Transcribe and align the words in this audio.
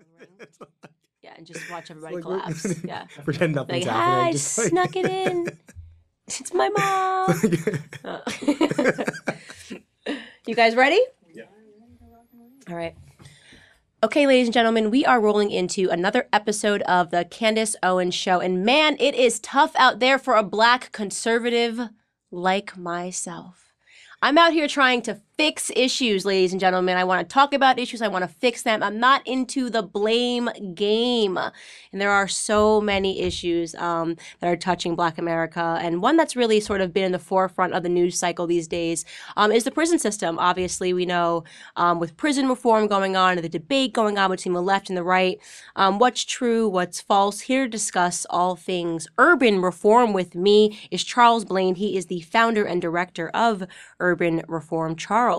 Yeah, 1.22 1.34
and 1.36 1.46
just 1.46 1.70
watch 1.70 1.90
everybody 1.90 2.14
like 2.16 2.22
collapse. 2.24 2.82
Yeah. 2.84 3.04
Pretend 3.24 3.54
nothing's 3.54 3.84
Like, 3.86 3.94
happening. 3.94 4.24
hi, 4.24 4.32
just 4.32 4.56
like- 4.58 4.68
snuck 4.68 4.96
it 4.96 5.06
in. 5.06 5.46
It's 6.26 6.54
my 6.54 6.68
mom. 6.68 7.34
Uh, 8.04 8.20
you 10.46 10.54
guys 10.54 10.76
ready? 10.76 11.00
Yeah. 11.34 11.44
All 12.68 12.76
right. 12.76 12.94
Okay, 14.02 14.26
ladies 14.28 14.46
and 14.46 14.54
gentlemen, 14.54 14.90
we 14.90 15.04
are 15.04 15.20
rolling 15.20 15.50
into 15.50 15.90
another 15.90 16.28
episode 16.32 16.82
of 16.82 17.10
the 17.10 17.24
Candace 17.24 17.74
Owens 17.82 18.14
Show. 18.14 18.38
And 18.40 18.64
man, 18.64 18.96
it 19.00 19.14
is 19.16 19.40
tough 19.40 19.72
out 19.76 19.98
there 19.98 20.18
for 20.18 20.36
a 20.36 20.42
black 20.44 20.92
conservative 20.92 21.80
like 22.30 22.76
myself. 22.78 23.72
I'm 24.22 24.38
out 24.38 24.52
here 24.52 24.68
trying 24.68 25.02
to 25.02 25.20
fix 25.40 25.72
issues, 25.74 26.26
ladies 26.26 26.52
and 26.52 26.60
gentlemen. 26.60 26.98
I 26.98 27.04
want 27.04 27.26
to 27.26 27.32
talk 27.32 27.54
about 27.54 27.78
issues. 27.78 28.02
I 28.02 28.08
want 28.08 28.24
to 28.24 28.28
fix 28.28 28.62
them. 28.62 28.82
I'm 28.82 29.00
not 29.00 29.26
into 29.26 29.70
the 29.70 29.82
blame 29.82 30.50
game. 30.74 31.38
And 31.38 31.98
there 31.98 32.10
are 32.10 32.28
so 32.28 32.78
many 32.78 33.22
issues 33.22 33.74
um, 33.76 34.18
that 34.40 34.48
are 34.48 34.56
touching 34.56 34.94
Black 34.94 35.16
America. 35.16 35.78
And 35.80 36.02
one 36.02 36.18
that's 36.18 36.36
really 36.36 36.60
sort 36.60 36.82
of 36.82 36.92
been 36.92 37.04
in 37.04 37.12
the 37.12 37.18
forefront 37.18 37.72
of 37.72 37.82
the 37.82 37.88
news 37.88 38.18
cycle 38.18 38.46
these 38.46 38.68
days 38.68 39.06
um, 39.38 39.50
is 39.50 39.64
the 39.64 39.70
prison 39.70 39.98
system. 39.98 40.38
Obviously, 40.38 40.92
we 40.92 41.06
know 41.06 41.44
um, 41.74 42.00
with 42.00 42.18
prison 42.18 42.46
reform 42.46 42.86
going 42.86 43.16
on 43.16 43.38
and 43.38 43.42
the 43.42 43.48
debate 43.48 43.94
going 43.94 44.18
on 44.18 44.30
between 44.30 44.52
the 44.52 44.60
left 44.60 44.90
and 44.90 44.96
the 44.96 45.02
right, 45.02 45.40
um, 45.74 45.98
what's 45.98 46.22
true, 46.22 46.68
what's 46.68 47.00
false. 47.00 47.40
Here 47.40 47.64
to 47.64 47.70
discuss 47.70 48.26
all 48.28 48.56
things 48.56 49.08
urban 49.16 49.62
reform 49.62 50.12
with 50.12 50.34
me 50.34 50.78
is 50.90 51.02
Charles 51.02 51.46
Blain. 51.46 51.76
He 51.76 51.96
is 51.96 52.06
the 52.06 52.20
founder 52.20 52.64
and 52.66 52.82
director 52.82 53.30
of 53.30 53.64
Urban 54.00 54.42
Reform. 54.46 54.96
Charles, 54.96 55.29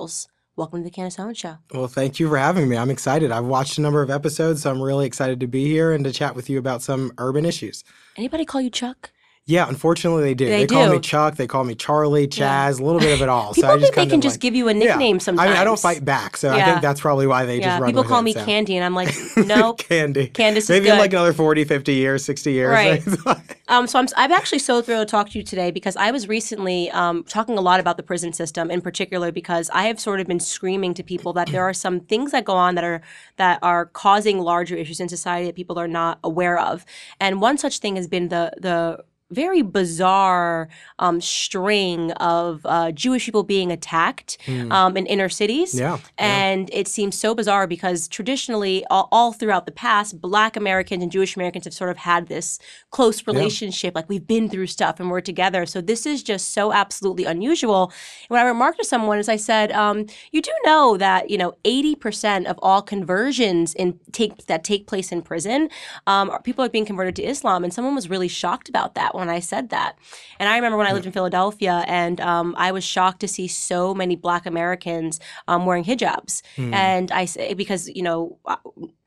welcome 0.55 0.80
to 0.80 0.84
the 0.86 0.90
Candace 0.90 1.20
Owens 1.20 1.38
Show. 1.38 1.58
Well, 1.73 1.90
thank 1.90 2.18
you 2.18 2.30
for 2.30 2.38
having 2.38 2.70
me. 2.70 2.77
I'm 2.77 2.90
excited. 2.90 3.30
I've 3.30 3.44
watched 3.44 3.77
a 3.77 3.82
number 3.82 4.02
of 4.02 4.09
episodes, 4.09 4.62
so 4.62 4.72
I'm 4.72 4.82
really 4.82 5.05
excited 5.05 5.41
to 5.41 5.48
be 5.48 5.66
here 5.66 5.91
and 5.91 6.05
to 6.05 6.13
chat 6.13 6.34
with 6.34 6.49
you 6.49 6.58
about 6.58 6.82
some 6.82 7.12
urban 7.18 7.44
issues. 7.44 7.84
Anybody 8.16 8.46
call 8.46 8.62
you 8.62 8.70
Chuck? 8.70 9.12
Yeah, 9.48 9.68
unfortunately 9.68 10.24
they 10.24 10.34
do. 10.36 10.46
They 10.46 10.68
call 10.68 10.86
do. 10.86 10.94
me 10.94 11.00
Chuck, 11.00 11.36
they 11.36 11.48
call 11.48 11.64
me 11.64 11.74
Charlie, 11.74 12.28
Chaz, 12.28 12.80
a 12.80 12.84
little 12.84 13.02
bit 13.02 13.12
of 13.14 13.22
it 13.24 13.28
all. 13.28 13.54
People 13.54 13.70
so 13.70 13.76
I 13.76 13.80
think 13.80 13.82
just 13.82 13.96
they 13.96 14.06
can 14.06 14.22
just 14.22 14.36
like- 14.36 14.40
give 14.42 14.56
you 14.56 14.70
a 14.70 14.74
Yeah. 14.74 14.80
nickname 14.80 15.16
I 15.16 15.20
sometimes. 15.20 15.50
mean, 15.50 15.58
I 15.58 15.64
don't 15.64 15.80
fight 15.80 16.06
back, 16.06 16.38
so 16.38 16.52
I 16.52 16.64
think 16.64 16.82
that's 16.82 17.02
probably 17.02 17.26
why 17.26 17.46
they 17.46 17.60
Yeah, 17.60 17.70
just 17.72 17.82
run 17.82 17.90
people 17.90 18.04
call 18.04 18.20
it, 18.20 18.24
me 18.24 18.34
so. 18.34 18.46
Candy, 18.46 18.76
and 18.78 18.86
I'm 18.86 18.94
like, 18.94 19.14
no, 19.38 19.74
Candy. 19.74 20.28
Candace 20.28 20.66
is 20.66 20.70
Maybe 20.70 20.90
in 20.90 20.98
like 21.00 21.12
another 21.12 21.34
40, 21.34 21.64
50 21.66 21.94
years, 21.94 22.24
60 22.24 22.52
years. 22.52 22.70
Right. 22.70 23.04
Um, 23.68 23.88
so 23.88 24.00
I'm, 24.00 24.08
I'm 24.18 24.34
actually 24.34 24.60
so 24.60 24.82
thrilled 24.82 25.08
to 25.08 25.10
talk 25.12 25.30
to 25.30 25.38
you 25.40 25.46
today 25.46 25.72
because 25.72 25.96
I 25.96 26.12
was 26.12 26.28
recently 26.28 26.92
um, 26.92 27.24
talking 27.24 27.58
a 27.58 27.62
lot 27.62 27.80
about 27.80 27.96
the 27.96 28.04
prison 28.04 28.34
system 28.34 28.70
in 28.70 28.82
particular 28.82 29.32
because 29.32 29.70
I 29.74 29.84
have 29.84 29.98
sort 29.98 30.20
of 30.20 30.28
been 30.28 30.42
screaming 30.42 30.94
to 30.96 31.04
people 31.04 31.32
that 31.34 31.48
there 31.48 31.64
are 31.64 31.72
some 31.74 32.02
things 32.02 32.32
that 32.34 32.44
go 32.44 32.52
on 32.54 32.76
that 32.76 32.84
are 32.84 33.02
that 33.38 33.60
are 33.62 33.86
causing 33.86 34.40
larger 34.40 34.76
issues 34.76 35.00
in 35.00 35.08
society 35.08 35.46
that 35.46 35.56
people 35.56 35.80
are 35.80 35.88
not 35.88 36.20
aware 36.22 36.60
of, 36.60 36.86
and 37.22 37.40
one 37.40 37.58
such 37.58 37.80
thing 37.80 37.96
has 37.96 38.10
been 38.10 38.28
the 38.28 38.52
the 38.60 39.02
very 39.32 39.62
bizarre 39.62 40.70
um, 40.99 41.21
string 41.21 42.12
of 42.13 42.65
uh, 42.65 42.91
Jewish 42.91 43.26
people 43.26 43.43
being 43.43 43.71
attacked 43.71 44.38
um, 44.70 44.98
in 44.98 45.05
inner 45.05 45.29
cities. 45.29 45.73
Yeah, 45.73 45.98
yeah. 45.98 45.99
And 46.18 46.70
it 46.73 46.88
seems 46.88 47.18
so 47.18 47.34
bizarre 47.34 47.68
because 47.68 48.07
traditionally, 48.07 48.85
all, 48.90 49.07
all 49.12 49.34
throughout 49.34 49.65
the 49.65 49.71
past, 49.71 50.21
Black 50.21 50.55
Americans 50.55 51.01
and 51.01 51.12
Jewish 51.12 51.35
Americans 51.35 51.65
have 51.65 51.73
sort 51.73 51.90
of 51.90 51.98
had 51.98 52.27
this 52.27 52.60
close 52.91 53.26
relationship. 53.27 53.96
Like 53.96 54.10
we've 54.10 54.27
been 54.27 54.49
through 54.49 54.68
stuff 54.68 54.99
and 54.99 55.10
we're 55.10 55.21
together. 55.21 55.66
So 55.66 55.82
this 55.82 56.05
is 56.05 56.21
just 56.23 56.54
so 56.54 56.73
absolutely 56.73 57.26
unusual. 57.26 57.85
And 57.85 58.29
what 58.29 58.40
I 58.40 58.43
remarked 58.43 58.79
to 58.79 58.85
someone 58.85 59.18
is 59.18 59.29
I 59.29 59.38
said, 59.38 59.71
um, 59.71 60.05
"You 60.32 60.41
do 60.41 60.51
know 60.66 60.98
that 60.98 61.29
you 61.29 61.38
know 61.38 61.54
eighty 61.66 61.95
percent 61.95 62.48
of 62.48 62.60
all 62.62 62.82
conversions 62.82 63.73
in 63.73 63.99
take 64.12 64.45
that 64.47 64.63
take 64.63 64.88
place 64.88 65.12
in 65.12 65.22
prison, 65.22 65.69
um, 66.07 66.29
are, 66.29 66.41
people 66.41 66.63
are 66.66 66.69
being 66.69 66.85
converted 66.85 67.16
to 67.18 67.23
Islam." 67.23 67.63
And 67.63 67.73
someone 67.73 67.95
was 67.95 68.09
really 68.09 68.28
shocked 68.28 68.69
about 68.69 68.95
that 68.95 69.16
when 69.22 69.30
I 69.38 69.40
said 69.40 69.69
that. 69.69 69.91
And 70.40 70.50
I 70.50 70.56
remember 70.58 70.78
when 70.78 70.88
I 70.88 70.94
lived 70.94 71.06
in 71.06 71.14
Philadelphia, 71.14 71.75
and 71.88 72.19
um, 72.19 72.47
I 72.57 72.69
was 72.73 72.84
shocked 72.84 73.19
to 73.22 73.28
see 73.35 73.47
so 73.47 73.94
many 74.01 74.16
Black 74.18 74.45
Americans 74.45 75.19
um, 75.47 75.66
wearing 75.66 75.85
hijabs. 75.85 76.41
And 76.57 77.07
I 77.12 77.23
say 77.25 77.53
because 77.53 77.88
you 77.88 78.03
know. 78.03 78.38
uh, 78.45 78.57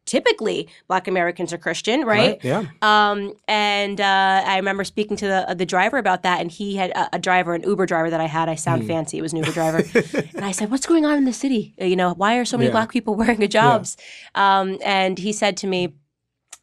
Typically, 0.06 0.68
Black 0.86 1.08
Americans 1.08 1.50
are 1.54 1.56
Christian, 1.66 2.02
right? 2.04 2.38
Yeah. 2.44 2.64
Um, 2.82 3.32
and 3.48 3.98
uh, 4.02 4.42
I 4.44 4.56
remember 4.58 4.84
speaking 4.84 5.16
to 5.16 5.26
the 5.26 5.54
the 5.56 5.64
driver 5.64 5.96
about 5.96 6.24
that, 6.24 6.42
and 6.42 6.50
he 6.50 6.76
had 6.76 6.90
a, 6.90 7.16
a 7.16 7.18
driver, 7.18 7.54
an 7.54 7.62
Uber 7.62 7.86
driver 7.86 8.10
that 8.10 8.20
I 8.20 8.26
had. 8.26 8.50
I 8.50 8.54
sound 8.54 8.86
fancy; 8.86 9.16
it 9.16 9.22
was 9.22 9.32
an 9.32 9.38
Uber 9.38 9.52
driver. 9.52 9.78
and 10.36 10.44
I 10.44 10.52
said, 10.52 10.70
"What's 10.70 10.84
going 10.84 11.06
on 11.06 11.16
in 11.16 11.24
the 11.24 11.32
city? 11.32 11.74
Uh, 11.80 11.86
You 11.86 11.96
know, 11.96 12.12
why 12.12 12.36
are 12.36 12.44
so 12.44 12.58
many 12.58 12.66
Yeah. 12.68 12.72
Black 12.78 12.92
people 12.92 13.14
wearing 13.20 13.38
hijabs?" 13.38 13.96
Um, 14.34 14.76
and 14.84 15.18
he 15.18 15.32
said 15.32 15.56
to 15.62 15.66
me. 15.66 15.94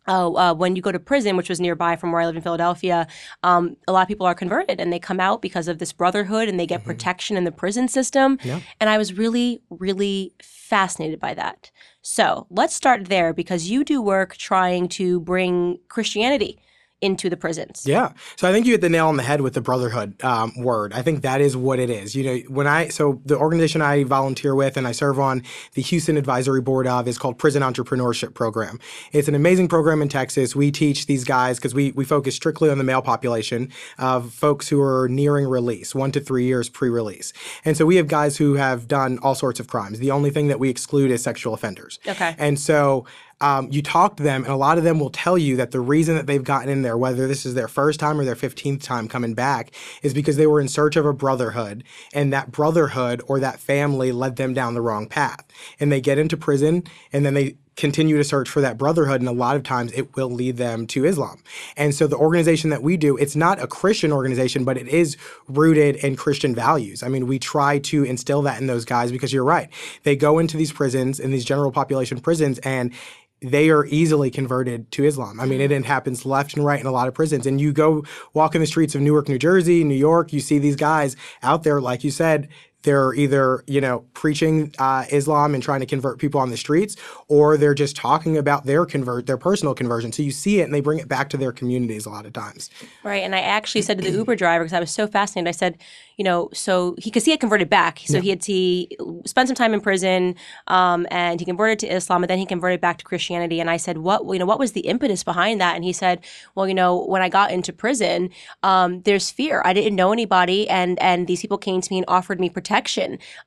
Oh, 0.08 0.36
uh, 0.36 0.54
when 0.54 0.76
you 0.76 0.82
go 0.82 0.92
to 0.92 1.00
prison, 1.00 1.38
which 1.38 1.50
was 1.50 1.60
nearby 1.60 1.96
from 1.96 2.12
where 2.12 2.22
I 2.22 2.26
live 2.26 2.36
in 2.36 2.42
Philadelphia, 2.42 3.08
um, 3.44 3.78
a 3.88 3.92
lot 3.92 4.02
of 4.02 4.08
people 4.08 4.26
are 4.26 4.34
converted 4.34 4.80
and 4.80 4.92
they 4.92 5.00
come 5.00 5.20
out 5.20 5.42
because 5.42 5.68
of 5.68 5.78
this 5.78 5.94
brotherhood 5.94 6.50
and 6.50 6.60
they 6.60 6.66
get 6.66 6.84
protection 6.84 7.38
in 7.38 7.44
the 7.44 7.52
prison 7.52 7.88
system. 7.88 8.40
Yeah. 8.44 8.62
And 8.80 8.90
I 8.90 8.98
was 8.98 9.14
really, 9.14 9.62
really 9.70 10.34
fascinated 10.42 11.20
by 11.20 11.36
that. 11.36 11.70
So 12.02 12.48
let's 12.50 12.74
start 12.74 13.06
there 13.06 13.32
because 13.32 13.70
you 13.70 13.84
do 13.84 14.02
work 14.02 14.38
trying 14.38 14.88
to 14.90 15.20
bring 15.20 15.78
Christianity 15.88 16.60
into 17.02 17.30
the 17.30 17.38
prisons. 17.38 17.84
Yeah. 17.86 18.14
So 18.36 18.48
I 18.48 18.52
think 18.52 18.66
you 18.66 18.74
hit 18.74 18.82
the 18.82 18.90
nail 18.90 19.08
on 19.08 19.18
the 19.18 19.24
head 19.24 19.42
with 19.42 19.54
the 19.54 19.62
brotherhood 19.62 20.24
um, 20.24 20.54
word. 20.56 20.94
I 20.94 21.02
think 21.02 21.24
that 21.24 21.42
is 21.42 21.58
what 21.58 21.80
it 21.80 21.90
is. 21.90 22.16
You 22.16 22.24
know, 22.24 22.38
when 22.48 22.68
I, 22.68 22.90
so 22.90 23.20
the 23.26 23.38
organization 23.38 23.82
I 23.82 24.04
volunteer 24.04 24.54
with 24.54 24.78
and 24.78 24.88
I 24.88 24.92
serve 24.92 25.20
on 25.20 25.44
the 25.74 25.82
Houston 25.82 26.16
Advisory 26.16 26.62
Board 26.62 26.88
of 26.88 27.08
is 27.08 27.18
called 27.18 27.40
Prison 27.40 27.64
Entrepreneurship 27.64 28.34
Program. 28.36 28.80
It's 29.12 29.28
an 29.28 29.36
amazing 29.36 29.68
program 29.68 30.02
in 30.02 30.10
Texas. 30.10 30.56
We 30.56 30.72
teach 30.72 31.08
these 31.08 31.24
guys, 31.24 31.58
because 31.58 31.74
we, 31.74 31.92
we 31.92 32.06
focus 32.06 32.36
strictly 32.36 32.70
on 32.70 32.78
the 32.78 32.84
male 32.84 33.02
population 33.02 33.72
of 33.98 34.32
folks 34.32 34.70
who 34.70 34.80
are 34.82 35.10
nearing 35.10 35.48
release, 35.48 35.96
one 35.96 36.12
to 36.12 36.20
three 36.20 36.46
years 36.46 36.70
pre 36.70 36.90
release. 36.90 37.34
And 37.66 37.76
so 37.76 37.86
we 37.86 37.96
have 37.96 38.08
guys 38.08 38.38
who 38.38 38.54
have 38.56 38.88
done 38.88 39.18
all 39.24 39.36
sorts 39.36 39.60
of 39.60 39.68
crimes. 39.68 40.00
The 40.00 40.12
only 40.12 40.30
thing 40.30 40.48
that 40.50 40.60
we 40.60 40.70
exclude 40.70 41.10
is 41.10 41.24
sexual 41.24 41.54
offenders. 41.54 42.00
Okay. 42.08 42.36
And 42.38 42.60
so 42.60 43.06
um, 43.42 43.68
you 43.72 43.82
talk 43.82 44.18
to 44.18 44.24
them, 44.24 44.44
and 44.44 44.54
a 44.54 44.58
lot 44.58 44.78
of 44.78 44.84
them 44.84 45.00
will 45.00 45.10
tell 45.10 45.38
you 45.38 45.58
that 45.58 45.72
the 45.72 45.80
reason 45.80 46.16
that 46.16 46.28
they've 46.28 46.44
gotten 46.44 46.70
in 46.70 46.84
there, 46.84 46.98
whether 46.98 47.28
this 47.28 47.46
is 47.46 47.56
their 47.56 47.68
first 47.68 48.00
time 48.00 48.20
or 48.20 48.26
their 48.26 48.36
15th 48.36 48.84
time 48.84 49.08
coming 49.08 49.34
back, 49.34 49.72
is 50.04 50.14
because 50.14 50.38
they 50.38 50.48
were 50.48 50.62
in 50.62 50.68
search 50.68 50.96
of 50.96 51.06
a 51.06 51.14
brotherhood, 51.14 51.84
and 52.14 52.32
that 52.32 52.52
brotherhood 52.52 53.22
or 53.28 53.40
that 53.40 53.60
family 53.60 54.12
led 54.12 54.36
them 54.36 54.54
down 54.54 54.74
the 54.74 54.82
wrong 54.82 55.08
path. 55.08 55.46
And 55.80 55.92
they 55.92 56.02
get 56.02 56.18
into 56.18 56.38
prison, 56.38 56.84
and 57.12 57.26
then 57.26 57.34
they 57.34 57.58
continue 57.78 58.18
to 58.18 58.24
search 58.24 58.50
for 58.50 58.62
that 58.62 58.78
brotherhood 58.78 59.22
and 59.22 59.30
a 59.30 59.34
lot 59.34 59.56
of 59.56 59.64
times 59.64 59.92
it 59.94 60.16
will 60.16 60.30
lead 60.30 60.58
them 60.58 60.86
to 60.86 61.06
Islam. 61.06 61.42
And 61.78 61.96
so 61.96 62.06
the 62.06 62.18
organization 62.18 62.70
that 62.70 62.84
we 62.84 62.98
do, 62.98 63.18
it's 63.18 63.36
not 63.36 63.62
a 63.62 63.68
Christian 63.68 64.12
organization, 64.12 64.66
but 64.66 64.78
it 64.78 64.88
is 64.88 65.18
rooted 65.48 65.96
in 65.96 66.16
Christian 66.16 66.54
values. 66.54 67.02
I 67.02 67.08
mean, 67.08 67.28
we 67.28 67.40
try 67.40 67.80
to 67.80 68.04
instill 68.04 68.42
that 68.44 68.60
in 68.60 68.68
those 68.68 68.86
guys 68.86 69.12
because 69.12 69.32
you're 69.32 69.44
right. 69.44 69.70
They 70.04 70.16
go 70.16 70.38
into 70.38 70.58
these 70.58 70.72
prisons, 70.72 71.20
in 71.20 71.32
these 71.32 71.46
general 71.46 71.72
population 71.72 72.20
prisons 72.20 72.60
and 72.60 72.94
they 73.42 73.72
are 73.72 73.86
easily 73.88 74.30
converted 74.30 74.92
to 74.92 75.04
Islam. 75.04 75.40
I 75.40 75.46
mean, 75.46 75.62
it, 75.62 75.72
it 75.72 75.86
happens 75.86 76.26
left 76.26 76.56
and 76.56 76.64
right 76.64 76.80
in 76.80 76.86
a 76.86 76.92
lot 76.92 77.08
of 77.08 77.16
prisons. 77.16 77.48
And 77.48 77.60
you 77.60 77.74
go 77.74 78.04
walk 78.34 78.54
in 78.54 78.62
the 78.62 78.68
streets 78.68 78.94
of 78.94 79.02
Newark, 79.02 79.28
New 79.28 79.40
Jersey, 79.40 79.84
New 79.84 79.96
York, 79.96 80.32
you 80.32 80.40
see 80.40 80.60
these 80.60 80.76
guys 80.76 81.16
out 81.42 81.64
there, 81.64 81.82
like 81.82 82.04
you 82.04 82.12
said, 82.12 82.50
they're 82.84 83.14
either 83.14 83.64
you 83.68 83.82
know 83.82 84.06
preaching 84.14 84.74
uh, 84.80 85.06
Islam 85.12 85.54
and 85.54 85.64
trying 85.64 85.80
to 85.82 85.86
convert 85.86 86.20
people 86.20 86.40
on 86.40 86.50
the 86.50 86.58
streets, 86.58 86.96
or 87.28 87.58
they're 87.58 87.74
just 87.74 87.96
talking 87.96 88.38
about 88.38 88.66
their 88.66 88.86
convert 88.86 89.28
their 89.28 89.38
personal 89.38 89.74
conversion. 89.74 90.12
So 90.12 90.24
you 90.24 90.32
see 90.32 90.60
it, 90.60 90.64
and 90.64 90.74
they 90.74 90.82
bring 90.82 91.00
it 91.00 91.08
back 91.08 91.30
to 91.30 91.38
their 91.38 91.52
communities 91.52 92.06
a 92.06 92.10
lot 92.10 92.26
of 92.26 92.34
times. 92.34 92.70
Right. 93.04 93.24
And 93.24 93.36
I 93.36 93.42
actually 93.42 93.82
said 93.82 93.98
to 93.98 94.04
the 94.04 94.18
Uber 94.18 94.36
driver, 94.36 94.64
because 94.64 94.74
I 94.74 94.80
was 94.80 94.92
so 94.92 95.08
fascinated, 95.08 95.48
I 95.48 95.52
said, 95.52 95.78
you 96.18 96.24
know, 96.24 96.50
so 96.54 96.96
he, 96.98 97.10
because 97.10 97.26
he 97.26 97.32
had 97.32 97.40
converted 97.40 97.70
back. 97.70 98.00
So 98.06 98.22
he 98.22 98.30
had, 98.30 98.44
he 98.44 98.96
spent 99.26 99.48
some 99.48 99.56
time 99.56 99.74
in 99.74 99.82
prison 99.82 100.36
um, 100.68 101.08
and 101.10 101.40
he 101.40 101.46
converted 101.46 101.80
to 101.80 101.88
Islam, 101.88 102.24
and 102.24 102.30
then 102.30 102.38
he 102.38 102.46
converted 102.46 102.82
back 102.82 102.98
to 103.00 103.06
Christianity. 103.06 103.60
And 103.60 103.70
I 103.70 103.78
said, 103.78 104.00
what, 104.00 104.24
you 104.26 104.40
know, 104.40 104.46
what 104.46 104.60
was 104.60 104.74
the 104.74 104.82
impetus 104.82 105.24
behind 105.24 105.62
that? 105.62 105.76
And 105.76 105.84
he 105.84 105.94
said, 105.94 106.24
well, 106.56 106.68
you 106.68 106.74
know, 106.74 107.06
when 107.06 107.22
I 107.22 107.30
got 107.30 107.52
into 107.52 107.74
prison, 107.74 108.30
um, 108.64 109.02
there's 109.02 109.32
fear. 109.32 109.62
I 109.66 109.74
didn't 109.74 109.96
know 109.96 110.12
anybody, 110.12 110.70
and, 110.70 111.02
and 111.02 111.28
these 111.28 111.42
people 111.42 111.58
came 111.58 111.82
to 111.82 111.92
me 111.92 112.00
and 112.00 112.06
offered 112.08 112.40
me 112.40 112.50
protection. 112.50 112.71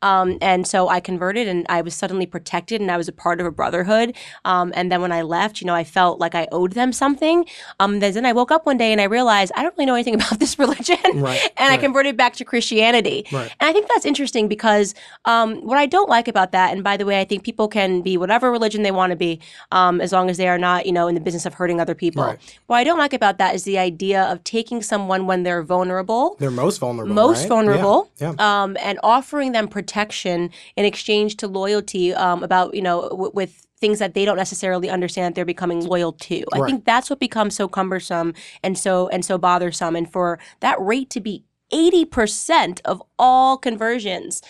Um, 0.02 0.38
and 0.40 0.66
so 0.66 0.88
I 0.88 1.00
converted 1.00 1.48
and 1.48 1.66
I 1.68 1.80
was 1.82 1.94
suddenly 1.94 2.26
protected 2.26 2.80
and 2.80 2.90
I 2.90 2.96
was 2.96 3.08
a 3.08 3.12
part 3.12 3.40
of 3.40 3.46
a 3.46 3.50
brotherhood. 3.50 4.16
Um, 4.44 4.72
and 4.76 4.90
then 4.90 5.00
when 5.00 5.12
I 5.12 5.22
left, 5.22 5.60
you 5.60 5.66
know, 5.66 5.74
I 5.74 5.84
felt 5.84 6.20
like 6.20 6.34
I 6.34 6.46
owed 6.52 6.72
them 6.72 6.92
something. 6.92 7.46
Um, 7.80 8.00
then 8.00 8.26
I 8.26 8.32
woke 8.32 8.50
up 8.50 8.66
one 8.66 8.76
day 8.76 8.92
and 8.92 9.00
I 9.00 9.04
realized 9.04 9.52
I 9.56 9.62
don't 9.62 9.74
really 9.76 9.86
know 9.86 9.94
anything 9.94 10.14
about 10.20 10.38
this 10.38 10.58
religion. 10.58 10.98
Right, 11.14 11.40
and 11.56 11.72
I 11.72 11.76
converted 11.76 12.16
back 12.16 12.34
to 12.36 12.44
Christianity. 12.44 13.26
Right. 13.32 13.50
And 13.60 13.68
I 13.68 13.72
think 13.72 13.88
that's 13.88 14.04
interesting 14.04 14.48
because 14.48 14.94
um, 15.24 15.56
what 15.64 15.78
I 15.78 15.86
don't 15.86 16.08
like 16.08 16.28
about 16.28 16.52
that, 16.52 16.72
and 16.72 16.84
by 16.84 16.96
the 16.96 17.06
way, 17.06 17.20
I 17.20 17.24
think 17.24 17.44
people 17.44 17.68
can 17.68 18.02
be 18.02 18.16
whatever 18.16 18.50
religion 18.50 18.82
they 18.82 18.90
want 18.90 19.10
to 19.10 19.16
be, 19.16 19.40
um, 19.72 20.00
as 20.00 20.12
long 20.12 20.30
as 20.30 20.36
they 20.36 20.48
are 20.48 20.58
not, 20.58 20.86
you 20.86 20.92
know, 20.92 21.08
in 21.08 21.14
the 21.14 21.20
business 21.20 21.46
of 21.46 21.54
hurting 21.54 21.80
other 21.80 21.94
people. 21.94 22.24
Right. 22.24 22.58
What 22.66 22.76
I 22.76 22.84
don't 22.84 22.98
like 22.98 23.12
about 23.12 23.38
that 23.38 23.54
is 23.54 23.64
the 23.64 23.78
idea 23.78 24.22
of 24.24 24.42
taking 24.44 24.82
someone 24.82 25.26
when 25.26 25.42
they're 25.42 25.62
vulnerable 25.62 26.36
They're 26.38 26.50
most 26.50 26.78
vulnerable. 26.78 27.14
most 27.14 27.40
right? 27.40 27.48
vulnerable 27.48 28.10
Yeah. 28.18 28.34
yeah. 28.38 28.62
Um, 28.62 28.76
and 28.80 28.98
offering 29.14 29.52
them 29.52 29.68
protection 29.68 30.50
in 30.76 30.84
exchange 30.84 31.36
to 31.36 31.46
loyalty 31.46 32.12
um, 32.14 32.42
about 32.42 32.74
you 32.74 32.82
know 32.82 33.08
w- 33.10 33.30
with 33.34 33.66
things 33.78 33.98
that 33.98 34.14
they 34.14 34.24
don't 34.24 34.36
necessarily 34.36 34.88
understand 34.88 35.26
that 35.26 35.34
they're 35.34 35.44
becoming 35.44 35.80
loyal 35.84 36.12
to. 36.12 36.42
I 36.52 36.58
think 36.66 36.84
that's 36.84 37.10
what 37.10 37.20
becomes 37.20 37.54
so 37.54 37.68
cumbersome 37.68 38.32
and 38.62 38.78
so 38.78 39.08
and 39.08 39.24
so 39.24 39.38
bothersome. 39.38 39.94
And 39.94 40.10
for 40.10 40.38
that 40.60 40.80
rate 40.80 41.10
to 41.10 41.20
be 41.20 41.44
eighty 41.72 42.04
percent 42.04 42.80
of 42.84 43.02
all 43.18 43.56
conversions, 43.58 44.42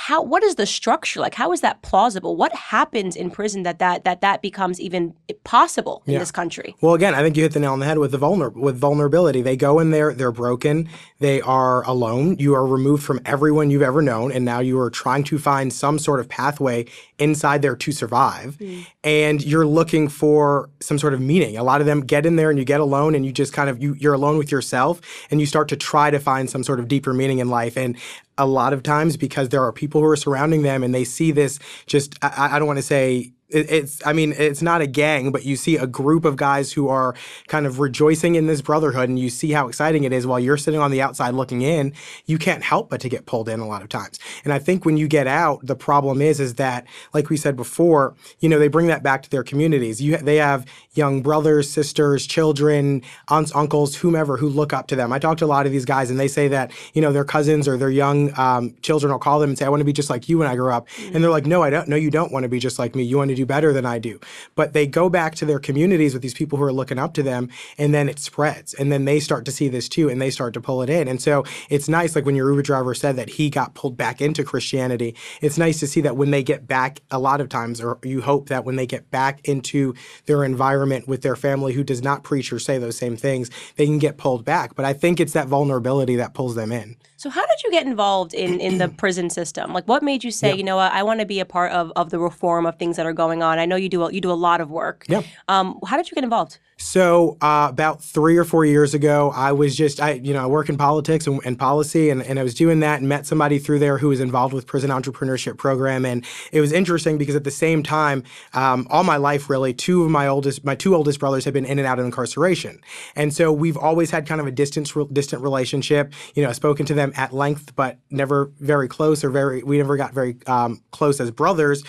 how 0.00 0.22
what 0.22 0.44
is 0.44 0.54
the 0.54 0.64
structure 0.64 1.18
like? 1.18 1.34
How 1.34 1.50
is 1.50 1.60
that 1.62 1.82
plausible? 1.82 2.36
What 2.36 2.54
happens 2.54 3.16
in 3.16 3.32
prison 3.32 3.64
that 3.64 3.80
that 3.80 4.04
that 4.04 4.20
that 4.20 4.42
becomes 4.42 4.80
even 4.80 5.12
possible 5.42 6.04
in 6.06 6.12
Yeah. 6.12 6.20
this 6.20 6.30
country? 6.30 6.76
Well, 6.80 6.94
again, 6.94 7.16
I 7.16 7.20
think 7.22 7.36
you 7.36 7.42
hit 7.42 7.52
the 7.52 7.58
nail 7.58 7.72
on 7.72 7.80
the 7.80 7.86
head 7.86 7.98
with 7.98 8.12
the 8.12 8.18
vulner 8.18 8.54
with 8.54 8.78
vulnerability. 8.78 9.42
They 9.42 9.56
go 9.56 9.80
in 9.80 9.90
there, 9.90 10.14
they're 10.14 10.30
broken, 10.30 10.88
they 11.18 11.40
are 11.40 11.82
alone. 11.84 12.36
You 12.38 12.54
are 12.54 12.64
removed 12.64 13.02
from 13.02 13.18
everyone 13.26 13.70
you've 13.70 13.82
ever 13.82 14.00
known, 14.00 14.30
and 14.30 14.44
now 14.44 14.60
you 14.60 14.78
are 14.78 14.88
trying 14.88 15.24
to 15.24 15.38
find 15.38 15.72
some 15.72 15.98
sort 15.98 16.20
of 16.20 16.28
pathway 16.28 16.86
inside 17.18 17.62
there 17.62 17.74
to 17.74 17.90
survive. 17.90 18.54
Hmm. 18.60 18.80
And 19.02 19.44
you're 19.44 19.66
looking 19.66 20.06
for 20.08 20.70
some 20.80 21.00
sort 21.00 21.12
of 21.12 21.20
meaning. 21.20 21.56
A 21.56 21.64
lot 21.64 21.80
of 21.80 21.86
them 21.88 22.02
get 22.02 22.24
in 22.24 22.36
there 22.36 22.50
and 22.50 22.58
you 22.58 22.64
get 22.64 22.78
alone, 22.78 23.16
and 23.16 23.26
you 23.26 23.32
just 23.32 23.52
kind 23.52 23.68
of 23.68 23.82
you 23.82 23.96
you're 23.98 24.14
alone 24.14 24.38
with 24.38 24.52
yourself, 24.52 25.00
and 25.28 25.40
you 25.40 25.46
start 25.46 25.66
to 25.70 25.76
try 25.76 26.08
to 26.12 26.20
find 26.20 26.48
some 26.48 26.62
sort 26.62 26.78
of 26.78 26.86
deeper 26.86 27.12
meaning 27.12 27.40
in 27.40 27.48
life. 27.48 27.76
And 27.76 27.96
a 28.38 28.46
lot 28.46 28.72
of 28.72 28.82
times, 28.82 29.16
because 29.16 29.50
there 29.50 29.62
are 29.62 29.72
people 29.72 30.00
who 30.00 30.06
are 30.06 30.16
surrounding 30.16 30.62
them, 30.62 30.82
and 30.82 30.94
they 30.94 31.04
see 31.04 31.32
this 31.32 31.58
just 31.86 32.14
I, 32.22 32.50
I 32.52 32.58
don't 32.58 32.68
want 32.68 32.78
to 32.78 32.82
say 32.82 33.32
it, 33.50 33.70
it's 33.70 34.06
i 34.06 34.12
mean 34.12 34.34
it's 34.36 34.62
not 34.62 34.80
a 34.80 34.86
gang 34.86 35.32
but 35.32 35.44
you 35.44 35.56
see 35.56 35.76
a 35.76 35.86
group 35.86 36.24
of 36.24 36.36
guys 36.36 36.72
who 36.72 36.88
are 36.88 37.14
kind 37.46 37.66
of 37.66 37.80
rejoicing 37.80 38.34
in 38.34 38.46
this 38.46 38.60
brotherhood 38.60 39.08
and 39.08 39.18
you 39.18 39.30
see 39.30 39.52
how 39.52 39.68
exciting 39.68 40.04
it 40.04 40.12
is 40.12 40.26
while 40.26 40.40
you're 40.40 40.56
sitting 40.56 40.80
on 40.80 40.90
the 40.90 41.00
outside 41.00 41.34
looking 41.34 41.62
in 41.62 41.92
you 42.26 42.38
can't 42.38 42.62
help 42.62 42.90
but 42.90 43.00
to 43.00 43.08
get 43.08 43.26
pulled 43.26 43.48
in 43.48 43.60
a 43.60 43.66
lot 43.66 43.82
of 43.82 43.88
times. 43.88 44.18
And 44.44 44.52
i 44.52 44.58
think 44.58 44.84
when 44.84 44.96
you 44.96 45.08
get 45.08 45.26
out 45.26 45.64
the 45.66 45.76
problem 45.76 46.20
is 46.20 46.40
is 46.40 46.54
that 46.54 46.86
like 47.14 47.30
we 47.30 47.36
said 47.36 47.56
before 47.56 48.14
you 48.40 48.48
know 48.48 48.58
they 48.58 48.68
bring 48.68 48.86
that 48.88 49.02
back 49.02 49.22
to 49.22 49.30
their 49.30 49.42
communities. 49.42 50.00
You 50.00 50.16
they 50.18 50.36
have 50.36 50.66
young 50.92 51.22
brothers 51.22 51.70
sisters 51.70 52.26
children 52.26 53.02
aunts 53.28 53.54
uncles 53.54 53.96
whomever 53.96 54.36
who 54.36 54.48
look 54.48 54.72
up 54.72 54.88
to 54.88 54.96
them. 54.96 55.12
I 55.12 55.18
talk 55.18 55.38
to 55.38 55.44
a 55.44 55.46
lot 55.46 55.66
of 55.66 55.72
these 55.72 55.84
guys 55.84 56.10
and 56.10 56.18
they 56.18 56.28
say 56.28 56.48
that 56.48 56.72
you 56.92 57.00
know 57.00 57.12
their 57.12 57.24
cousins 57.24 57.66
or 57.66 57.76
their 57.76 57.90
young 57.90 58.38
um, 58.38 58.74
children 58.82 59.12
will 59.12 59.18
call 59.18 59.38
them 59.38 59.50
and 59.50 59.58
say 59.58 59.64
i 59.64 59.68
want 59.68 59.80
to 59.80 59.84
be 59.84 59.92
just 59.92 60.10
like 60.10 60.28
you 60.28 60.38
when 60.38 60.48
i 60.48 60.56
grow 60.56 60.74
up. 60.74 60.88
And 61.12 61.22
they're 61.22 61.30
like 61.30 61.46
no 61.46 61.62
i 61.62 61.70
don't 61.70 61.88
no 61.88 61.96
you 61.96 62.10
don't 62.10 62.32
want 62.32 62.42
to 62.42 62.48
be 62.48 62.58
just 62.58 62.78
like 62.78 62.94
me. 62.94 63.02
You 63.02 63.16
want 63.16 63.30
to 63.30 63.37
do 63.38 63.46
better 63.46 63.72
than 63.72 63.86
i 63.86 63.98
do. 63.98 64.20
But 64.54 64.72
they 64.72 64.86
go 64.86 65.08
back 65.08 65.34
to 65.36 65.46
their 65.46 65.58
communities 65.58 66.12
with 66.12 66.22
these 66.22 66.34
people 66.34 66.58
who 66.58 66.64
are 66.64 66.72
looking 66.72 66.98
up 66.98 67.14
to 67.14 67.22
them 67.22 67.48
and 67.78 67.94
then 67.94 68.08
it 68.08 68.18
spreads 68.18 68.74
and 68.74 68.92
then 68.92 69.04
they 69.04 69.20
start 69.20 69.44
to 69.46 69.52
see 69.52 69.68
this 69.68 69.88
too 69.88 70.08
and 70.08 70.20
they 70.20 70.30
start 70.30 70.54
to 70.54 70.60
pull 70.60 70.82
it 70.82 70.90
in. 70.90 71.08
And 71.08 71.20
so 71.22 71.44
it's 71.70 71.88
nice 71.88 72.14
like 72.14 72.26
when 72.26 72.36
your 72.36 72.50
uber 72.50 72.62
driver 72.62 72.94
said 72.94 73.16
that 73.16 73.30
he 73.30 73.50
got 73.50 73.74
pulled 73.74 73.96
back 73.96 74.20
into 74.20 74.44
christianity 74.44 75.14
it's 75.40 75.58
nice 75.58 75.78
to 75.80 75.86
see 75.86 76.00
that 76.00 76.16
when 76.16 76.30
they 76.30 76.42
get 76.42 76.66
back 76.66 77.00
a 77.10 77.18
lot 77.18 77.40
of 77.40 77.48
times 77.48 77.80
or 77.80 77.98
you 78.02 78.20
hope 78.20 78.48
that 78.48 78.64
when 78.64 78.76
they 78.76 78.86
get 78.86 79.10
back 79.10 79.40
into 79.48 79.94
their 80.26 80.44
environment 80.44 81.06
with 81.06 81.22
their 81.22 81.36
family 81.36 81.72
who 81.72 81.84
does 81.84 82.02
not 82.02 82.24
preach 82.24 82.52
or 82.52 82.58
say 82.58 82.78
those 82.78 82.96
same 82.96 83.16
things 83.16 83.50
they 83.76 83.86
can 83.86 83.98
get 83.98 84.18
pulled 84.18 84.44
back. 84.44 84.74
But 84.74 84.84
i 84.84 84.92
think 84.92 85.20
it's 85.20 85.32
that 85.32 85.48
vulnerability 85.48 86.16
that 86.16 86.34
pulls 86.34 86.54
them 86.54 86.72
in 86.72 86.96
So 87.18 87.30
how 87.30 87.44
did 87.44 87.64
you 87.64 87.72
get 87.72 87.84
involved 87.84 88.32
in 88.32 88.60
in 88.60 88.78
the 88.78 88.88
prison 89.02 89.28
system? 89.28 89.72
Like 89.72 89.86
what 89.88 90.04
made 90.04 90.22
you 90.22 90.30
say, 90.30 90.54
you 90.54 90.62
know 90.62 90.76
what, 90.76 90.92
I 90.92 91.02
want 91.02 91.18
to 91.18 91.26
be 91.26 91.40
a 91.40 91.44
part 91.44 91.72
of, 91.72 91.92
of 91.96 92.10
the 92.10 92.18
reform 92.20 92.64
of 92.64 92.78
things 92.78 92.96
that 92.96 93.06
are 93.06 93.12
going 93.12 93.42
on? 93.42 93.58
I 93.58 93.66
know 93.66 93.74
you 93.74 93.88
do 93.88 94.04
a, 94.04 94.12
you 94.12 94.20
do 94.20 94.30
a 94.30 94.40
lot 94.48 94.60
of 94.60 94.70
work. 94.70 95.04
Yeah. 95.08 95.22
Um, 95.48 95.80
how 95.84 95.96
did 95.96 96.08
you 96.08 96.14
get 96.14 96.22
involved? 96.22 96.60
So 96.80 97.36
uh, 97.40 97.66
about 97.68 98.02
three 98.02 98.36
or 98.36 98.44
four 98.44 98.64
years 98.64 98.94
ago, 98.94 99.32
I 99.34 99.50
was 99.50 99.76
just 99.76 100.00
I 100.00 100.12
you 100.12 100.32
know 100.32 100.44
I 100.44 100.46
work 100.46 100.68
in 100.68 100.78
politics 100.78 101.26
and, 101.26 101.40
and 101.44 101.58
policy, 101.58 102.08
and, 102.08 102.22
and 102.22 102.38
I 102.38 102.44
was 102.44 102.54
doing 102.54 102.80
that 102.80 103.00
and 103.00 103.08
met 103.08 103.26
somebody 103.26 103.58
through 103.58 103.80
there 103.80 103.98
who 103.98 104.08
was 104.08 104.20
involved 104.20 104.54
with 104.54 104.64
prison 104.64 104.90
entrepreneurship 104.90 105.58
program, 105.58 106.04
and 106.04 106.24
it 106.52 106.60
was 106.60 106.70
interesting 106.70 107.18
because 107.18 107.34
at 107.34 107.42
the 107.42 107.50
same 107.50 107.82
time, 107.82 108.22
um, 108.54 108.86
all 108.90 109.02
my 109.02 109.16
life 109.16 109.50
really, 109.50 109.74
two 109.74 110.04
of 110.04 110.10
my 110.10 110.28
oldest 110.28 110.64
my 110.64 110.76
two 110.76 110.94
oldest 110.94 111.18
brothers 111.18 111.44
had 111.44 111.52
been 111.52 111.64
in 111.64 111.80
and 111.80 111.86
out 111.86 111.98
of 111.98 112.04
incarceration, 112.04 112.80
and 113.16 113.34
so 113.34 113.52
we've 113.52 113.76
always 113.76 114.12
had 114.12 114.24
kind 114.24 114.40
of 114.40 114.46
a 114.46 114.52
distant 114.52 114.88
distant 115.12 115.42
relationship. 115.42 116.14
You 116.36 116.44
know, 116.44 116.52
spoken 116.52 116.86
to 116.86 116.94
them 116.94 117.12
at 117.16 117.32
length, 117.32 117.74
but 117.74 117.98
never 118.08 118.52
very 118.60 118.86
close 118.86 119.24
or 119.24 119.30
very 119.30 119.64
we 119.64 119.78
never 119.78 119.96
got 119.96 120.14
very 120.14 120.36
um, 120.46 120.80
close 120.92 121.20
as 121.20 121.32
brothers 121.32 121.82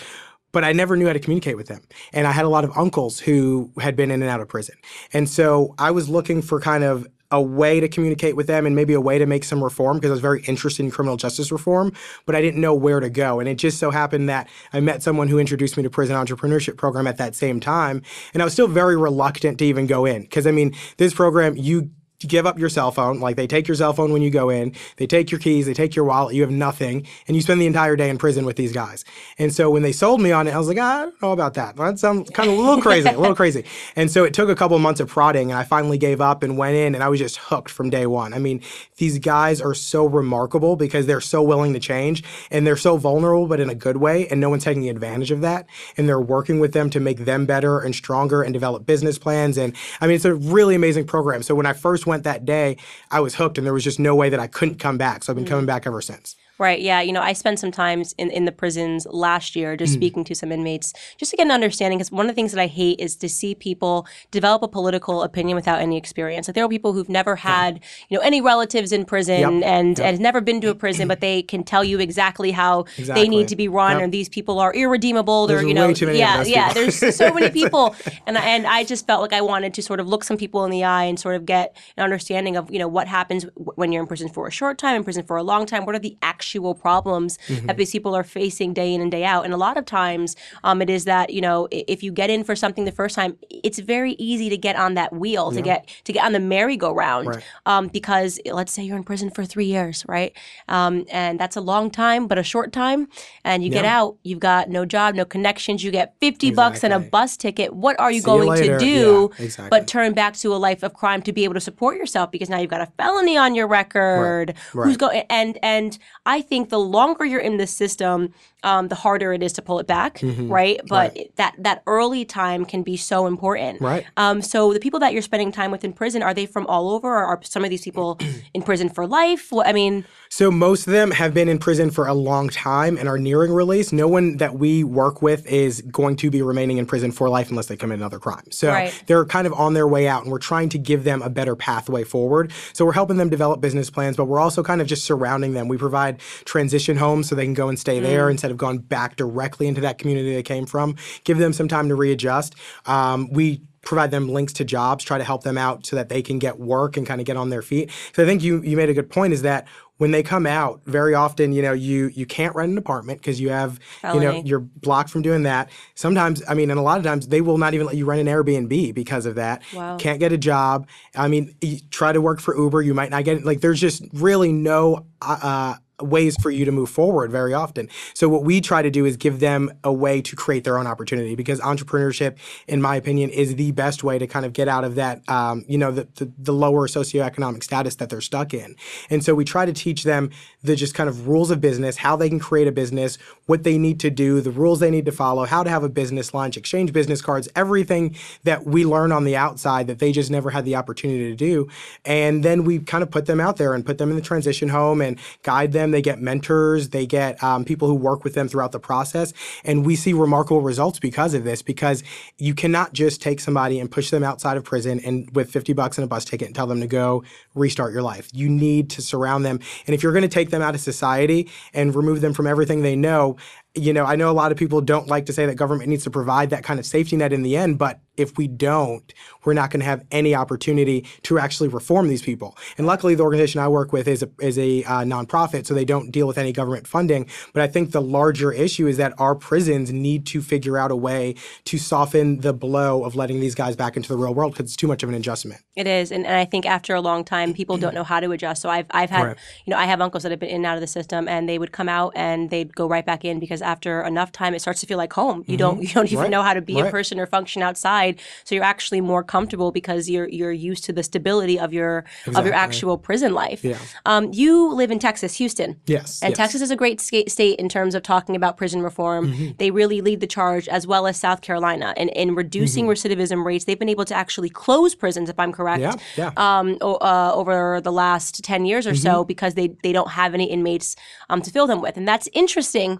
but 0.52 0.64
I 0.64 0.72
never 0.72 0.96
knew 0.96 1.06
how 1.06 1.12
to 1.12 1.20
communicate 1.20 1.56
with 1.56 1.68
them. 1.68 1.82
And 2.12 2.26
I 2.26 2.32
had 2.32 2.44
a 2.44 2.48
lot 2.48 2.64
of 2.64 2.76
uncles 2.76 3.20
who 3.20 3.70
had 3.80 3.96
been 3.96 4.10
in 4.10 4.22
and 4.22 4.30
out 4.30 4.40
of 4.40 4.48
prison. 4.48 4.76
And 5.12 5.28
so 5.28 5.74
I 5.78 5.90
was 5.90 6.08
looking 6.08 6.42
for 6.42 6.60
kind 6.60 6.84
of 6.84 7.06
a 7.32 7.40
way 7.40 7.78
to 7.78 7.88
communicate 7.88 8.34
with 8.34 8.48
them 8.48 8.66
and 8.66 8.74
maybe 8.74 8.92
a 8.92 9.00
way 9.00 9.18
to 9.18 9.26
make 9.26 9.44
some 9.44 9.62
reform 9.62 9.98
because 9.98 10.10
I 10.10 10.14
was 10.14 10.20
very 10.20 10.42
interested 10.42 10.82
in 10.84 10.90
criminal 10.90 11.16
justice 11.16 11.52
reform, 11.52 11.92
but 12.26 12.34
I 12.34 12.40
didn't 12.40 12.60
know 12.60 12.74
where 12.74 12.98
to 12.98 13.08
go. 13.08 13.38
And 13.38 13.48
it 13.48 13.54
just 13.54 13.78
so 13.78 13.90
happened 13.90 14.28
that 14.28 14.48
I 14.72 14.80
met 14.80 15.02
someone 15.02 15.28
who 15.28 15.38
introduced 15.38 15.76
me 15.76 15.84
to 15.84 15.90
prison 15.90 16.16
entrepreneurship 16.16 16.76
program 16.76 17.06
at 17.06 17.18
that 17.18 17.36
same 17.36 17.60
time. 17.60 18.02
And 18.34 18.42
I 18.42 18.44
was 18.44 18.52
still 18.52 18.66
very 18.66 18.96
reluctant 18.96 19.58
to 19.58 19.64
even 19.64 19.86
go 19.86 20.04
in 20.04 20.22
because 20.22 20.46
I 20.46 20.50
mean, 20.50 20.74
this 20.96 21.14
program, 21.14 21.56
you 21.56 21.90
give 22.26 22.46
up 22.46 22.58
your 22.58 22.68
cell 22.68 22.90
phone. 22.90 23.20
Like 23.20 23.36
they 23.36 23.46
take 23.46 23.66
your 23.66 23.74
cell 23.74 23.92
phone 23.92 24.12
when 24.12 24.22
you 24.22 24.30
go 24.30 24.50
in, 24.50 24.74
they 24.96 25.06
take 25.06 25.30
your 25.30 25.40
keys, 25.40 25.66
they 25.66 25.74
take 25.74 25.96
your 25.96 26.04
wallet, 26.04 26.34
you 26.34 26.42
have 26.42 26.50
nothing, 26.50 27.06
and 27.26 27.36
you 27.36 27.42
spend 27.42 27.60
the 27.60 27.66
entire 27.66 27.96
day 27.96 28.10
in 28.10 28.18
prison 28.18 28.44
with 28.44 28.56
these 28.56 28.72
guys. 28.72 29.04
And 29.38 29.52
so 29.52 29.70
when 29.70 29.82
they 29.82 29.92
sold 29.92 30.20
me 30.20 30.32
on 30.32 30.46
it, 30.46 30.54
I 30.54 30.58
was 30.58 30.68
like, 30.68 30.78
ah, 30.78 31.00
I 31.00 31.04
don't 31.04 31.22
know 31.22 31.32
about 31.32 31.54
that. 31.54 31.76
That 31.76 31.98
sounds 31.98 32.30
kind 32.30 32.50
of 32.50 32.58
a 32.58 32.60
little 32.60 32.82
crazy, 32.82 33.08
a 33.08 33.18
little 33.18 33.34
crazy. 33.34 33.64
And 33.96 34.10
so 34.10 34.24
it 34.24 34.34
took 34.34 34.48
a 34.48 34.54
couple 34.54 34.78
months 34.78 35.00
of 35.00 35.08
prodding, 35.08 35.50
and 35.50 35.58
I 35.58 35.64
finally 35.64 35.98
gave 35.98 36.20
up 36.20 36.42
and 36.42 36.58
went 36.58 36.76
in, 36.76 36.94
and 36.94 37.02
I 37.02 37.08
was 37.08 37.20
just 37.20 37.38
hooked 37.38 37.70
from 37.70 37.90
day 37.90 38.06
one. 38.06 38.34
I 38.34 38.38
mean, 38.38 38.62
these 38.96 39.18
guys 39.18 39.60
are 39.60 39.74
so 39.74 40.04
remarkable 40.06 40.76
because 40.76 41.06
they're 41.06 41.20
so 41.20 41.42
willing 41.42 41.72
to 41.72 41.80
change, 41.80 42.22
and 42.50 42.66
they're 42.66 42.76
so 42.76 42.96
vulnerable, 42.96 43.46
but 43.46 43.60
in 43.60 43.70
a 43.70 43.74
good 43.74 43.96
way, 43.96 44.28
and 44.28 44.40
no 44.40 44.50
one's 44.50 44.64
taking 44.64 44.88
advantage 44.88 45.30
of 45.30 45.40
that. 45.40 45.66
And 45.96 46.08
they're 46.08 46.20
working 46.20 46.60
with 46.60 46.72
them 46.72 46.90
to 46.90 47.00
make 47.00 47.24
them 47.24 47.46
better 47.46 47.80
and 47.80 47.94
stronger 47.94 48.42
and 48.42 48.52
develop 48.52 48.84
business 48.84 49.18
plans. 49.18 49.56
And 49.56 49.74
I 50.00 50.06
mean, 50.06 50.16
it's 50.16 50.24
a 50.24 50.34
really 50.34 50.74
amazing 50.74 51.06
program. 51.06 51.42
So 51.42 51.54
when 51.54 51.66
I 51.66 51.72
first 51.72 52.06
went 52.10 52.24
that 52.24 52.44
day, 52.44 52.76
I 53.10 53.20
was 53.20 53.36
hooked, 53.36 53.56
and 53.56 53.66
there 53.66 53.72
was 53.72 53.84
just 53.84 53.98
no 53.98 54.14
way 54.14 54.28
that 54.28 54.38
I 54.38 54.46
couldn't 54.46 54.78
come 54.78 54.98
back. 54.98 55.24
So 55.24 55.32
I've 55.32 55.36
been 55.36 55.46
coming 55.46 55.64
mm. 55.64 55.68
back 55.68 55.86
ever 55.86 56.02
since. 56.02 56.36
Right. 56.60 56.80
Yeah. 56.82 57.00
You 57.00 57.12
know, 57.12 57.22
I 57.22 57.32
spent 57.32 57.58
some 57.58 57.72
times 57.72 58.14
in, 58.18 58.30
in 58.30 58.44
the 58.44 58.52
prisons 58.52 59.06
last 59.06 59.56
year 59.56 59.78
just 59.78 59.94
hmm. 59.94 59.98
speaking 59.98 60.24
to 60.24 60.34
some 60.34 60.52
inmates 60.52 60.92
just 61.16 61.30
to 61.30 61.36
get 61.38 61.46
an 61.46 61.50
understanding. 61.50 61.98
Because 61.98 62.12
one 62.12 62.26
of 62.26 62.28
the 62.28 62.34
things 62.34 62.52
that 62.52 62.60
I 62.60 62.66
hate 62.66 63.00
is 63.00 63.16
to 63.16 63.30
see 63.30 63.54
people 63.54 64.06
develop 64.30 64.62
a 64.62 64.68
political 64.68 65.22
opinion 65.22 65.56
without 65.56 65.80
any 65.80 65.96
experience. 65.96 66.48
Like 66.48 66.56
there 66.56 66.64
are 66.64 66.68
people 66.68 66.92
who've 66.92 67.08
never 67.08 67.34
had, 67.36 67.80
you 68.10 68.18
know, 68.18 68.22
any 68.22 68.42
relatives 68.42 68.92
in 68.92 69.06
prison 69.06 69.40
Yep. 69.40 69.48
and, 69.48 69.64
and 69.64 69.98
has 69.98 70.20
never 70.20 70.42
been 70.42 70.60
to 70.60 70.68
a 70.68 70.74
prison, 70.74 71.08
but 71.08 71.20
they 71.20 71.40
can 71.42 71.64
tell 71.64 71.82
you 71.82 71.98
exactly 71.98 72.50
how 72.50 72.84
they 72.98 73.26
need 73.26 73.48
to 73.48 73.56
be 73.56 73.66
run 73.66 73.92
Yep. 73.92 74.02
or 74.02 74.10
these 74.10 74.28
people 74.28 74.58
are 74.58 74.74
irredeemable. 74.74 75.46
They're, 75.46 75.62
you 75.62 75.72
know, 75.72 75.86
way 75.86 75.94
too 75.94 76.06
many 76.06 76.18
yeah, 76.18 76.42
yeah. 76.44 76.74
There's 76.74 77.16
so 77.16 77.32
many 77.32 77.48
people. 77.60 77.96
And, 78.26 78.36
I- 78.36 78.44
and 78.44 78.66
I 78.66 78.84
just 78.84 79.06
felt 79.06 79.22
like 79.22 79.32
I 79.32 79.40
wanted 79.40 79.72
to 79.72 79.82
sort 79.82 79.98
of 79.98 80.06
look 80.08 80.24
some 80.24 80.36
people 80.36 80.66
in 80.66 80.70
the 80.70 80.84
eye 80.84 81.04
and 81.04 81.18
sort 81.18 81.36
of 81.36 81.46
get 81.46 81.74
an 81.96 82.04
understanding 82.04 82.56
of, 82.58 82.70
you 82.70 82.78
know, 82.78 82.88
what 82.88 83.08
happens 83.08 83.44
w- 83.44 83.72
when 83.76 83.92
you're 83.92 84.02
in 84.02 84.06
prison 84.06 84.28
for 84.28 84.46
a 84.46 84.50
short 84.50 84.76
time, 84.76 84.94
in 84.96 85.04
prison 85.04 85.24
for 85.24 85.38
a 85.38 85.42
long 85.42 85.64
time. 85.64 85.86
What 85.86 85.94
are 85.94 85.98
the 86.00 86.18
actual 86.50 86.74
problems 86.74 87.38
Mm-hmm. 87.46 87.66
that 87.66 87.76
these 87.76 87.90
people 87.90 88.14
are 88.14 88.24
facing 88.24 88.72
day 88.74 88.92
in 88.94 89.00
and 89.00 89.10
day 89.10 89.24
out? 89.24 89.44
And 89.44 89.54
a 89.54 89.56
lot 89.56 89.76
of 89.76 89.84
times 89.84 90.36
um, 90.64 90.82
it 90.82 90.90
is 90.90 91.04
that, 91.04 91.30
you 91.30 91.40
know, 91.40 91.68
if 91.70 92.02
you 92.02 92.12
get 92.12 92.28
in 92.30 92.44
for 92.44 92.54
something 92.56 92.84
the 92.84 92.92
first 92.92 93.14
time, 93.14 93.36
it's 93.50 93.78
very 93.78 94.12
easy 94.18 94.48
to 94.50 94.56
get 94.56 94.76
on 94.76 94.94
that 94.94 95.12
wheel, 95.12 95.50
to 95.52 95.62
get 95.62 95.88
to 96.04 96.12
get 96.12 96.24
on 96.24 96.32
the 96.32 96.40
merry-go-round. 96.40 97.28
Right. 97.28 97.42
Um, 97.66 97.88
because 97.88 98.38
let's 98.46 98.72
say 98.72 98.82
you're 98.82 98.96
in 98.96 99.04
prison 99.04 99.30
for 99.30 99.44
three 99.44 99.66
years, 99.66 100.04
right? 100.08 100.32
Um, 100.68 101.04
and 101.10 101.38
that's 101.40 101.56
a 101.56 101.60
long 101.60 101.90
time, 101.90 102.26
but 102.26 102.38
a 102.38 102.42
short 102.42 102.72
time. 102.72 103.08
And 103.44 103.62
you 103.64 103.70
get 103.70 103.84
out, 103.84 104.16
you've 104.22 104.40
got 104.40 104.68
no 104.68 104.84
job, 104.84 105.14
no 105.14 105.24
connections, 105.24 105.82
you 105.84 105.90
get 105.90 106.14
50 106.20 106.52
bucks 106.52 106.84
and 106.84 106.92
a 106.92 106.98
bus 107.00 107.36
ticket. 107.36 107.72
What 107.74 107.98
are 108.00 108.10
you 108.12 108.20
See 108.20 108.26
going 108.26 108.48
later. 108.48 108.78
to 108.78 108.84
do 108.84 109.30
Yeah, 109.38 109.44
exactly. 109.44 109.70
but 109.70 109.86
turn 109.86 110.12
back 110.14 110.34
to 110.38 110.52
a 110.54 110.58
life 110.68 110.82
of 110.82 110.94
crime 110.94 111.22
to 111.22 111.32
be 111.32 111.44
able 111.44 111.54
to 111.54 111.60
support 111.60 111.96
yourself 111.96 112.30
because 112.30 112.48
now 112.48 112.58
you've 112.58 112.70
got 112.70 112.80
a 112.80 112.90
felony 112.98 113.36
on 113.36 113.54
your 113.54 113.66
record. 113.66 114.54
Who's 114.72 114.86
right. 114.86 114.98
going 114.98 115.22
and 115.30 115.58
and 115.62 115.98
I 116.26 116.39
think 116.42 116.68
the 116.68 116.78
longer 116.78 117.24
you're 117.24 117.40
in 117.40 117.56
the 117.56 117.66
system, 117.66 118.34
um, 118.62 118.88
the 118.88 118.94
harder 118.94 119.32
it 119.32 119.42
is 119.42 119.52
to 119.54 119.62
pull 119.62 119.78
it 119.78 119.86
back, 119.86 120.20
right? 120.22 120.80
But 120.88 121.16
it- 121.16 121.36
that 121.36 121.54
that 121.58 121.82
early 121.86 122.24
time 122.24 122.64
can 122.64 122.82
be 122.82 122.96
so 122.96 123.26
important. 123.26 123.80
Right. 123.80 124.04
Um, 124.16 124.42
so 124.42 124.72
the 124.72 124.80
people 124.80 125.00
that 125.00 125.12
you're 125.12 125.22
spending 125.22 125.52
time 125.52 125.70
with 125.70 125.84
in 125.84 125.92
prison 125.92 126.22
are 126.22 126.34
they 126.34 126.46
from 126.46 126.66
all 126.66 126.90
over, 126.90 127.08
or 127.08 127.24
are 127.24 127.40
some 127.42 127.64
of 127.64 127.70
these 127.70 127.82
people 127.82 128.18
in 128.54 128.62
prison 128.62 128.88
for 128.88 129.06
life? 129.06 129.52
I 129.52 129.72
mean, 129.72 130.04
So 130.28 130.50
most 130.50 130.86
of 130.86 130.92
them 130.92 131.10
have 131.12 131.32
been 131.34 131.48
in 131.48 131.58
prison 131.58 131.90
for 131.90 132.06
a 132.06 132.14
long 132.14 132.48
time 132.48 132.96
and 132.96 133.08
are 133.08 133.18
nearing 133.18 133.52
release. 133.52 133.92
No 133.92 134.06
one 134.08 134.36
that 134.38 134.54
we 134.58 134.84
work 134.84 135.22
with 135.22 135.46
is 135.46 135.82
going 135.82 136.16
to 136.16 136.30
be 136.30 136.42
remaining 136.42 136.78
in 136.78 136.86
prison 136.86 137.10
for 137.12 137.28
life 137.28 137.50
unless 137.50 137.66
they 137.66 137.76
commit 137.76 137.98
another 137.98 138.18
crime. 138.18 138.44
So 138.50 138.68
Right. 138.68 138.92
they're 139.06 139.24
kind 139.24 139.46
of 139.46 139.52
on 139.54 139.74
their 139.74 139.88
way 139.88 140.06
out 140.08 140.22
and 140.22 140.30
we're 140.32 140.38
trying 140.38 140.68
to 140.70 140.78
give 140.78 141.04
them 141.04 141.22
a 141.22 141.30
better 141.30 141.56
pathway 141.56 142.04
forward. 142.04 142.52
So 142.72 142.84
we're 142.84 142.92
helping 142.92 143.16
them 143.16 143.28
develop 143.30 143.60
business 143.60 143.90
plans, 143.90 144.16
but 144.16 144.26
we're 144.26 144.40
also 144.40 144.62
kind 144.62 144.80
of 144.80 144.86
just 144.86 145.04
surrounding 145.04 145.52
them. 145.54 145.68
We 145.68 145.76
provide 145.78 146.20
transition 146.44 146.96
homes 146.96 147.28
so 147.28 147.34
they 147.34 147.44
can 147.44 147.54
go 147.54 147.68
and 147.68 147.78
stay 147.78 148.00
there 148.00 148.28
instead 148.30 148.49
have 148.50 148.58
gone 148.58 148.78
back 148.78 149.16
directly 149.16 149.66
into 149.66 149.80
that 149.80 149.98
community 149.98 150.34
they 150.34 150.42
came 150.42 150.66
from. 150.66 150.96
Give 151.24 151.38
them 151.38 151.52
some 151.52 151.68
time 151.68 151.88
to 151.88 151.94
readjust. 151.94 152.54
Um, 152.86 153.30
we 153.32 153.62
provide 153.82 154.10
them 154.10 154.28
links 154.28 154.52
to 154.54 154.64
jobs, 154.64 155.04
try 155.04 155.18
to 155.18 155.24
help 155.24 155.42
them 155.42 155.56
out 155.56 155.86
so 155.86 155.96
that 155.96 156.08
they 156.08 156.22
can 156.22 156.38
get 156.38 156.58
work 156.58 156.96
and 156.96 157.06
kind 157.06 157.20
of 157.20 157.26
get 157.26 157.36
on 157.36 157.50
their 157.50 157.62
feet. 157.62 157.90
So 158.14 158.22
I 158.22 158.26
think 158.26 158.42
you 158.42 158.62
you 158.62 158.76
made 158.76 158.90
a 158.90 158.94
good 158.94 159.10
point 159.10 159.32
is 159.32 159.42
that 159.42 159.66
when 159.96 160.12
they 160.12 160.22
come 160.22 160.46
out, 160.46 160.80
very 160.86 161.14
often, 161.14 161.52
you 161.52 161.60
know, 161.60 161.72
you 161.72 162.06
you 162.14 162.24
can't 162.24 162.54
rent 162.54 162.72
an 162.72 162.78
apartment 162.78 163.20
because 163.20 163.38
you 163.38 163.50
have, 163.50 163.78
you 164.14 164.20
know, 164.20 164.42
you're 164.46 164.60
blocked 164.60 165.10
from 165.10 165.20
doing 165.20 165.42
that. 165.42 165.70
Sometimes, 165.94 166.42
I 166.48 166.54
mean, 166.54 166.70
and 166.70 166.80
a 166.80 166.82
lot 166.82 166.96
of 166.96 167.04
times 167.04 167.28
they 167.28 167.42
will 167.42 167.58
not 167.58 167.74
even 167.74 167.86
let 167.86 167.96
you 167.96 168.06
rent 168.06 168.20
an 168.20 168.26
Airbnb 168.26 168.94
because 168.94 169.26
of 169.26 169.34
that. 169.34 169.62
Wow. 169.74 169.98
Can't 169.98 170.18
get 170.18 170.32
a 170.32 170.38
job. 170.38 170.86
I 171.14 171.28
mean, 171.28 171.54
you 171.60 171.80
try 171.90 172.12
to 172.12 172.20
work 172.20 172.40
for 172.40 172.56
Uber, 172.56 172.80
you 172.80 172.94
might 172.94 173.10
not 173.10 173.24
get 173.24 173.38
it. 173.38 173.44
Like, 173.44 173.60
there's 173.60 173.80
just 173.80 174.02
really 174.14 174.52
no 174.52 175.04
uh, 175.20 175.74
ways 176.00 176.36
for 176.40 176.50
you 176.50 176.64
to 176.64 176.72
move 176.72 176.90
forward 176.90 177.30
very 177.30 177.54
often. 177.54 177.88
So 178.14 178.28
what 178.28 178.44
we 178.44 178.60
try 178.60 178.82
to 178.82 178.90
do 178.90 179.04
is 179.04 179.16
give 179.16 179.40
them 179.40 179.70
a 179.84 179.92
way 179.92 180.20
to 180.22 180.36
create 180.36 180.64
their 180.64 180.78
own 180.78 180.86
opportunity 180.86 181.34
because 181.34 181.60
entrepreneurship, 181.60 182.36
in 182.66 182.80
my 182.80 182.96
opinion, 182.96 183.30
is 183.30 183.56
the 183.56 183.72
best 183.72 184.04
way 184.04 184.18
to 184.18 184.26
kind 184.26 184.46
of 184.46 184.52
get 184.52 184.68
out 184.68 184.84
of 184.84 184.94
that, 184.96 185.28
um, 185.28 185.64
you 185.68 185.78
know, 185.78 185.90
the, 185.90 186.08
the, 186.16 186.32
the 186.38 186.52
lower 186.52 186.88
socioeconomic 186.88 187.62
status 187.62 187.96
that 187.96 188.08
they're 188.08 188.20
stuck 188.20 188.54
in. 188.54 188.76
And 189.08 189.24
so 189.24 189.34
we 189.34 189.44
try 189.44 189.66
to 189.66 189.72
teach 189.72 190.04
them 190.04 190.30
the 190.62 190.76
just 190.76 190.94
kind 190.94 191.08
of 191.08 191.28
rules 191.28 191.50
of 191.50 191.60
business, 191.60 191.96
how 191.96 192.16
they 192.16 192.28
can 192.28 192.38
create 192.38 192.68
a 192.68 192.72
business, 192.72 193.18
what 193.50 193.64
they 193.64 193.76
need 193.76 193.98
to 193.98 194.10
do, 194.10 194.40
the 194.40 194.50
rules 194.52 194.78
they 194.78 194.92
need 194.92 195.04
to 195.04 195.10
follow, 195.10 195.44
how 195.44 195.64
to 195.64 195.68
have 195.68 195.82
a 195.82 195.88
business 195.88 196.32
lunch, 196.32 196.56
exchange 196.56 196.92
business 196.92 197.20
cards, 197.20 197.48
everything 197.56 198.14
that 198.44 198.64
we 198.64 198.84
learn 198.84 199.10
on 199.10 199.24
the 199.24 199.34
outside 199.36 199.88
that 199.88 199.98
they 199.98 200.12
just 200.12 200.30
never 200.30 200.50
had 200.50 200.64
the 200.64 200.76
opportunity 200.76 201.28
to 201.28 201.34
do. 201.34 201.68
And 202.04 202.44
then 202.44 202.62
we 202.62 202.78
kind 202.78 203.02
of 203.02 203.10
put 203.10 203.26
them 203.26 203.40
out 203.40 203.56
there 203.56 203.74
and 203.74 203.84
put 203.84 203.98
them 203.98 204.08
in 204.08 204.14
the 204.14 204.22
transition 204.22 204.68
home 204.68 205.00
and 205.00 205.18
guide 205.42 205.72
them. 205.72 205.90
They 205.90 206.00
get 206.00 206.20
mentors, 206.20 206.90
they 206.90 207.06
get 207.06 207.42
um, 207.42 207.64
people 207.64 207.88
who 207.88 207.94
work 207.96 208.22
with 208.22 208.34
them 208.34 208.46
throughout 208.46 208.70
the 208.70 208.78
process. 208.78 209.32
And 209.64 209.84
we 209.84 209.96
see 209.96 210.12
remarkable 210.12 210.60
results 210.60 211.00
because 211.00 211.34
of 211.34 211.42
this, 211.42 211.60
because 211.60 212.04
you 212.38 212.54
cannot 212.54 212.92
just 212.92 213.20
take 213.20 213.40
somebody 213.40 213.80
and 213.80 213.90
push 213.90 214.10
them 214.10 214.22
outside 214.22 214.58
of 214.58 214.62
prison 214.62 215.00
and 215.00 215.28
with 215.34 215.50
50 215.50 215.72
bucks 215.72 215.98
and 215.98 216.04
a 216.04 216.08
bus 216.08 216.24
ticket 216.24 216.46
and 216.46 216.54
tell 216.54 216.68
them 216.68 216.80
to 216.80 216.86
go 216.86 217.24
restart 217.56 217.92
your 217.92 218.02
life. 218.02 218.28
You 218.32 218.48
need 218.48 218.90
to 218.90 219.02
surround 219.02 219.44
them. 219.44 219.58
And 219.88 219.94
if 219.94 220.04
you're 220.04 220.12
going 220.12 220.22
to 220.22 220.28
take 220.28 220.50
them 220.50 220.62
out 220.62 220.76
of 220.76 220.80
society 220.80 221.50
and 221.74 221.96
remove 221.96 222.20
them 222.20 222.32
from 222.32 222.46
everything 222.46 222.82
they 222.82 222.94
know, 222.94 223.38
you 223.74 223.92
know, 223.92 224.04
I 224.04 224.16
know 224.16 224.30
a 224.30 224.32
lot 224.32 224.52
of 224.52 224.58
people 224.58 224.80
don't 224.80 225.06
like 225.06 225.26
to 225.26 225.32
say 225.32 225.46
that 225.46 225.54
government 225.54 225.88
needs 225.88 226.04
to 226.04 226.10
provide 226.10 226.50
that 226.50 226.64
kind 226.64 226.80
of 226.80 226.86
safety 226.86 227.16
net 227.16 227.32
in 227.32 227.42
the 227.42 227.56
end, 227.56 227.78
but 227.78 228.00
if 228.20 228.36
we 228.38 228.46
don't, 228.46 229.12
we're 229.44 229.54
not 229.54 229.70
going 229.70 229.80
to 229.80 229.86
have 229.86 230.04
any 230.10 230.34
opportunity 230.34 231.06
to 231.22 231.38
actually 231.38 231.68
reform 231.68 232.08
these 232.08 232.22
people. 232.22 232.56
And 232.78 232.86
luckily, 232.86 233.14
the 233.14 233.22
organization 233.22 233.60
I 233.60 233.68
work 233.68 233.92
with 233.92 234.06
is 234.06 234.22
a, 234.22 234.30
is 234.40 234.58
a 234.58 234.84
uh, 234.84 235.00
nonprofit, 235.04 235.66
so 235.66 235.74
they 235.74 235.84
don't 235.84 236.10
deal 236.10 236.26
with 236.26 236.38
any 236.38 236.52
government 236.52 236.86
funding. 236.86 237.26
But 237.54 237.62
I 237.62 237.66
think 237.66 237.92
the 237.92 238.02
larger 238.02 238.52
issue 238.52 238.86
is 238.86 238.96
that 238.98 239.14
our 239.18 239.34
prisons 239.34 239.92
need 239.92 240.26
to 240.26 240.42
figure 240.42 240.76
out 240.78 240.90
a 240.90 240.96
way 240.96 241.34
to 241.64 241.78
soften 241.78 242.40
the 242.40 242.52
blow 242.52 243.04
of 243.04 243.16
letting 243.16 243.40
these 243.40 243.54
guys 243.54 243.76
back 243.76 243.96
into 243.96 244.08
the 244.08 244.16
real 244.16 244.34
world 244.34 244.52
because 244.52 244.66
it's 244.66 244.76
too 244.76 244.86
much 244.88 245.02
of 245.02 245.08
an 245.08 245.14
adjustment. 245.14 245.60
It 245.76 245.86
is, 245.86 246.12
and, 246.12 246.26
and 246.26 246.36
I 246.36 246.44
think 246.44 246.66
after 246.66 246.94
a 246.94 247.00
long 247.00 247.24
time, 247.24 247.54
people 247.54 247.76
don't 247.78 247.94
know 247.94 248.04
how 248.04 248.20
to 248.20 248.30
adjust. 248.32 248.62
So 248.62 248.68
I've 248.68 248.86
I've 248.90 249.10
had 249.10 249.24
Right. 249.26 249.36
you 249.64 249.70
know 249.70 249.76
I 249.78 249.84
have 249.86 250.00
uncles 250.00 250.22
that 250.24 250.30
have 250.30 250.40
been 250.40 250.50
in 250.50 250.56
and 250.56 250.66
out 250.66 250.76
of 250.76 250.80
the 250.80 250.86
system, 250.86 251.26
and 251.28 251.48
they 251.48 251.58
would 251.58 251.72
come 251.72 251.88
out 251.88 252.12
and 252.16 252.50
they'd 252.50 252.74
go 252.74 252.86
right 252.88 253.04
back 253.06 253.24
in 253.24 253.38
because 253.40 253.62
after 253.62 254.02
enough 254.02 254.32
time, 254.32 254.54
it 254.54 254.60
starts 254.60 254.80
to 254.80 254.86
feel 254.86 254.98
like 254.98 255.12
home. 255.12 255.44
You 255.46 255.56
don't 255.56 255.82
you 255.82 255.88
don't 255.88 256.06
even 256.06 256.20
Mm-hmm. 256.20 256.22
Right. 256.24 256.30
know 256.30 256.42
how 256.42 256.54
to 256.54 256.60
be 256.60 256.78
a 256.80 256.90
person 256.90 257.18
or 257.18 257.26
function 257.26 257.62
outside, 257.62 258.09
so 258.44 258.54
you're 258.54 258.64
actually 258.64 259.00
more 259.00 259.22
comfortable 259.24 259.72
because 259.72 260.08
you're 260.08 260.28
you're 260.28 260.52
used 260.52 260.84
to 260.84 260.92
the 260.92 261.02
stability 261.02 261.58
of 261.58 261.72
your 261.72 262.04
of 262.34 262.44
your 262.44 262.54
actual 262.54 262.98
prison 262.98 263.34
life. 263.34 263.64
Yeah. 263.64 263.78
Um, 264.06 264.30
you 264.32 264.72
live 264.72 264.90
in 264.90 264.98
Texas, 264.98 265.36
Houston. 265.36 265.80
Yes. 265.86 266.22
And 266.22 266.30
yes. 266.32 266.36
Texas 266.36 266.60
is 266.62 266.70
a 266.70 266.76
great 266.76 267.00
state 267.00 267.58
in 267.58 267.68
terms 267.68 267.94
of 267.94 268.02
talking 268.02 268.36
about 268.36 268.56
prison 268.56 268.82
reform. 268.82 269.32
Mm-hmm. 269.32 269.50
They 269.58 269.70
really 269.70 270.00
lead 270.00 270.20
the 270.20 270.26
charge, 270.26 270.68
as 270.68 270.86
well 270.86 271.06
as 271.06 271.16
South 271.16 271.40
Carolina. 271.40 271.94
And 271.96 272.10
in 272.10 272.34
reducing 272.34 272.86
recidivism 272.86 273.44
rates, 273.44 273.64
they've 273.64 273.78
been 273.78 273.88
able 273.88 274.04
to 274.06 274.14
actually 274.14 274.50
close 274.50 274.94
prisons, 274.94 275.28
if 275.30 275.38
I'm 275.38 275.52
correct, 275.52 275.80
Yeah, 275.80 275.94
yeah. 276.16 276.30
um, 276.36 276.78
uh, 276.80 277.32
over 277.34 277.80
the 277.80 277.92
last 277.92 278.42
10 278.44 278.64
years 278.66 278.86
or 278.86 278.90
Mm-hmm. 278.90 279.02
so 279.02 279.24
because 279.24 279.54
they, 279.54 279.68
they 279.82 279.92
don't 279.92 280.10
have 280.10 280.34
any 280.34 280.50
inmates 280.50 280.96
um, 281.28 281.40
to 281.42 281.50
fill 281.50 281.66
them 281.66 281.80
with. 281.80 281.96
And 281.96 282.06
that's 282.08 282.28
interesting 282.32 282.98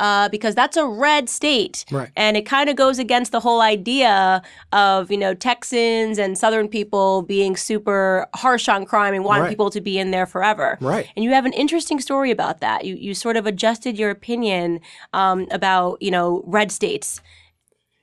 uh, 0.00 0.28
because 0.28 0.54
that's 0.54 0.76
a 0.76 0.86
red 0.86 1.28
state. 1.28 1.84
Right. 1.90 2.10
And 2.16 2.36
it 2.36 2.42
kind 2.42 2.68
of 2.68 2.76
goes 2.76 2.98
against 2.98 3.32
the 3.32 3.40
whole 3.40 3.60
idea 3.60 4.42
of, 4.72 5.10
you 5.10 5.18
know, 5.18 5.34
Texans 5.34 6.18
and 6.18 6.36
Southern 6.36 6.68
people 6.68 7.22
being 7.22 7.56
super 7.56 8.26
harsh 8.34 8.68
on 8.68 8.84
crime 8.84 9.14
and 9.14 9.24
wanting 9.24 9.42
Right. 9.44 9.50
people 9.50 9.70
to 9.70 9.80
be 9.80 9.98
in 9.98 10.10
there 10.10 10.26
forever. 10.26 10.78
Right. 10.80 11.08
And 11.16 11.24
you 11.24 11.32
have 11.32 11.44
an 11.44 11.52
interesting 11.52 12.00
story 12.00 12.30
about 12.30 12.60
that. 12.60 12.84
You, 12.84 12.94
you 12.96 13.14
sort 13.14 13.36
of 13.36 13.46
adjusted 13.46 13.98
your 13.98 14.10
opinion 14.10 14.80
um, 15.12 15.46
about, 15.50 16.00
you 16.00 16.10
know, 16.10 16.42
red 16.46 16.70
states. 16.70 17.20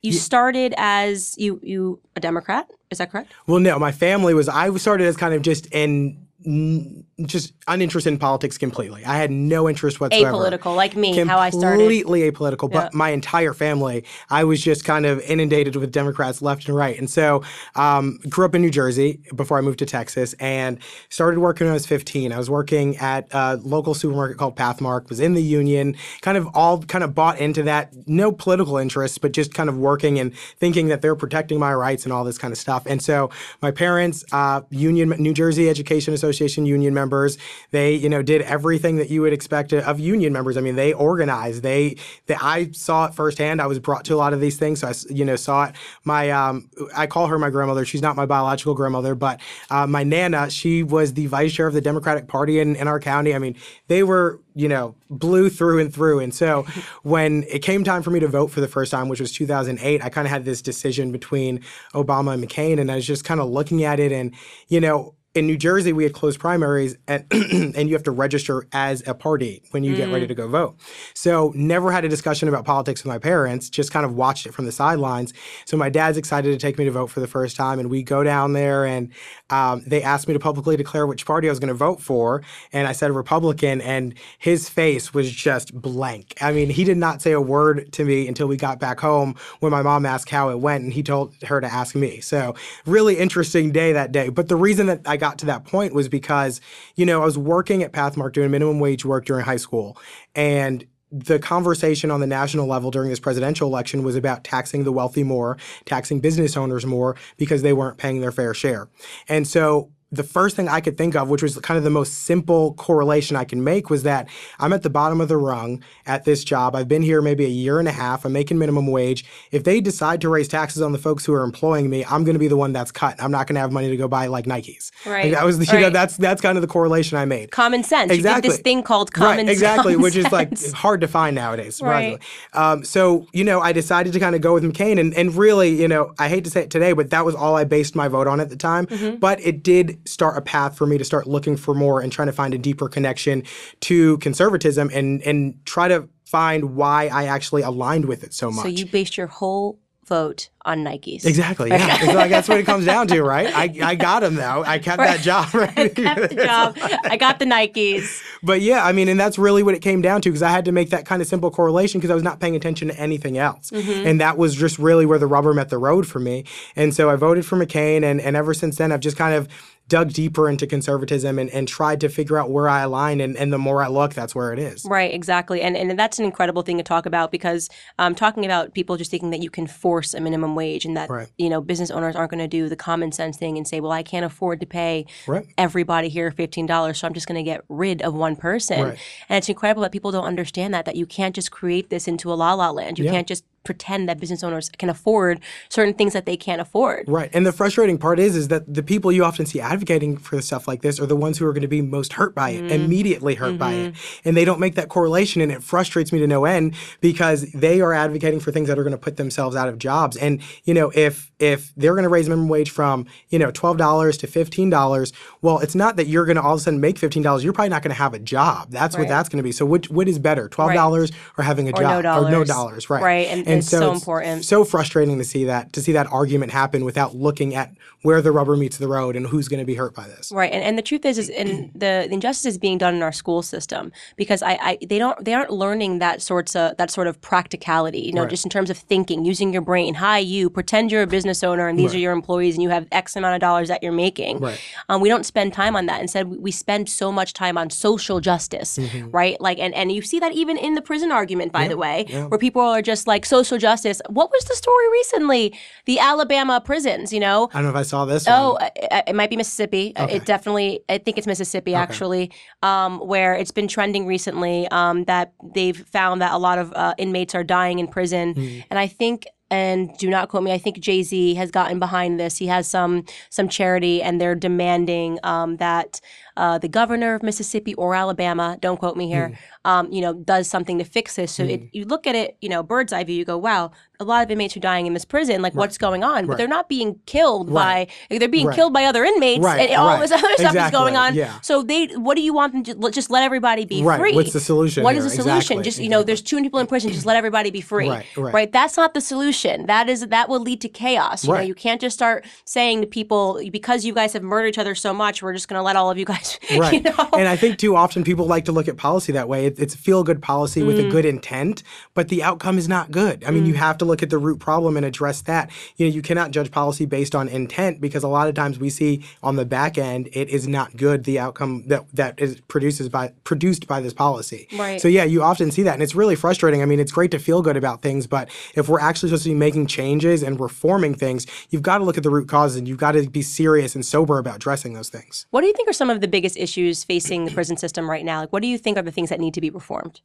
You 0.02 0.12
started 0.12 0.72
as 0.78 1.34
you 1.36 1.60
you 1.62 2.00
a 2.16 2.20
Democrat, 2.20 2.70
is 2.90 2.96
that 2.96 3.10
correct? 3.10 3.32
Well, 3.46 3.60
no, 3.60 3.78
my 3.78 3.92
family 3.92 4.32
was. 4.32 4.48
I 4.48 4.74
started 4.76 5.06
as 5.06 5.14
kind 5.14 5.34
of 5.34 5.42
just 5.42 5.66
in, 5.72 6.26
n- 6.46 7.04
just 7.26 7.52
uninterested 7.68 8.12
in 8.12 8.18
politics 8.18 8.56
completely. 8.58 9.04
I 9.04 9.16
had 9.16 9.30
no 9.30 9.68
interest 9.68 10.00
whatsoever. 10.00 10.32
Apolitical, 10.32 10.74
like 10.74 10.96
me, 10.96 11.16
how 11.26 11.38
I 11.38 11.50
started. 11.50 11.78
Completely 11.78 12.30
apolitical. 12.30 12.70
But 12.70 12.94
my 12.94 13.10
entire 13.10 13.52
family, 13.52 14.04
I 14.30 14.44
was 14.44 14.60
just 14.60 14.84
kind 14.84 15.06
of 15.06 15.20
inundated 15.20 15.76
with 15.76 15.92
Democrats 15.92 16.40
left 16.42 16.66
and 16.68 16.76
right. 16.76 16.98
And 16.98 17.10
so, 17.10 17.42
um, 17.74 18.18
grew 18.28 18.44
up 18.44 18.54
in 18.54 18.62
New 18.62 18.70
Jersey 18.70 19.20
before 19.34 19.58
I 19.58 19.60
moved 19.60 19.78
to 19.80 19.86
Texas, 19.86 20.32
and 20.34 20.78
started 21.08 21.40
working 21.40 21.66
when 21.66 21.72
I 21.72 21.74
was 21.74 21.86
15. 21.86 22.32
I 22.32 22.38
was 22.38 22.50
working 22.50 22.96
at 22.96 23.28
a 23.32 23.56
local 23.56 23.94
supermarket 23.94 24.38
called 24.38 24.56
Pathmark. 24.56 25.08
Was 25.08 25.20
in 25.20 25.34
the 25.34 25.42
union. 25.42 25.96
Kind 26.22 26.38
of 26.38 26.48
all 26.54 26.82
kind 26.82 27.04
of 27.04 27.14
bought 27.14 27.38
into 27.38 27.62
that. 27.64 27.92
No 28.06 28.32
political 28.32 28.76
interests, 28.78 29.18
but 29.18 29.32
just 29.32 29.52
kind 29.54 29.68
of 29.68 29.76
working 29.76 30.18
and 30.18 30.34
thinking 30.34 30.88
that 30.88 31.02
they're 31.02 31.16
protecting 31.16 31.58
my 31.58 31.74
rights 31.74 32.04
and 32.04 32.12
all 32.12 32.24
this 32.24 32.38
kind 32.38 32.52
of 32.52 32.58
stuff. 32.58 32.84
And 32.86 33.02
so, 33.02 33.30
my 33.60 33.70
parents, 33.70 34.24
uh, 34.32 34.62
union, 34.70 35.10
New 35.18 35.34
Jersey 35.34 35.68
Education 35.68 36.14
Association 36.14 36.29
union 36.38 36.94
members, 36.94 37.38
they 37.70 37.94
you 37.94 38.08
know 38.08 38.22
did 38.22 38.42
everything 38.42 38.96
that 38.96 39.10
you 39.10 39.22
would 39.22 39.32
expect 39.32 39.72
of 39.72 40.00
union 40.00 40.32
members. 40.32 40.56
I 40.56 40.60
mean, 40.60 40.76
they 40.76 40.92
organized. 40.92 41.62
They, 41.62 41.96
they 42.26 42.34
I 42.34 42.70
saw 42.72 43.06
it 43.06 43.14
firsthand. 43.14 43.60
I 43.60 43.66
was 43.66 43.78
brought 43.78 44.04
to 44.06 44.14
a 44.14 44.16
lot 44.16 44.32
of 44.32 44.40
these 44.40 44.56
things, 44.56 44.80
so 44.80 44.88
I, 44.88 44.94
you 45.08 45.24
know 45.24 45.36
saw 45.36 45.64
it. 45.64 45.74
My 46.04 46.30
um, 46.30 46.70
I 46.96 47.06
call 47.06 47.26
her 47.26 47.38
my 47.38 47.50
grandmother. 47.50 47.84
She's 47.84 48.02
not 48.02 48.16
my 48.16 48.26
biological 48.26 48.74
grandmother, 48.74 49.14
but 49.14 49.40
uh, 49.70 49.86
my 49.86 50.02
nana. 50.02 50.50
She 50.50 50.82
was 50.82 51.14
the 51.14 51.26
vice 51.26 51.52
chair 51.52 51.66
of 51.66 51.74
the 51.74 51.80
Democratic 51.80 52.28
Party 52.28 52.60
in, 52.60 52.76
in 52.76 52.88
our 52.88 53.00
county. 53.00 53.34
I 53.34 53.38
mean, 53.38 53.56
they 53.88 54.02
were 54.02 54.40
you 54.54 54.68
know 54.68 54.94
blue 55.08 55.48
through 55.48 55.80
and 55.80 55.92
through. 55.92 56.20
And 56.20 56.34
so 56.34 56.62
when 57.02 57.44
it 57.44 57.60
came 57.60 57.84
time 57.84 58.02
for 58.02 58.10
me 58.10 58.20
to 58.20 58.28
vote 58.28 58.48
for 58.48 58.60
the 58.60 58.68
first 58.68 58.90
time, 58.90 59.08
which 59.08 59.20
was 59.20 59.32
2008, 59.32 60.02
I 60.02 60.08
kind 60.08 60.26
of 60.26 60.30
had 60.30 60.44
this 60.44 60.62
decision 60.62 61.12
between 61.12 61.60
Obama 61.94 62.34
and 62.34 62.44
McCain, 62.44 62.80
and 62.80 62.90
I 62.90 62.96
was 62.96 63.06
just 63.06 63.24
kind 63.24 63.40
of 63.40 63.48
looking 63.48 63.84
at 63.84 64.00
it, 64.00 64.12
and 64.12 64.34
you 64.68 64.80
know 64.80 65.14
in 65.32 65.46
New 65.46 65.56
Jersey, 65.56 65.92
we 65.92 66.02
had 66.02 66.12
closed 66.12 66.40
primaries, 66.40 66.96
and 67.06 67.24
and 67.30 67.88
you 67.88 67.94
have 67.94 68.02
to 68.02 68.10
register 68.10 68.66
as 68.72 69.06
a 69.06 69.14
party 69.14 69.62
when 69.70 69.84
you 69.84 69.94
get 69.94 70.10
ready 70.10 70.26
to 70.26 70.34
go 70.34 70.48
vote. 70.48 70.76
So 71.14 71.52
never 71.54 71.92
had 71.92 72.04
a 72.04 72.08
discussion 72.08 72.48
about 72.48 72.64
politics 72.64 73.04
with 73.04 73.10
my 73.10 73.18
parents. 73.18 73.70
Just 73.70 73.92
kind 73.92 74.04
of 74.04 74.14
watched 74.14 74.46
it 74.46 74.52
from 74.52 74.66
the 74.66 74.72
sidelines. 74.72 75.32
So 75.66 75.76
my 75.76 75.88
dad's 75.88 76.18
excited 76.18 76.50
to 76.50 76.58
take 76.58 76.78
me 76.78 76.84
to 76.84 76.90
vote 76.90 77.08
for 77.08 77.20
the 77.20 77.28
first 77.28 77.56
time, 77.56 77.78
and 77.78 77.88
we 77.88 78.02
go 78.02 78.24
down 78.24 78.54
there, 78.54 78.84
and 78.84 79.12
um, 79.50 79.84
they 79.86 80.02
asked 80.02 80.26
me 80.26 80.34
to 80.34 80.40
publicly 80.40 80.76
declare 80.76 81.06
which 81.06 81.24
party 81.24 81.48
I 81.48 81.52
was 81.52 81.60
going 81.60 81.68
to 81.68 81.74
vote 81.74 82.00
for, 82.00 82.42
and 82.72 82.88
I 82.88 82.92
said 82.92 83.12
Republican, 83.12 83.80
and 83.82 84.14
his 84.38 84.68
face 84.68 85.14
was 85.14 85.30
just 85.30 85.72
blank. 85.80 86.34
I 86.40 86.50
mean, 86.50 86.70
he 86.70 86.82
did 86.82 86.96
not 86.96 87.22
say 87.22 87.30
a 87.32 87.40
word 87.40 87.92
to 87.92 88.04
me 88.04 88.26
until 88.26 88.48
we 88.48 88.56
got 88.56 88.80
back 88.80 88.98
home 88.98 89.36
when 89.60 89.70
my 89.70 89.82
mom 89.82 90.06
asked 90.06 90.30
how 90.30 90.48
it 90.48 90.58
went, 90.58 90.82
and 90.82 90.92
he 90.92 91.04
told 91.04 91.40
her 91.44 91.60
to 91.60 91.72
ask 91.72 91.94
me. 91.94 92.20
So 92.20 92.56
really 92.84 93.16
interesting 93.16 93.70
day 93.70 93.92
that 93.92 94.10
day. 94.10 94.28
But 94.28 94.48
the 94.48 94.56
reason 94.56 94.88
that 94.88 95.02
I 95.06 95.19
got 95.20 95.38
to 95.38 95.46
that 95.46 95.64
point 95.64 95.94
was 95.94 96.08
because, 96.08 96.60
you 96.96 97.06
know, 97.06 97.22
I 97.22 97.24
was 97.24 97.38
working 97.38 97.82
at 97.82 97.92
Pathmark 97.92 98.32
doing 98.32 98.50
minimum 98.50 98.80
wage 98.80 99.04
work 99.04 99.24
during 99.24 99.44
high 99.44 99.56
school. 99.56 99.96
And 100.34 100.84
the 101.12 101.38
conversation 101.38 102.10
on 102.10 102.20
the 102.20 102.26
national 102.26 102.66
level 102.66 102.90
during 102.90 103.10
this 103.10 103.20
presidential 103.20 103.68
election 103.68 104.02
was 104.04 104.14
about 104.14 104.44
taxing 104.44 104.84
the 104.84 104.92
wealthy 104.92 105.24
more, 105.24 105.56
taxing 105.84 106.20
business 106.20 106.56
owners 106.56 106.86
more 106.86 107.16
because 107.36 107.62
they 107.62 107.72
weren't 107.72 107.98
paying 107.98 108.20
their 108.20 108.32
fair 108.32 108.54
share. 108.54 108.88
And 109.28 109.46
so 109.46 109.90
the 110.12 110.24
first 110.24 110.56
thing 110.56 110.68
I 110.68 110.80
could 110.80 110.98
think 110.98 111.14
of, 111.14 111.28
which 111.28 111.42
was 111.42 111.56
kind 111.58 111.78
of 111.78 111.84
the 111.84 111.90
most 111.90 112.24
simple 112.24 112.74
correlation 112.74 113.36
I 113.36 113.44
can 113.44 113.62
make, 113.62 113.90
was 113.90 114.02
that 114.02 114.28
I'm 114.58 114.72
at 114.72 114.82
the 114.82 114.90
bottom 114.90 115.20
of 115.20 115.28
the 115.28 115.36
rung 115.36 115.82
at 116.04 116.24
this 116.24 116.42
job. 116.42 116.74
I've 116.74 116.88
been 116.88 117.02
here 117.02 117.22
maybe 117.22 117.44
a 117.44 117.48
year 117.48 117.78
and 117.78 117.86
a 117.86 117.92
half. 117.92 118.24
I'm 118.24 118.32
making 118.32 118.58
minimum 118.58 118.88
wage. 118.88 119.24
If 119.52 119.62
they 119.64 119.80
decide 119.80 120.20
to 120.22 120.28
raise 120.28 120.48
taxes 120.48 120.82
on 120.82 120.92
the 120.92 120.98
folks 120.98 121.24
who 121.24 121.32
are 121.32 121.44
employing 121.44 121.88
me, 121.88 122.04
I'm 122.04 122.24
going 122.24 122.34
to 122.34 122.40
be 122.40 122.48
the 122.48 122.56
one 122.56 122.72
that's 122.72 122.90
cut. 122.90 123.22
I'm 123.22 123.30
not 123.30 123.46
going 123.46 123.54
to 123.54 123.60
have 123.60 123.70
money 123.70 123.88
to 123.88 123.96
go 123.96 124.08
buy 124.08 124.26
like 124.26 124.46
Nikes. 124.46 124.90
Right. 125.06 125.26
Like, 125.26 125.34
that 125.34 125.44
was 125.44 125.58
the, 125.58 125.66
you 125.66 125.80
know 125.80 125.90
that's 125.90 126.16
that's 126.16 126.40
kind 126.40 126.58
of 126.58 126.62
the 126.62 126.68
correlation 126.68 127.16
I 127.16 127.24
made. 127.24 127.52
Common 127.52 127.84
sense. 127.84 128.12
You 128.12 128.22
get 128.22 128.42
this 128.42 128.58
thing 128.58 128.82
called 128.82 129.12
common 129.12 129.46
right, 129.46 129.52
exactly, 129.52 129.92
sense. 129.92 130.02
which 130.02 130.16
is 130.16 130.32
like 130.32 130.60
hard 130.72 131.00
to 131.02 131.08
find 131.08 131.36
nowadays. 131.36 131.80
Right. 131.80 132.18
Um, 132.52 132.84
so 132.84 133.26
you 133.32 133.44
know, 133.44 133.60
I 133.60 133.72
decided 133.72 134.12
to 134.14 134.20
kind 134.20 134.34
of 134.34 134.40
go 134.40 134.54
with 134.54 134.64
McCain, 134.64 134.98
and 134.98 135.14
and 135.14 135.34
really, 135.36 135.80
you 135.80 135.86
know, 135.86 136.14
I 136.18 136.28
hate 136.28 136.44
to 136.44 136.50
say 136.50 136.62
it 136.62 136.70
today, 136.70 136.94
but 136.94 137.10
that 137.10 137.24
was 137.24 137.36
all 137.36 137.56
I 137.56 137.62
based 137.62 137.94
my 137.94 138.08
vote 138.08 138.26
on 138.26 138.40
at 138.40 138.48
the 138.48 138.56
time. 138.56 138.86
Mm-hmm. 138.86 139.16
But 139.16 139.40
it 139.40 139.62
did 139.62 139.99
start 140.04 140.36
a 140.36 140.40
path 140.40 140.76
for 140.76 140.86
me 140.86 140.98
to 140.98 141.04
start 141.04 141.26
looking 141.26 141.56
for 141.56 141.74
more 141.74 142.00
and 142.00 142.12
trying 142.12 142.26
to 142.26 142.32
find 142.32 142.54
a 142.54 142.58
deeper 142.58 142.88
connection 142.88 143.42
to 143.80 144.18
conservatism 144.18 144.90
and 144.92 145.22
and 145.22 145.64
try 145.64 145.88
to 145.88 146.08
find 146.24 146.76
why 146.76 147.08
I 147.08 147.24
actually 147.24 147.62
aligned 147.62 148.04
with 148.04 148.22
it 148.22 148.32
so 148.32 148.50
much. 148.50 148.62
So 148.62 148.68
you 148.68 148.86
based 148.86 149.16
your 149.16 149.26
whole 149.26 149.78
vote 150.10 150.50
on 150.64 150.84
Nikes. 150.84 151.24
Exactly. 151.24 151.70
Yeah. 151.70 151.96
It's 152.02 152.14
like 152.14 152.30
that's 152.30 152.48
what 152.48 152.58
it 152.58 152.66
comes 152.66 152.84
down 152.84 153.06
to, 153.06 153.22
right? 153.22 153.46
I, 153.46 153.90
I 153.90 153.94
got 153.94 154.22
him 154.24 154.34
though. 154.34 154.64
I 154.66 154.78
kept 154.78 154.98
that 154.98 155.20
job. 155.20 155.48
Right? 155.60 155.78
I 155.78 155.88
kept 155.88 156.30
the 156.30 156.34
job. 156.36 156.76
I 157.04 157.16
got 157.16 157.38
the 157.38 157.44
Nikes. 157.44 158.20
But 158.42 158.60
yeah, 158.60 158.84
I 158.84 158.92
mean, 158.92 159.08
and 159.08 159.18
that's 159.18 159.38
really 159.38 159.62
what 159.62 159.74
it 159.74 159.80
came 159.80 160.02
down 160.02 160.20
to 160.22 160.30
because 160.30 160.42
I 160.42 160.50
had 160.50 160.64
to 160.66 160.72
make 160.72 160.90
that 160.90 161.06
kind 161.06 161.22
of 161.22 161.28
simple 161.28 161.50
correlation 161.50 162.00
because 162.00 162.10
I 162.10 162.14
was 162.14 162.22
not 162.22 162.40
paying 162.40 162.56
attention 162.56 162.88
to 162.88 162.98
anything 162.98 163.38
else. 163.38 163.70
Mm-hmm. 163.70 164.06
And 164.06 164.20
that 164.20 164.36
was 164.36 164.54
just 164.54 164.78
really 164.78 165.06
where 165.06 165.18
the 165.18 165.26
rubber 165.26 165.54
met 165.54 165.68
the 165.68 165.78
road 165.78 166.06
for 166.06 166.18
me. 166.18 166.44
And 166.76 166.94
so 166.94 167.08
I 167.08 167.16
voted 167.16 167.46
for 167.46 167.56
McCain. 167.56 168.02
And, 168.02 168.20
and 168.20 168.36
ever 168.36 168.52
since 168.52 168.76
then, 168.76 168.90
I've 168.90 169.00
just 169.00 169.16
kind 169.16 169.34
of 169.34 169.48
dug 169.90 170.14
deeper 170.14 170.48
into 170.48 170.66
conservatism 170.66 171.38
and, 171.38 171.50
and 171.50 171.68
tried 171.68 172.00
to 172.00 172.08
figure 172.08 172.38
out 172.38 172.50
where 172.50 172.66
I 172.68 172.80
align. 172.80 173.20
And, 173.20 173.36
and 173.36 173.52
the 173.52 173.58
more 173.58 173.82
I 173.82 173.88
look, 173.88 174.14
that's 174.14 174.34
where 174.34 174.54
it 174.54 174.58
is. 174.58 174.86
Right, 174.88 175.12
exactly. 175.12 175.60
And 175.60 175.76
and 175.76 175.98
that's 175.98 176.18
an 176.18 176.24
incredible 176.24 176.62
thing 176.62 176.78
to 176.78 176.82
talk 176.82 177.04
about 177.04 177.30
because 177.30 177.68
um, 177.98 178.14
talking 178.14 178.46
about 178.46 178.72
people 178.72 178.96
just 178.96 179.10
thinking 179.10 179.28
that 179.30 179.42
you 179.42 179.50
can 179.50 179.66
force 179.66 180.14
a 180.14 180.20
minimum 180.20 180.54
wage 180.54 180.86
and 180.86 180.96
that 180.96 181.10
Right. 181.10 181.28
you 181.36 181.50
know 181.50 181.60
business 181.60 181.90
owners 181.90 182.16
aren't 182.16 182.30
going 182.30 182.38
to 182.40 182.48
do 182.48 182.70
the 182.70 182.76
common 182.76 183.12
sense 183.12 183.36
thing 183.36 183.58
and 183.58 183.68
say, 183.68 183.80
well, 183.80 183.92
I 183.92 184.02
can't 184.02 184.24
afford 184.24 184.60
to 184.60 184.66
pay 184.66 185.04
Right. 185.26 185.44
everybody 185.58 186.08
here 186.08 186.30
fifteen 186.30 186.64
dollars, 186.66 186.98
so 186.98 187.06
I'm 187.06 187.12
just 187.14 187.26
going 187.26 187.44
to 187.44 187.48
get 187.52 187.62
rid 187.68 188.00
of 188.00 188.14
one 188.14 188.36
person. 188.36 188.82
Right. 188.82 188.98
And 189.28 189.36
it's 189.36 189.48
incredible 189.48 189.82
that 189.82 189.92
people 189.92 190.12
don't 190.12 190.24
understand 190.24 190.72
that 190.72 190.84
that 190.86 190.96
you 190.96 191.04
can't 191.04 191.34
just 191.34 191.50
create 191.50 191.90
this 191.90 192.06
into 192.08 192.32
a 192.32 192.34
la 192.34 192.54
la 192.54 192.70
land. 192.70 192.98
You 192.98 193.04
Yeah. 193.06 193.10
can't 193.12 193.26
just 193.26 193.44
pretend 193.64 194.08
that 194.08 194.18
business 194.18 194.42
owners 194.42 194.68
can 194.70 194.88
afford 194.88 195.40
certain 195.68 195.94
things 195.94 196.12
that 196.12 196.26
they 196.26 196.36
can't 196.36 196.60
afford. 196.60 197.08
Right. 197.08 197.30
And 197.32 197.44
the 197.44 197.52
frustrating 197.52 197.98
part 197.98 198.18
is 198.18 198.36
is 198.36 198.48
that 198.48 198.72
the 198.72 198.82
people 198.82 199.12
you 199.12 199.24
often 199.24 199.46
see 199.46 199.60
advocating 199.60 200.16
for 200.16 200.40
stuff 200.40 200.66
like 200.66 200.82
this 200.82 200.98
are 200.98 201.06
the 201.06 201.16
ones 201.16 201.38
who 201.38 201.46
are 201.46 201.52
going 201.52 201.62
to 201.62 201.68
be 201.68 201.82
most 201.82 202.14
hurt 202.14 202.34
by 202.34 202.50
it, 202.50 202.62
mm-hmm. 202.62 202.72
immediately 202.72 203.34
hurt 203.34 203.58
by 203.58 203.72
it. 203.72 203.92
Mm-hmm. 203.92 204.28
And 204.28 204.36
they 204.36 204.44
don't 204.44 204.60
make 204.60 204.76
that 204.76 204.88
correlation 204.88 205.42
and 205.42 205.52
it 205.52 205.62
frustrates 205.62 206.12
me 206.12 206.18
to 206.20 206.26
no 206.26 206.44
end 206.44 206.74
because 207.00 207.50
they 207.52 207.80
are 207.80 207.92
advocating 207.92 208.40
for 208.40 208.50
things 208.50 208.68
that 208.68 208.78
are 208.78 208.82
going 208.82 208.92
to 208.92 208.98
put 208.98 209.16
themselves 209.16 209.56
out 209.56 209.68
of 209.68 209.78
jobs. 209.78 210.16
And 210.16 210.40
you 210.64 210.74
know, 210.74 210.90
if 210.94 211.30
if 211.38 211.74
they're 211.74 211.94
going 211.94 212.04
to 212.04 212.08
raise 212.08 212.28
minimum 212.28 212.48
wage 212.48 212.70
from, 212.70 213.06
you 213.30 213.38
know, 213.38 213.50
$12 213.50 214.18
to 214.18 214.26
$15, 214.26 215.12
well, 215.40 215.58
it's 215.58 215.74
not 215.74 215.96
that 215.96 216.06
you're 216.06 216.26
going 216.26 216.36
to 216.36 216.42
all 216.42 216.54
of 216.54 216.60
a 216.60 216.62
sudden 216.62 216.80
make 216.80 216.96
$15. 216.96 217.42
You're 217.42 217.52
probably 217.52 217.70
not 217.70 217.82
going 217.82 217.94
to 217.94 217.98
have 217.98 218.14
a 218.14 218.18
job. 218.18 218.70
That's 218.70 218.96
what 218.96 219.08
that's 219.08 219.28
going 219.28 219.38
to 219.38 219.42
be. 219.42 219.52
So 219.52 219.64
which 219.64 219.90
what 219.90 220.06
is 220.06 220.18
better, 220.18 220.48
$12 220.48 221.12
or 221.38 221.42
having 221.42 221.68
a 221.68 221.72
Or 221.72 221.82
no 221.82 222.02
job 222.02 222.22
or 222.22 222.30
no 222.30 222.44
dollars. 222.44 222.48
dollars, 222.48 222.90
right? 222.90 223.02
Right, 223.02 223.26
and 223.28 223.46
it's 223.58 223.68
so 223.68 223.92
it's 223.92 224.00
important. 224.02 224.44
So 224.44 224.64
frustrating 224.64 225.18
to 225.18 225.24
see 225.24 225.44
that 225.44 225.72
to 225.74 225.82
see 225.82 225.92
that 225.92 226.06
argument 226.12 226.52
happen 226.52 226.84
without 226.84 227.14
looking 227.14 227.54
at 227.54 227.72
where 228.02 228.22
the 228.22 228.32
rubber 228.32 228.56
meets 228.56 228.78
the 228.78 228.88
road 228.88 229.14
and 229.16 229.26
who's 229.26 229.46
going 229.48 229.60
to 229.60 229.66
be 229.66 229.74
hurt 229.74 229.94
by 229.94 230.04
this. 230.06 230.32
Right, 230.32 230.50
and, 230.50 230.64
and 230.64 230.78
the 230.78 230.82
truth 230.82 231.04
is, 231.04 231.18
is 231.18 231.28
in 231.28 231.70
the, 231.74 232.06
the 232.08 232.12
injustice 232.14 232.46
is 232.46 232.58
being 232.58 232.78
done 232.78 232.94
in 232.94 233.02
our 233.02 233.12
school 233.12 233.42
system 233.42 233.92
because 234.16 234.42
I, 234.42 234.52
I 234.62 234.78
they 234.88 234.98
don't 234.98 235.22
they 235.24 235.34
aren't 235.34 235.50
learning 235.50 235.98
that 235.98 236.22
sorts 236.22 236.56
of 236.56 236.76
that 236.78 236.90
sort 236.90 237.06
of 237.06 237.20
practicality. 237.20 238.00
You 238.00 238.12
know, 238.12 238.22
Right. 238.22 238.30
just 238.30 238.44
in 238.44 238.50
terms 238.50 238.70
of 238.70 238.78
thinking, 238.78 239.24
using 239.24 239.52
your 239.52 239.62
brain. 239.62 239.94
Hi, 239.94 240.18
you 240.18 240.48
pretend 240.50 240.90
you're 240.92 241.02
a 241.02 241.06
business 241.06 241.42
owner 241.42 241.68
and 241.68 241.78
these 241.78 241.94
are 241.94 241.98
your 241.98 242.12
employees 242.12 242.54
and 242.54 242.62
you 242.62 242.68
have 242.70 242.86
X 242.92 243.16
amount 243.16 243.34
of 243.34 243.40
dollars 243.40 243.68
that 243.68 243.82
you're 243.82 243.92
making. 243.92 244.38
Right. 244.38 244.60
Um, 244.88 245.00
we 245.00 245.08
don't 245.08 245.24
spend 245.24 245.52
time 245.52 245.74
on 245.76 245.86
that. 245.86 246.00
Instead, 246.00 246.28
we- 246.28 246.50
spend 246.50 246.88
so 246.88 247.10
much 247.12 247.32
time 247.32 247.56
on 247.56 247.70
social 247.70 248.20
justice, 248.20 248.76
Mm-hmm. 248.78 249.10
right? 249.10 249.40
Like, 249.40 249.58
and 249.58 249.72
and 249.74 249.90
you 249.92 250.02
see 250.02 250.18
that 250.20 250.32
even 250.32 250.56
in 250.56 250.74
the 250.74 250.82
prison 250.82 251.10
argument, 251.12 251.52
by 251.52 251.68
the 251.68 251.76
way, 251.76 252.04
where 252.28 252.38
people 252.38 252.60
are 252.62 252.82
just 252.82 253.06
like 253.06 253.24
social 253.44 253.58
justice. 253.58 254.00
What 254.08 254.30
was 254.30 254.44
the 254.44 254.54
story 254.54 254.88
recently? 254.92 255.58
The 255.86 255.98
Alabama 255.98 256.60
prisons, 256.60 257.12
you 257.12 257.20
know. 257.20 257.48
I 257.52 257.54
don't 257.54 257.64
know 257.64 257.70
if 257.70 257.76
I 257.76 257.82
saw 257.82 258.04
this. 258.04 258.26
Oh, 258.28 258.52
one. 258.52 258.62
I- 258.62 258.70
I- 258.98 259.02
it 259.08 259.14
might 259.14 259.30
be 259.30 259.36
Mississippi. 259.36 259.94
Uh, 259.96 260.06
It 260.10 260.24
definitely, 260.26 260.80
I 260.88 260.98
think 260.98 261.18
it's 261.18 261.26
Mississippi 261.26 261.74
actually, 261.74 262.30
um, 262.62 262.98
where 262.98 263.34
it's 263.34 263.50
been 263.52 263.68
trending 263.68 264.06
recently 264.06 264.68
um, 264.68 265.04
that 265.04 265.32
they've 265.54 265.76
found 265.76 266.20
that 266.22 266.32
a 266.32 266.38
lot 266.38 266.58
of 266.58 266.72
uh, 266.74 266.94
inmates 266.98 267.34
are 267.34 267.44
dying 267.44 267.78
in 267.78 267.86
prison, 267.88 268.34
and 268.70 268.78
I 268.78 268.86
think. 268.86 269.26
And 269.52 269.90
do 269.98 270.08
not 270.08 270.28
quote 270.28 270.44
me. 270.44 270.52
I 270.52 270.58
think 270.58 270.78
Jay 270.78 271.02
Z 271.02 271.34
has 271.34 271.50
gotten 271.50 271.80
behind 271.80 272.20
this. 272.20 272.36
He 272.38 272.46
has 272.46 272.68
some 272.68 273.04
some 273.30 273.48
charity, 273.48 274.00
and 274.00 274.20
they're 274.20 274.36
demanding 274.36 275.18
um, 275.24 275.56
that 275.56 276.00
uh, 276.36 276.58
the 276.58 276.68
governor 276.68 277.14
of 277.14 277.22
Mississippi 277.22 277.74
or 277.74 277.94
Alabama, 277.94 278.56
don't 278.60 278.78
quote 278.78 278.96
me 278.96 279.08
here, 279.08 279.36
um, 279.64 279.90
you 279.92 280.00
know, 280.00 280.14
does 280.14 280.48
something 280.48 280.78
to 280.78 280.84
fix 280.84 281.16
this. 281.16 281.32
So 281.32 281.44
it, 281.44 281.68
you 281.72 281.84
look 281.84 282.06
at 282.06 282.14
it, 282.14 282.36
you 282.40 282.48
know, 282.48 282.62
bird's 282.62 282.92
eye 282.92 283.04
view. 283.04 283.16
You 283.16 283.24
go, 283.24 283.36
wow, 283.38 283.70
a 283.98 284.04
lot 284.04 284.22
of 284.24 284.30
inmates 284.30 284.56
are 284.56 284.60
dying 284.60 284.86
in 284.86 284.94
this 284.94 285.04
prison. 285.04 285.42
Like, 285.42 285.54
what's 285.54 285.76
going 285.76 286.02
on? 286.02 286.26
But 286.26 286.38
they're 286.38 286.48
not 286.48 286.68
being 286.68 286.98
killed 287.06 287.50
Right. 287.50 287.88
by. 288.08 288.16
They're 288.18 288.28
being 288.28 288.46
Right. 288.46 288.56
killed 288.56 288.72
by 288.72 288.84
other 288.84 289.04
inmates, 289.04 289.44
Right, 289.44 289.68
and 289.68 289.78
all 289.78 289.88
right. 289.88 290.00
this 290.00 290.12
other 290.12 290.28
stuff 290.38 290.56
is 290.56 290.70
going 290.70 290.96
on. 290.96 291.14
yeah. 291.14 291.40
So 291.42 291.62
they, 291.62 291.86
what 291.88 292.14
do 292.16 292.22
you 292.22 292.32
want 292.32 292.52
them 292.52 292.80
to 292.80 292.90
just 292.90 293.10
let 293.10 293.22
everybody 293.22 293.64
be 293.66 293.82
Right, 293.82 293.98
free? 294.00 294.14
what's 294.14 294.32
the 294.32 294.40
solution 294.40 294.82
What 294.84 294.96
is 294.96 295.04
here? 295.04 295.10
the 295.10 295.16
solution? 295.16 295.58
Exactly, 295.58 295.64
Just 295.64 295.78
you 295.80 295.88
know, 295.90 296.02
there's 296.02 296.22
two 296.22 296.40
people 296.40 296.60
in 296.60 296.66
prison. 296.66 296.90
Just 296.92 297.04
let 297.06 297.16
everybody 297.16 297.50
be 297.50 297.60
free. 297.60 297.88
Right, 297.90 298.06
right. 298.16 298.50
That's 298.52 298.76
not 298.76 298.94
the 298.94 299.00
solution. 299.02 299.66
That 299.66 299.88
is 299.90 300.06
that 300.06 300.28
will 300.28 300.40
lead 300.40 300.60
to 300.62 300.68
chaos. 300.68 301.24
You 301.24 301.30
know, 301.30 301.34
Right. 301.38 301.48
you 301.48 301.54
can't 301.54 301.80
just 301.80 301.94
start 301.94 302.24
saying 302.46 302.80
to 302.80 302.86
people 302.86 303.40
because 303.50 303.84
you 303.84 303.92
guys 303.92 304.12
have 304.14 304.22
murdered 304.22 304.48
each 304.48 304.58
other 304.58 304.74
so 304.74 304.94
much, 304.94 305.22
we're 305.22 305.32
just 305.34 305.48
going 305.48 305.58
to 305.58 305.62
let 305.62 305.76
all 305.76 305.90
of 305.90 305.98
you 305.98 306.04
guys. 306.06 306.29
Right. 306.56 306.72
You 306.74 306.80
know? 306.82 307.08
And 307.14 307.28
I 307.28 307.36
think 307.36 307.58
too 307.58 307.76
often 307.76 308.04
people 308.04 308.26
like 308.26 308.44
to 308.46 308.52
look 308.52 308.68
at 308.68 308.76
policy 308.76 309.12
that 309.12 309.28
way. 309.28 309.46
It, 309.46 309.58
it's 309.58 309.74
feel 309.74 310.02
good 310.02 310.20
policy 310.20 310.62
with 310.62 310.78
Mm. 310.78 310.88
a 310.88 310.90
good 310.90 311.04
intent, 311.04 311.62
but 311.94 312.08
the 312.08 312.22
outcome 312.22 312.58
is 312.58 312.68
not 312.68 312.90
good. 312.90 313.24
I 313.24 313.30
mean, 313.30 313.46
you 313.46 313.54
have 313.54 313.78
to 313.78 313.84
look 313.84 314.02
at 314.02 314.10
the 314.10 314.18
root 314.18 314.38
problem 314.40 314.76
and 314.76 314.84
address 314.84 315.22
that. 315.22 315.50
You 315.76 315.86
know, 315.86 315.92
you 315.94 316.02
cannot 316.02 316.30
judge 316.32 316.50
policy 316.50 316.86
based 316.86 317.14
on 317.14 317.28
intent 317.28 317.80
because 317.80 318.02
a 318.02 318.08
lot 318.08 318.28
of 318.28 318.34
times 318.34 318.58
we 318.58 318.68
see 318.70 319.04
on 319.22 319.36
the 319.36 319.44
back 319.44 319.78
end 319.78 320.08
it 320.12 320.28
is 320.28 320.46
not 320.48 320.76
good 320.76 321.04
the 321.04 321.18
outcome 321.18 321.64
that 321.68 321.84
that 321.94 322.20
is 322.20 322.40
produces 322.48 322.88
by 322.88 323.12
produced 323.24 323.66
by 323.66 323.80
this 323.80 323.92
policy. 323.92 324.48
Right. 324.56 324.80
So 324.80 324.88
yeah, 324.88 325.04
you 325.04 325.22
often 325.22 325.50
see 325.50 325.62
that 325.62 325.74
and 325.74 325.82
it's 325.82 325.94
really 325.94 326.16
frustrating. 326.16 326.62
I 326.62 326.66
mean, 326.66 326.80
it's 326.80 326.92
great 326.92 327.10
to 327.12 327.18
feel 327.18 327.42
good 327.42 327.56
about 327.56 327.82
things, 327.82 328.06
but 328.06 328.28
if 328.54 328.68
we're 328.68 328.80
actually 328.80 329.08
supposed 329.10 329.24
to 329.24 329.30
be 329.30 329.34
making 329.34 329.66
changes 329.66 330.22
and 330.22 330.38
reforming 330.40 330.94
things, 330.94 331.26
you've 331.50 331.62
got 331.62 331.78
to 331.78 331.84
look 331.84 331.96
at 331.96 332.02
the 332.02 332.10
root 332.10 332.28
causes 332.28 332.56
and 332.56 332.66
you've 332.68 332.78
got 332.78 332.92
to 332.92 333.08
be 333.08 333.22
serious 333.22 333.74
and 333.74 333.84
sober 333.86 334.18
about 334.18 334.36
addressing 334.36 334.72
those 334.74 334.88
things. 334.88 335.26
What 335.30 335.40
do 335.42 335.46
you 335.46 335.52
think 335.52 335.68
are 335.68 335.72
some 335.72 335.90
of 335.90 336.00
the 336.00 336.08
biggest 336.10 336.36
issues 336.36 336.84
facing 336.84 337.24
the 337.24 337.30
prison 337.30 337.56
system 337.56 337.88
right 337.88 338.04
now? 338.04 338.20
Like, 338.20 338.32
what 338.32 338.42
do 338.42 338.48
you 338.48 338.58
think 338.58 338.76
are 338.76 338.82
the 338.82 338.92
things 338.92 339.10
that 339.10 339.20
need 339.20 339.34
to 339.34 339.40
be 339.40 339.50
reformed? 339.50 340.00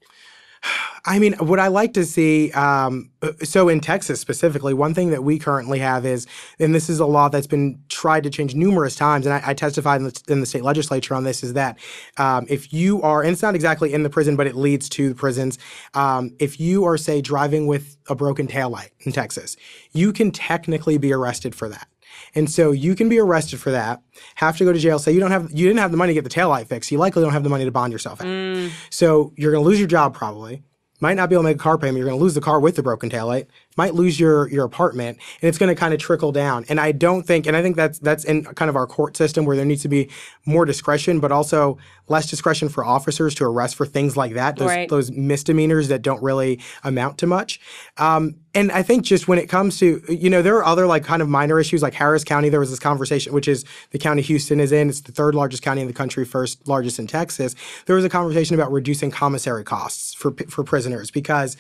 I 1.06 1.20
mean, 1.20 1.34
what 1.34 1.60
I 1.60 1.68
like 1.68 1.94
to 1.94 2.06
see, 2.06 2.52
um, 2.54 3.12
uh, 3.22 3.34
so 3.44 3.70
in 3.70 3.80
Texas 3.80 4.20
specifically, 4.20 4.74
one 4.74 4.94
thing 4.94 5.12
that 5.12 5.24
we 5.24 5.38
currently 5.38 5.80
have 5.80 6.06
is, 6.06 6.26
and 6.60 6.74
this 6.74 6.90
is 6.90 7.00
a 7.00 7.06
law 7.06 7.30
that's 7.30 7.48
been 7.48 7.80
tried 7.90 8.24
to 8.24 8.30
change 8.30 8.56
numerous 8.56 8.96
times, 8.96 9.26
and 9.26 9.36
I, 9.36 9.42
I 9.52 9.54
testified 9.54 10.02
in 10.02 10.08
the, 10.08 10.22
in 10.28 10.40
the 10.40 10.46
state 10.46 10.64
legislature 10.64 11.14
on 11.14 11.24
this, 11.24 11.44
is 11.44 11.54
that 11.54 11.78
um, 12.18 12.46
if 12.50 12.74
you 12.74 13.02
are, 13.02 13.22
and 13.22 13.32
it's 13.32 13.42
not 13.42 13.56
exactly 13.56 13.94
in 13.94 14.04
the 14.04 14.10
prison, 14.10 14.36
but 14.36 14.48
it 14.48 14.56
leads 14.56 14.90
to 14.90 15.10
the 15.10 15.16
prisons, 15.16 15.60
um, 15.94 16.32
if 16.40 16.60
you 16.60 16.86
are, 16.86 16.98
say, 16.98 17.22
driving 17.22 17.68
with 17.68 17.98
a 18.10 18.16
broken 18.16 18.48
taillight 18.48 18.90
in 19.02 19.12
Texas, 19.12 19.56
you 19.92 20.12
can 20.12 20.32
technically 20.32 20.98
be 20.98 21.14
arrested 21.14 21.54
for 21.54 21.70
that. 21.70 21.88
And 22.36 22.52
so 22.52 22.72
you 22.72 22.96
can 22.96 23.08
be 23.08 23.18
arrested 23.18 23.60
for 23.60 23.72
that, 23.72 24.04
have 24.36 24.58
to 24.58 24.66
go 24.66 24.74
to 24.74 24.80
jail, 24.80 25.00
say 25.00 25.14
you 25.14 25.20
don't 25.20 25.32
have 25.32 25.52
you 25.52 25.68
didn't 25.68 25.80
have 25.80 25.92
the 25.92 25.98
money 25.98 26.14
to 26.14 26.22
get 26.22 26.24
the 26.24 26.30
taillight 26.30 26.68
fixed. 26.68 26.92
You 26.92 26.98
likely 26.98 27.24
don't 27.24 27.32
have 27.32 27.44
the 27.44 27.50
money 27.50 27.66
to 27.66 27.72
bond 27.72 27.94
yourself 27.94 28.22
out. 28.22 28.28
Mm. 28.28 28.72
So 28.90 29.34
you're 29.38 29.52
gonna 29.54 29.64
lose 29.64 29.80
your 29.80 29.88
job 29.88 30.14
probably. 30.14 30.64
Might 31.02 31.16
not 31.16 31.30
be 31.30 31.36
able 31.36 31.44
to 31.44 31.50
make 31.50 31.58
a 31.58 31.60
car 31.60 31.78
payment. 31.78 31.98
You're 31.98 32.08
gonna 32.08 32.22
lose 32.22 32.36
the 32.36 32.42
car 32.42 32.60
with 32.60 32.76
the 32.76 32.84
broken 32.84 33.10
taillight. 33.10 33.48
Might 33.78 33.94
lose 33.94 34.20
your 34.20 34.50
your 34.50 34.64
apartment, 34.66 35.18
and 35.42 35.50
it's 35.50 35.58
gonna 35.58 35.76
kind 35.76 35.94
of 35.94 36.00
trickle 36.00 36.32
down. 36.32 36.66
And 36.70 36.80
I 36.80 36.92
don't 36.92 37.24
think, 37.24 37.46
and 37.46 37.58
I 37.58 37.62
think 37.62 37.76
that's 37.76 38.00
that's 38.00 38.24
in 38.24 38.46
kind 38.46 38.70
of 38.70 38.76
our 38.76 38.88
court 38.88 39.18
system 39.18 39.46
where 39.46 39.56
there 39.56 39.66
needs 39.66 39.82
to 39.82 39.90
be 39.90 40.10
more 40.46 40.66
discretion, 40.66 41.20
but 41.20 41.32
also 41.32 41.78
less 42.08 42.30
discretion 42.30 42.70
for 42.70 42.86
officers 42.86 43.34
to 43.36 43.44
arrest 43.44 43.76
for 43.76 43.86
things 43.86 44.16
like 44.16 44.34
that. 44.34 44.56
Those 44.58 44.70
Right. 44.70 44.90
those 44.90 45.12
misdemeanors 45.12 45.88
that 45.90 46.02
don't 46.02 46.22
really 46.22 46.60
amount 46.84 47.18
to 47.20 47.28
much. 47.28 47.60
Um, 47.98 48.36
and 48.54 48.72
I 48.72 48.84
think 48.84 49.04
just 49.04 49.28
when 49.28 49.40
it 49.40 49.48
comes 49.50 49.78
to, 49.80 50.02
you 50.08 50.30
know, 50.30 50.42
there 50.42 50.56
are 50.56 50.66
other 50.66 50.88
like 50.88 51.04
kind 51.04 51.22
of 51.22 51.28
minor 51.28 51.60
issues 51.60 51.82
like 51.82 51.94
Harris 51.94 52.24
County. 52.24 52.48
There 52.48 52.60
was 52.62 52.70
this 52.70 52.80
conversation, 52.80 53.34
which 53.34 53.48
is 53.48 53.66
the 53.92 54.00
county 54.00 54.22
Houston 54.22 54.60
is 54.62 54.72
in. 54.72 54.88
It's 54.88 55.02
the 55.02 55.12
third 55.12 55.36
largest 55.36 55.64
county 55.64 55.82
in 55.82 55.88
the 55.88 55.94
country, 55.94 56.24
first 56.24 56.66
largest 56.68 56.98
in 57.00 57.08
Texas. 57.08 57.56
There 57.88 57.96
was 57.96 58.06
a 58.06 58.10
conversation 58.10 58.56
about 58.56 58.72
reducing 58.72 59.12
commissary 59.12 59.66
costs 59.66 60.14
for 60.14 60.32
for 60.48 60.64
prisoners 60.64 61.12
because 61.12 61.58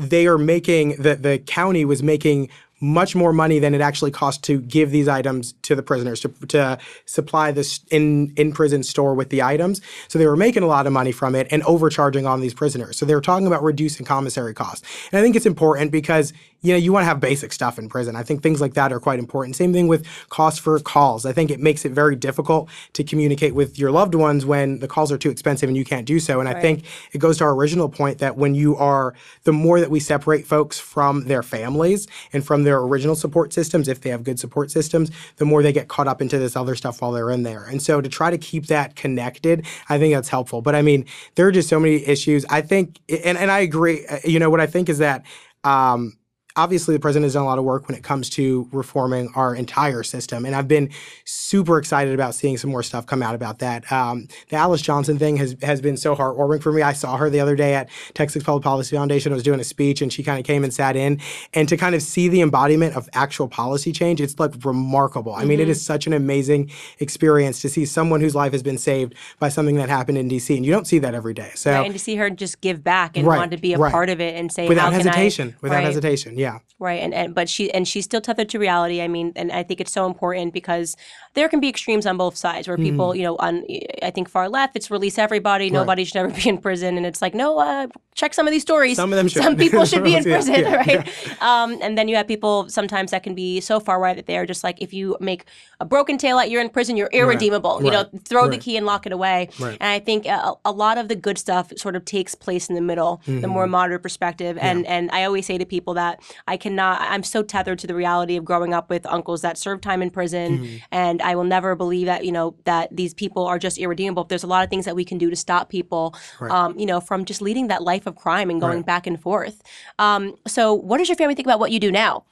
they 0.00 0.26
are 0.26 0.38
making 0.38 0.96
the 0.96 1.14
the 1.16 1.38
county 1.38 1.84
was 1.84 2.02
making 2.02 2.48
much 2.80 3.14
more 3.14 3.32
money 3.32 3.58
than 3.58 3.74
it 3.74 3.80
actually 3.82 4.10
cost 4.10 4.42
to 4.42 4.58
give 4.62 4.90
these 4.90 5.06
items 5.06 5.52
to 5.60 5.74
the 5.74 5.82
prisoners 5.82 6.20
to, 6.20 6.28
to 6.48 6.78
supply 7.04 7.52
this 7.52 7.80
in 7.90 8.32
in 8.36 8.52
prison 8.52 8.82
store 8.82 9.14
with 9.14 9.28
the 9.28 9.42
items. 9.42 9.82
So 10.08 10.18
they 10.18 10.26
were 10.26 10.36
making 10.36 10.62
a 10.62 10.66
lot 10.66 10.86
of 10.86 10.92
money 10.92 11.12
from 11.12 11.34
it 11.34 11.46
and 11.50 11.62
overcharging 11.64 12.26
on 12.26 12.40
these 12.40 12.54
prisoners. 12.54 12.96
So 12.96 13.04
they 13.04 13.14
were 13.14 13.20
talking 13.20 13.46
about 13.46 13.62
reducing 13.62 14.06
commissary 14.06 14.54
costs. 14.54 14.86
And 15.12 15.18
I 15.18 15.22
think 15.22 15.36
it's 15.36 15.46
important 15.46 15.92
because 15.92 16.32
you 16.62 16.72
know, 16.72 16.78
you 16.78 16.92
want 16.92 17.02
to 17.02 17.06
have 17.06 17.20
basic 17.20 17.52
stuff 17.52 17.78
in 17.78 17.88
prison. 17.88 18.16
I 18.16 18.22
think 18.22 18.42
things 18.42 18.60
like 18.60 18.74
that 18.74 18.92
are 18.92 19.00
quite 19.00 19.18
important. 19.18 19.56
Same 19.56 19.72
thing 19.72 19.88
with 19.88 20.06
costs 20.28 20.58
for 20.58 20.78
calls. 20.80 21.24
I 21.24 21.32
think 21.32 21.50
it 21.50 21.60
makes 21.60 21.84
it 21.84 21.92
very 21.92 22.16
difficult 22.16 22.68
to 22.94 23.04
communicate 23.04 23.54
with 23.54 23.78
your 23.78 23.90
loved 23.90 24.14
ones 24.14 24.44
when 24.44 24.78
the 24.80 24.88
calls 24.88 25.10
are 25.10 25.18
too 25.18 25.30
expensive 25.30 25.68
and 25.68 25.76
you 25.76 25.84
can't 25.84 26.06
do 26.06 26.20
so. 26.20 26.40
And 26.40 26.48
I 26.48 26.60
think 26.60 26.84
it 27.12 27.18
goes 27.18 27.38
to 27.38 27.44
our 27.44 27.54
original 27.54 27.88
point 27.88 28.18
that 28.18 28.36
when 28.36 28.54
you 28.54 28.76
are, 28.76 29.14
the 29.44 29.52
more 29.52 29.80
that 29.80 29.90
we 29.90 30.00
separate 30.00 30.46
folks 30.46 30.78
from 30.78 31.26
their 31.26 31.42
families 31.42 32.06
and 32.32 32.44
from 32.44 32.64
their 32.64 32.78
original 32.78 33.14
support 33.14 33.52
systems, 33.52 33.88
if 33.88 34.00
they 34.00 34.10
have 34.10 34.24
good 34.24 34.38
support 34.38 34.70
systems, 34.70 35.10
the 35.36 35.44
more 35.44 35.62
they 35.62 35.72
get 35.72 35.88
caught 35.88 36.08
up 36.08 36.20
into 36.20 36.38
this 36.38 36.56
other 36.56 36.74
stuff 36.74 37.00
while 37.00 37.12
they're 37.12 37.30
in 37.30 37.42
there. 37.42 37.64
And 37.64 37.82
so 37.82 38.00
to 38.00 38.08
try 38.08 38.30
to 38.30 38.38
keep 38.38 38.66
that 38.66 38.96
connected, 38.96 39.66
I 39.88 39.98
think 39.98 40.14
that's 40.14 40.28
helpful. 40.28 40.60
But 40.62 40.74
I 40.74 40.82
mean, 40.82 41.06
there 41.34 41.46
are 41.46 41.52
just 41.52 41.68
so 41.68 41.80
many 41.80 42.06
issues. 42.06 42.44
I 42.50 42.60
think, 42.60 43.00
and, 43.08 43.38
and 43.38 43.50
I 43.50 43.60
agree, 43.60 44.06
uh, 44.06 44.18
you 44.24 44.38
know, 44.38 44.50
what 44.50 44.60
I 44.60 44.66
think 44.66 44.88
is 44.88 44.98
that, 44.98 45.24
um, 45.64 46.16
obviously 46.56 46.94
the 46.94 47.00
president 47.00 47.24
has 47.24 47.34
done 47.34 47.42
a 47.42 47.46
lot 47.46 47.58
of 47.58 47.64
work 47.64 47.88
when 47.88 47.96
it 47.96 48.02
comes 48.02 48.28
to 48.30 48.68
reforming 48.72 49.30
our 49.34 49.54
entire 49.54 50.02
system 50.02 50.44
and 50.44 50.54
i've 50.54 50.68
been 50.68 50.90
super 51.24 51.78
excited 51.78 52.14
about 52.14 52.34
seeing 52.34 52.56
some 52.56 52.70
more 52.70 52.82
stuff 52.82 53.06
come 53.06 53.22
out 53.22 53.34
about 53.34 53.58
that. 53.60 53.90
Um, 53.92 54.26
the 54.48 54.56
alice 54.56 54.82
johnson 54.82 55.18
thing 55.18 55.36
has, 55.36 55.56
has 55.62 55.80
been 55.80 55.96
so 55.96 56.14
heartwarming 56.16 56.62
for 56.62 56.72
me. 56.72 56.82
I 56.82 56.92
saw 56.92 57.16
her 57.16 57.30
the 57.30 57.40
other 57.40 57.56
day 57.56 57.74
at 57.74 57.88
texas 58.14 58.42
public 58.42 58.64
policy 58.64 58.96
foundation. 58.96 59.32
I 59.32 59.34
was 59.34 59.42
doing 59.44 59.60
a 59.60 59.64
speech 59.64 60.02
and 60.02 60.12
she 60.12 60.22
kind 60.22 60.38
of 60.38 60.44
came 60.44 60.64
and 60.64 60.72
sat 60.74 60.96
in 60.96 61.20
and 61.54 61.68
to 61.68 61.76
kind 61.76 61.94
of 61.94 62.02
see 62.02 62.28
the 62.28 62.40
embodiment 62.40 62.96
of 62.96 63.08
actual 63.12 63.48
policy 63.48 63.92
change 63.92 64.20
it's 64.20 64.38
like 64.38 64.52
remarkable. 64.64 65.34
I 65.34 65.44
mean 65.44 65.60
it 65.60 65.68
is 65.68 65.84
such 65.84 66.06
an 66.06 66.12
amazing 66.12 66.70
experience 66.98 67.60
to 67.62 67.68
see 67.68 67.84
someone 67.84 68.20
whose 68.20 68.34
life 68.34 68.52
has 68.52 68.62
been 68.62 68.78
saved 68.78 69.14
by 69.38 69.48
something 69.48 69.76
that 69.76 69.88
happened 69.88 70.18
in 70.18 70.28
dc 70.28 70.54
and 70.54 70.64
you 70.66 70.72
don't 70.72 70.86
see 70.86 70.98
that 70.98 71.14
every 71.14 71.34
day. 71.34 71.52
So 71.54 71.72
Right, 71.72 71.84
and 71.84 71.94
to 71.94 71.98
see 71.98 72.16
her 72.16 72.28
just 72.30 72.60
give 72.60 72.82
back 72.82 73.16
and 73.16 73.26
Right, 73.26 73.38
want 73.38 73.52
to 73.52 73.56
be 73.58 73.74
a 73.74 73.78
right. 73.78 73.92
part 73.92 74.10
of 74.10 74.20
it 74.20 74.34
and 74.36 74.50
say 74.50 74.68
without 74.68 74.92
how 74.92 74.98
can 74.98 75.08
I- 75.08 75.12
hesitation 75.16 75.56
without 75.60 75.82
hesitation 75.82 76.36
yeah 76.40 76.58
Right, 76.80 77.02
and, 77.02 77.12
and 77.12 77.34
but 77.34 77.46
she 77.50 77.70
and 77.74 77.86
she's 77.86 78.06
still 78.06 78.22
tethered 78.22 78.48
to 78.48 78.58
reality. 78.58 79.02
I 79.02 79.08
mean, 79.08 79.34
and 79.36 79.52
I 79.52 79.62
think 79.62 79.82
it's 79.82 79.92
so 79.92 80.06
important 80.06 80.54
because 80.54 80.96
there 81.34 81.48
can 81.48 81.60
be 81.60 81.68
extremes 81.68 82.06
on 82.06 82.16
both 82.16 82.36
sides 82.36 82.66
where 82.66 82.76
people, 82.76 83.14
you 83.14 83.22
know, 83.22 83.36
on 83.36 83.64
I 84.02 84.10
think 84.10 84.28
far 84.28 84.48
left, 84.48 84.74
it's 84.76 84.90
release 84.90 85.16
everybody, 85.18 85.70
nobody 85.70 86.04
should 86.04 86.16
ever 86.16 86.28
be 86.34 86.48
in 86.48 86.58
prison, 86.58 86.96
and 86.96 87.06
it's 87.06 87.22
like 87.22 87.34
no, 87.34 87.58
uh, 87.58 87.86
check 88.14 88.34
some 88.34 88.46
of 88.48 88.50
these 88.52 88.62
stories. 88.62 88.96
Some 88.96 89.12
of 89.12 89.16
them 89.16 89.28
should. 89.32 89.42
Some 89.42 89.56
people 89.56 89.84
should 89.84 90.02
be 90.02 90.16
in 90.16 90.24
prison, 90.34 90.54
yeah, 90.54 90.74
right? 90.74 91.08
Um, 91.40 91.78
and 91.82 91.96
then 91.96 92.08
you 92.08 92.16
have 92.16 92.26
people 92.26 92.68
sometimes 92.68 93.12
that 93.12 93.22
can 93.22 93.34
be 93.34 93.60
so 93.60 93.78
far 93.78 94.00
right 94.00 94.16
that 94.16 94.26
they 94.26 94.36
are 94.38 94.44
just 94.46 94.64
like 94.64 94.82
if 94.82 94.92
you 94.92 95.16
make 95.20 95.44
a 95.78 95.84
broken 95.84 96.18
tail 96.18 96.36
out, 96.38 96.50
you're 96.50 96.60
in 96.60 96.68
prison, 96.68 96.96
you're 96.96 97.08
irredeemable. 97.12 97.82
You 97.84 97.90
know, 97.92 98.04
right, 98.12 98.24
throw 98.24 98.48
the 98.48 98.58
key 98.58 98.76
and 98.76 98.84
lock 98.84 99.06
it 99.06 99.12
away. 99.12 99.48
Right. 99.60 99.78
And 99.80 99.88
I 99.90 100.00
think 100.00 100.26
a, 100.26 100.54
a 100.64 100.72
lot 100.72 100.98
of 100.98 101.08
the 101.08 101.14
good 101.16 101.38
stuff 101.38 101.72
sort 101.76 101.94
of 101.96 102.04
takes 102.04 102.34
place 102.34 102.68
in 102.68 102.74
the 102.74 102.80
middle, 102.80 103.22
the 103.26 103.46
more 103.46 103.62
Mm-hmm. 103.64 103.70
moderate 103.70 104.02
perspective. 104.02 104.58
And 104.60 104.84
and 104.86 105.10
I 105.12 105.22
always 105.24 105.46
say 105.46 105.58
to 105.58 105.64
people 105.64 105.94
that 105.94 106.20
I 106.48 106.56
cannot. 106.56 107.00
I'm 107.02 107.22
so 107.22 107.42
tethered 107.44 107.78
to 107.80 107.86
the 107.86 107.94
reality 107.94 108.36
of 108.36 108.44
growing 108.44 108.74
up 108.74 108.90
with 108.90 109.06
uncles 109.06 109.42
that 109.42 109.56
served 109.58 109.82
time 109.84 110.02
in 110.02 110.10
prison, 110.10 110.58
Mm-hmm. 110.58 110.76
and 110.90 111.19
I 111.20 111.34
will 111.34 111.44
never 111.44 111.74
believe 111.74 112.06
that 112.06 112.24
you 112.24 112.32
know 112.32 112.54
that 112.64 112.94
these 112.94 113.14
people 113.14 113.46
are 113.46 113.58
just 113.58 113.78
irredeemable. 113.78 114.24
There's 114.24 114.42
a 114.44 114.46
lot 114.46 114.64
of 114.64 114.70
things 114.70 114.84
that 114.84 114.96
we 114.96 115.04
can 115.04 115.18
do 115.18 115.30
to 115.30 115.36
stop 115.36 115.68
people, 115.68 116.14
um, 116.40 116.78
you 116.78 116.86
know, 116.86 117.00
from 117.00 117.24
just 117.24 117.40
leading 117.42 117.68
that 117.68 117.82
life 117.82 118.06
of 118.06 118.16
crime 118.16 118.50
and 118.50 118.60
going 118.60 118.76
Right. 118.78 118.86
back 118.86 119.06
and 119.06 119.20
forth. 119.20 119.62
Um, 119.98 120.34
so, 120.46 120.74
what 120.74 120.98
does 120.98 121.08
your 121.08 121.16
family 121.16 121.34
think 121.34 121.46
about 121.46 121.60
what 121.60 121.72
you 121.72 121.80
do 121.80 121.90
now? 121.92 122.24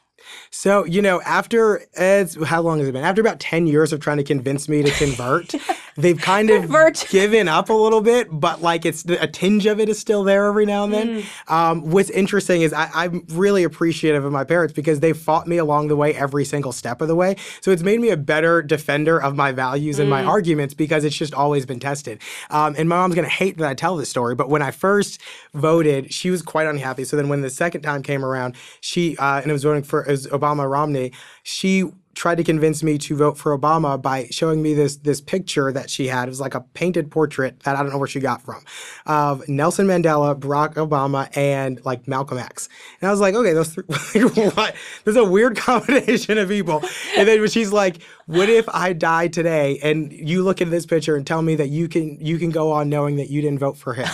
So, 0.50 0.85
you 0.85 1.02
know, 1.02 1.20
after 1.22 1.83
it's 1.94 2.42
how 2.44 2.61
long 2.62 2.78
has 2.78 2.88
it 2.88 2.92
been? 2.92 3.04
After 3.04 3.20
about 3.20 3.40
10 3.40 3.66
years 3.66 3.92
of 3.92 4.00
trying 4.00 4.16
to 4.18 4.24
convince 4.24 4.68
me 4.68 4.83
to 4.83 4.90
convert, 4.90 5.54
they've 5.96 6.20
kind 6.20 6.50
of 6.50 6.62
Convert. 6.62 7.07
given 7.11 7.48
up 7.48 7.68
a 7.70 7.72
little 7.74 8.00
bit, 8.00 8.28
but 8.31 8.62
like 8.62 8.85
it's 8.87 9.04
a 9.04 9.26
tinge 9.26 9.66
of 9.66 9.81
it 9.81 9.88
is 9.88 9.98
still 9.98 10.24
there 10.24 10.46
every 10.46 10.66
now 10.66 10.85
and 10.85 10.92
then. 10.94 11.09
Mm. 11.22 11.50
Um, 11.52 11.90
what's 11.90 12.11
interesting 12.11 12.62
is 12.62 12.72
I, 12.72 12.90
I'm 12.94 13.24
really 13.31 13.64
appreciative 13.64 14.24
of 14.24 14.33
my 14.33 14.44
parents 14.44 14.72
because 14.72 15.00
they 15.00 15.12
fought 15.12 15.46
me 15.46 15.57
along 15.57 15.88
the 15.88 15.96
way 15.96 16.14
every 16.14 16.44
single 16.44 16.72
step 16.72 17.00
of 17.00 17.09
the 17.09 17.14
way. 17.14 17.37
So 17.61 17.70
it's 17.70 17.83
made 17.83 18.00
me 18.00 18.11
a 18.11 18.16
better 18.16 18.62
defender 18.62 19.20
of 19.20 19.37
my 19.37 19.52
values 19.52 19.98
and 19.98 20.09
my 20.11 20.18
Mm. 20.22 20.28
arguments 20.28 20.74
because 20.74 21.04
it's 21.04 21.16
just 21.16 21.33
always 21.35 21.64
been 21.64 21.78
tested. 21.81 22.20
Um, 22.50 22.74
and 22.76 22.88
my 22.88 22.96
mom's 22.96 23.14
gonna 23.14 23.28
hate 23.28 23.57
that 23.59 23.68
I 23.68 23.74
tell 23.74 23.96
this 23.96 24.09
story, 24.09 24.35
but 24.35 24.48
when 24.50 24.62
I 24.62 24.70
first 24.72 25.20
voted, 25.54 26.12
she 26.12 26.31
was 26.31 26.42
quite 26.42 26.66
unhappy. 26.66 27.04
So 27.04 27.16
then 27.16 27.28
when 27.28 27.40
the 27.42 27.50
second 27.50 27.83
time 27.83 28.02
came 28.02 28.24
around, 28.24 28.54
she 28.81 29.16
uh, 29.18 29.40
and 29.40 29.46
it 29.48 29.52
was 29.52 29.62
voting 29.62 29.83
for 29.83 30.08
was 30.09 30.27
Obama 30.29 30.71
Romney. 30.71 31.12
She 31.42 31.85
tried 32.18 32.35
to 32.35 32.44
convince 32.44 32.83
me 32.83 32.99
to 32.99 33.16
vote 33.16 33.38
for 33.38 33.57
Obama 33.57 34.01
by 34.01 34.27
showing 34.31 34.61
me 34.61 34.75
this 34.75 34.97
this 34.97 35.21
picture 35.21 35.73
that 35.73 35.88
she 35.88 36.09
had. 36.09 36.27
It 36.27 36.31
was 36.31 36.40
like 36.40 36.55
a 36.55 36.61
painted 36.61 37.11
portrait 37.11 37.61
that 37.61 37.77
I 37.77 37.83
don't 37.83 37.92
know 37.92 37.99
where 37.99 38.09
she 38.09 38.18
got 38.18 38.42
from 38.42 38.64
of 39.07 39.49
Nelson 39.49 39.87
Mandela, 39.87 40.38
Barack 40.38 40.75
Obama, 40.75 41.35
and 41.37 41.83
like 41.85 42.09
Malcolm 42.09 42.38
X. 42.38 42.68
And 43.01 43.09
I 43.09 43.12
was 43.12 43.21
like, 43.21 43.35
okay, 43.35 43.53
those 43.53 43.73
three, 43.73 43.85
what? 44.25 44.75
There's 45.05 45.16
a 45.16 45.25
weird 45.25 45.57
combination 45.68 46.38
of 46.38 46.49
people. 46.49 46.83
And 47.16 47.29
then 47.29 47.47
she's 47.49 47.73
like, 47.73 48.03
what 48.27 48.49
if 48.49 48.68
I 48.68 48.92
die 48.92 49.29
today 49.29 49.79
and 49.83 50.12
you 50.12 50.42
look 50.42 50.61
at 50.61 50.71
this 50.71 50.87
picture 50.87 51.14
and 51.16 51.27
tell 51.27 51.40
me 51.40 51.55
that 51.55 51.68
you 51.68 51.88
can 51.88 52.18
you 52.21 52.38
can 52.38 52.51
go 52.51 52.73
on 52.73 52.88
knowing 52.88 53.16
that 53.16 53.31
you 53.31 53.40
didn't 53.40 53.61
vote 53.61 53.77
for 53.79 53.94
him? 53.94 54.09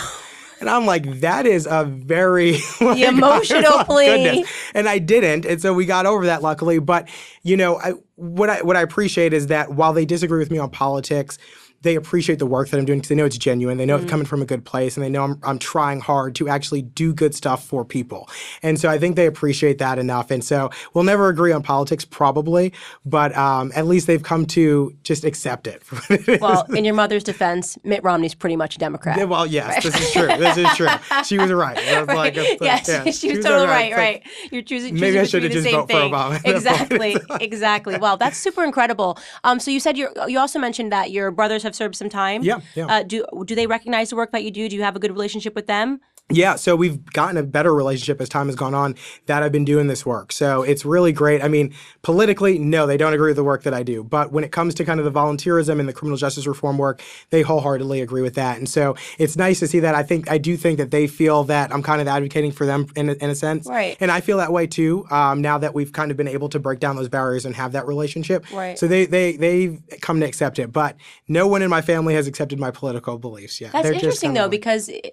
And 0.65 0.73
I'm 0.73 0.87
like, 0.87 1.19
that 1.19 1.45
is 1.45 1.67
a 1.69 1.85
very 1.85 2.53
like, 2.81 2.97
emotional 2.97 3.63
oh, 3.67 3.83
plea. 3.83 4.43
And 4.73 4.89
I 4.89 4.97
didn't, 4.97 5.45
and 5.45 5.61
so 5.61 5.75
we 5.75 5.85
got 5.85 6.07
over 6.07 6.25
that 6.25 6.41
luckily. 6.41 6.79
But 6.79 7.07
you 7.43 7.55
know, 7.55 7.77
I, 7.77 7.93
what 8.15 8.49
I 8.49 8.63
what 8.63 8.75
I 8.75 8.81
appreciate 8.81 9.31
is 9.31 9.45
that 9.47 9.73
while 9.73 9.93
they 9.93 10.05
disagree 10.05 10.39
with 10.39 10.49
me 10.49 10.57
on 10.57 10.71
politics, 10.71 11.37
they 11.85 11.95
appreciate 11.95 12.39
the 12.39 12.45
work 12.45 12.69
that 12.69 12.77
I'm 12.77 12.85
doing 12.85 12.99
because 12.99 13.09
they 13.09 13.15
know 13.15 13.25
it's 13.25 13.37
genuine. 13.37 13.77
They 13.77 13.85
know 13.85 13.95
it's 13.95 14.09
coming 14.09 14.25
from 14.25 14.41
a 14.41 14.45
good 14.45 14.65
place, 14.65 14.97
and 14.97 15.03
they 15.05 15.09
know 15.09 15.23
I'm, 15.23 15.39
I'm 15.43 15.59
trying 15.59 16.01
hard 16.01 16.35
to 16.35 16.49
actually 16.49 16.81
do 16.81 17.13
good 17.13 17.35
stuff 17.35 17.63
for 17.63 17.85
people. 17.85 18.27
And 18.63 18.79
so 18.79 18.89
I 18.89 18.97
think 18.97 19.15
they 19.15 19.27
appreciate 19.27 19.77
that 19.77 19.99
enough. 19.99 20.31
And 20.31 20.43
so 20.43 20.71
we'll 20.93 21.03
never 21.03 21.29
agree 21.29 21.51
on 21.51 21.61
politics, 21.63 22.03
probably, 22.03 22.73
but 23.05 23.35
um, 23.37 23.71
at 23.75 23.85
least 23.85 24.07
they've 24.07 24.23
come 24.23 24.45
to 24.47 24.95
just 25.03 25.23
accept 25.23 25.67
it. 25.67 25.83
for 25.83 25.95
what 25.95 26.11
it 26.19 26.27
is. 26.27 26.41
Well, 26.41 26.63
in 26.73 26.83
your 26.83 26.95
mother's 26.95 27.23
defense, 27.23 27.77
Mitt 27.83 28.03
Romney's 28.03 28.33
pretty 28.33 28.55
much 28.55 28.75
a 28.75 28.79
Democrat. 28.79 29.17
Yeah, 29.17 29.25
well, 29.25 29.45
yes, 29.45 29.83
this 29.83 29.95
is 29.95 30.11
true. 30.11 30.27
This 30.27 30.57
is 30.57 30.67
true. 30.75 30.87
She 31.25 31.37
was 31.37 31.51
right. 31.51 31.75
Was 31.75 32.07
like, 32.07 32.35
it's 32.35 32.61
like, 32.61 32.85
yes, 32.85 32.87
yeah, 32.87 33.03
she 33.11 33.35
was 33.35 33.43
totally 33.43 33.67
right. 33.67 33.85
It's 33.85 33.97
like, 33.97 33.97
Right, 33.97 34.51
you're 34.51 34.61
choosing. 34.61 34.99
Maybe 34.99 35.19
I 35.19 35.23
should 35.23 35.43
have 35.43 35.51
just 35.51 35.65
the 35.65 35.71
vote 35.71 35.89
same 35.89 36.11
for. 36.11 36.15
Obama 36.15 36.41
Exactly, 36.45 37.17
exactly. 37.39 37.97
Wow, 37.97 38.15
that's 38.15 38.37
super 38.37 38.63
incredible. 38.63 39.17
Um, 39.43 39.59
so 39.59 39.71
you 39.71 39.79
said 39.79 39.97
you 39.97 40.09
you 40.27 40.39
also 40.39 40.59
mentioned 40.59 40.91
that 40.91 41.11
your 41.11 41.31
brothers 41.31 41.63
have 41.63 41.74
served 41.75 41.95
some 41.95 42.09
time. 42.09 42.43
Yeah, 42.43 42.59
yeah. 42.75 42.87
Uh, 42.87 43.03
do 43.03 43.25
do 43.45 43.55
they 43.55 43.67
recognize 43.67 44.09
the 44.09 44.15
work 44.15 44.31
that 44.31 44.43
you 44.43 44.51
do? 44.51 44.67
Do 44.69 44.75
you 44.75 44.83
have 44.83 44.95
a 44.95 44.99
good 44.99 45.11
relationship 45.11 45.55
with 45.55 45.67
them? 45.67 46.01
Yeah, 46.31 46.55
so 46.55 46.75
we've 46.75 47.05
gotten 47.13 47.37
a 47.37 47.43
better 47.43 47.73
relationship 47.73 48.19
as 48.19 48.29
time 48.29 48.47
has 48.47 48.55
gone 48.55 48.73
on 48.73 48.95
that 49.27 49.43
I've 49.43 49.51
been 49.51 49.63
doing 49.63 49.85
this 49.85 50.07
work. 50.07 50.31
So 50.31 50.63
it's 50.63 50.83
really 50.83 51.11
great. 51.11 51.43
I 51.43 51.47
mean, 51.47 51.71
politically, 52.01 52.57
no, 52.57 52.87
they 52.87 52.97
don't 52.97 53.13
agree 53.13 53.29
with 53.29 53.35
the 53.35 53.43
work 53.43 53.61
that 53.61 53.75
I 53.75 53.83
do. 53.83 54.03
But 54.03 54.31
when 54.31 54.43
it 54.43 54.51
comes 54.51 54.73
to 54.75 54.85
kind 54.85 54.99
of 54.99 55.05
the 55.05 55.11
volunteerism 55.11 55.79
and 55.79 55.87
the 55.87 55.93
criminal 55.93 56.17
justice 56.17 56.47
reform 56.47 56.79
work, 56.79 57.03
they 57.29 57.43
wholeheartedly 57.43 58.01
agree 58.01 58.23
with 58.23 58.33
that. 58.35 58.57
And 58.57 58.67
so 58.67 58.95
it's 59.19 59.37
nice 59.37 59.59
to 59.59 59.67
see 59.67 59.79
that. 59.81 59.93
I 59.93 60.01
think 60.01 60.29
I 60.31 60.39
do 60.39 60.57
think 60.57 60.79
that 60.79 60.89
they 60.89 61.05
feel 61.05 61.43
that 61.43 61.71
I'm 61.71 61.83
kind 61.83 62.01
of 62.01 62.07
advocating 62.07 62.51
for 62.51 62.65
them 62.65 62.87
in 62.95 63.09
a, 63.09 63.13
in 63.13 63.29
a 63.29 63.35
sense. 63.35 63.67
Right. 63.67 63.95
And 63.99 64.09
I 64.09 64.19
feel 64.19 64.37
that 64.37 64.51
way 64.51 64.65
too. 64.65 65.05
Um, 65.11 65.43
now 65.43 65.59
that 65.59 65.75
we've 65.75 65.93
kind 65.93 66.09
of 66.09 66.17
been 66.17 66.27
able 66.27 66.49
to 66.49 66.59
break 66.59 66.79
down 66.79 66.95
those 66.95 67.09
barriers 67.09 67.45
and 67.45 67.55
have 67.55 67.73
that 67.73 67.85
relationship. 67.85 68.51
Right. 68.51 68.79
So 68.79 68.87
they 68.87 69.05
they 69.05 69.37
they've 69.37 69.79
come 70.01 70.19
to 70.21 70.25
accept 70.25 70.57
it. 70.57 70.73
But 70.73 70.95
no 71.27 71.47
one 71.47 71.61
in 71.61 71.69
my 71.69 71.81
family 71.83 72.15
has 72.15 72.25
accepted 72.25 72.59
my 72.59 72.71
political 72.71 73.19
beliefs 73.19 73.61
yet. 73.61 73.73
That's 73.73 73.83
They're 73.83 73.93
just 73.93 74.03
interesting 74.03 74.33
though, 74.33 74.41
like- 74.41 74.51
because 74.51 74.89
i 74.89 75.01
i 75.05 75.11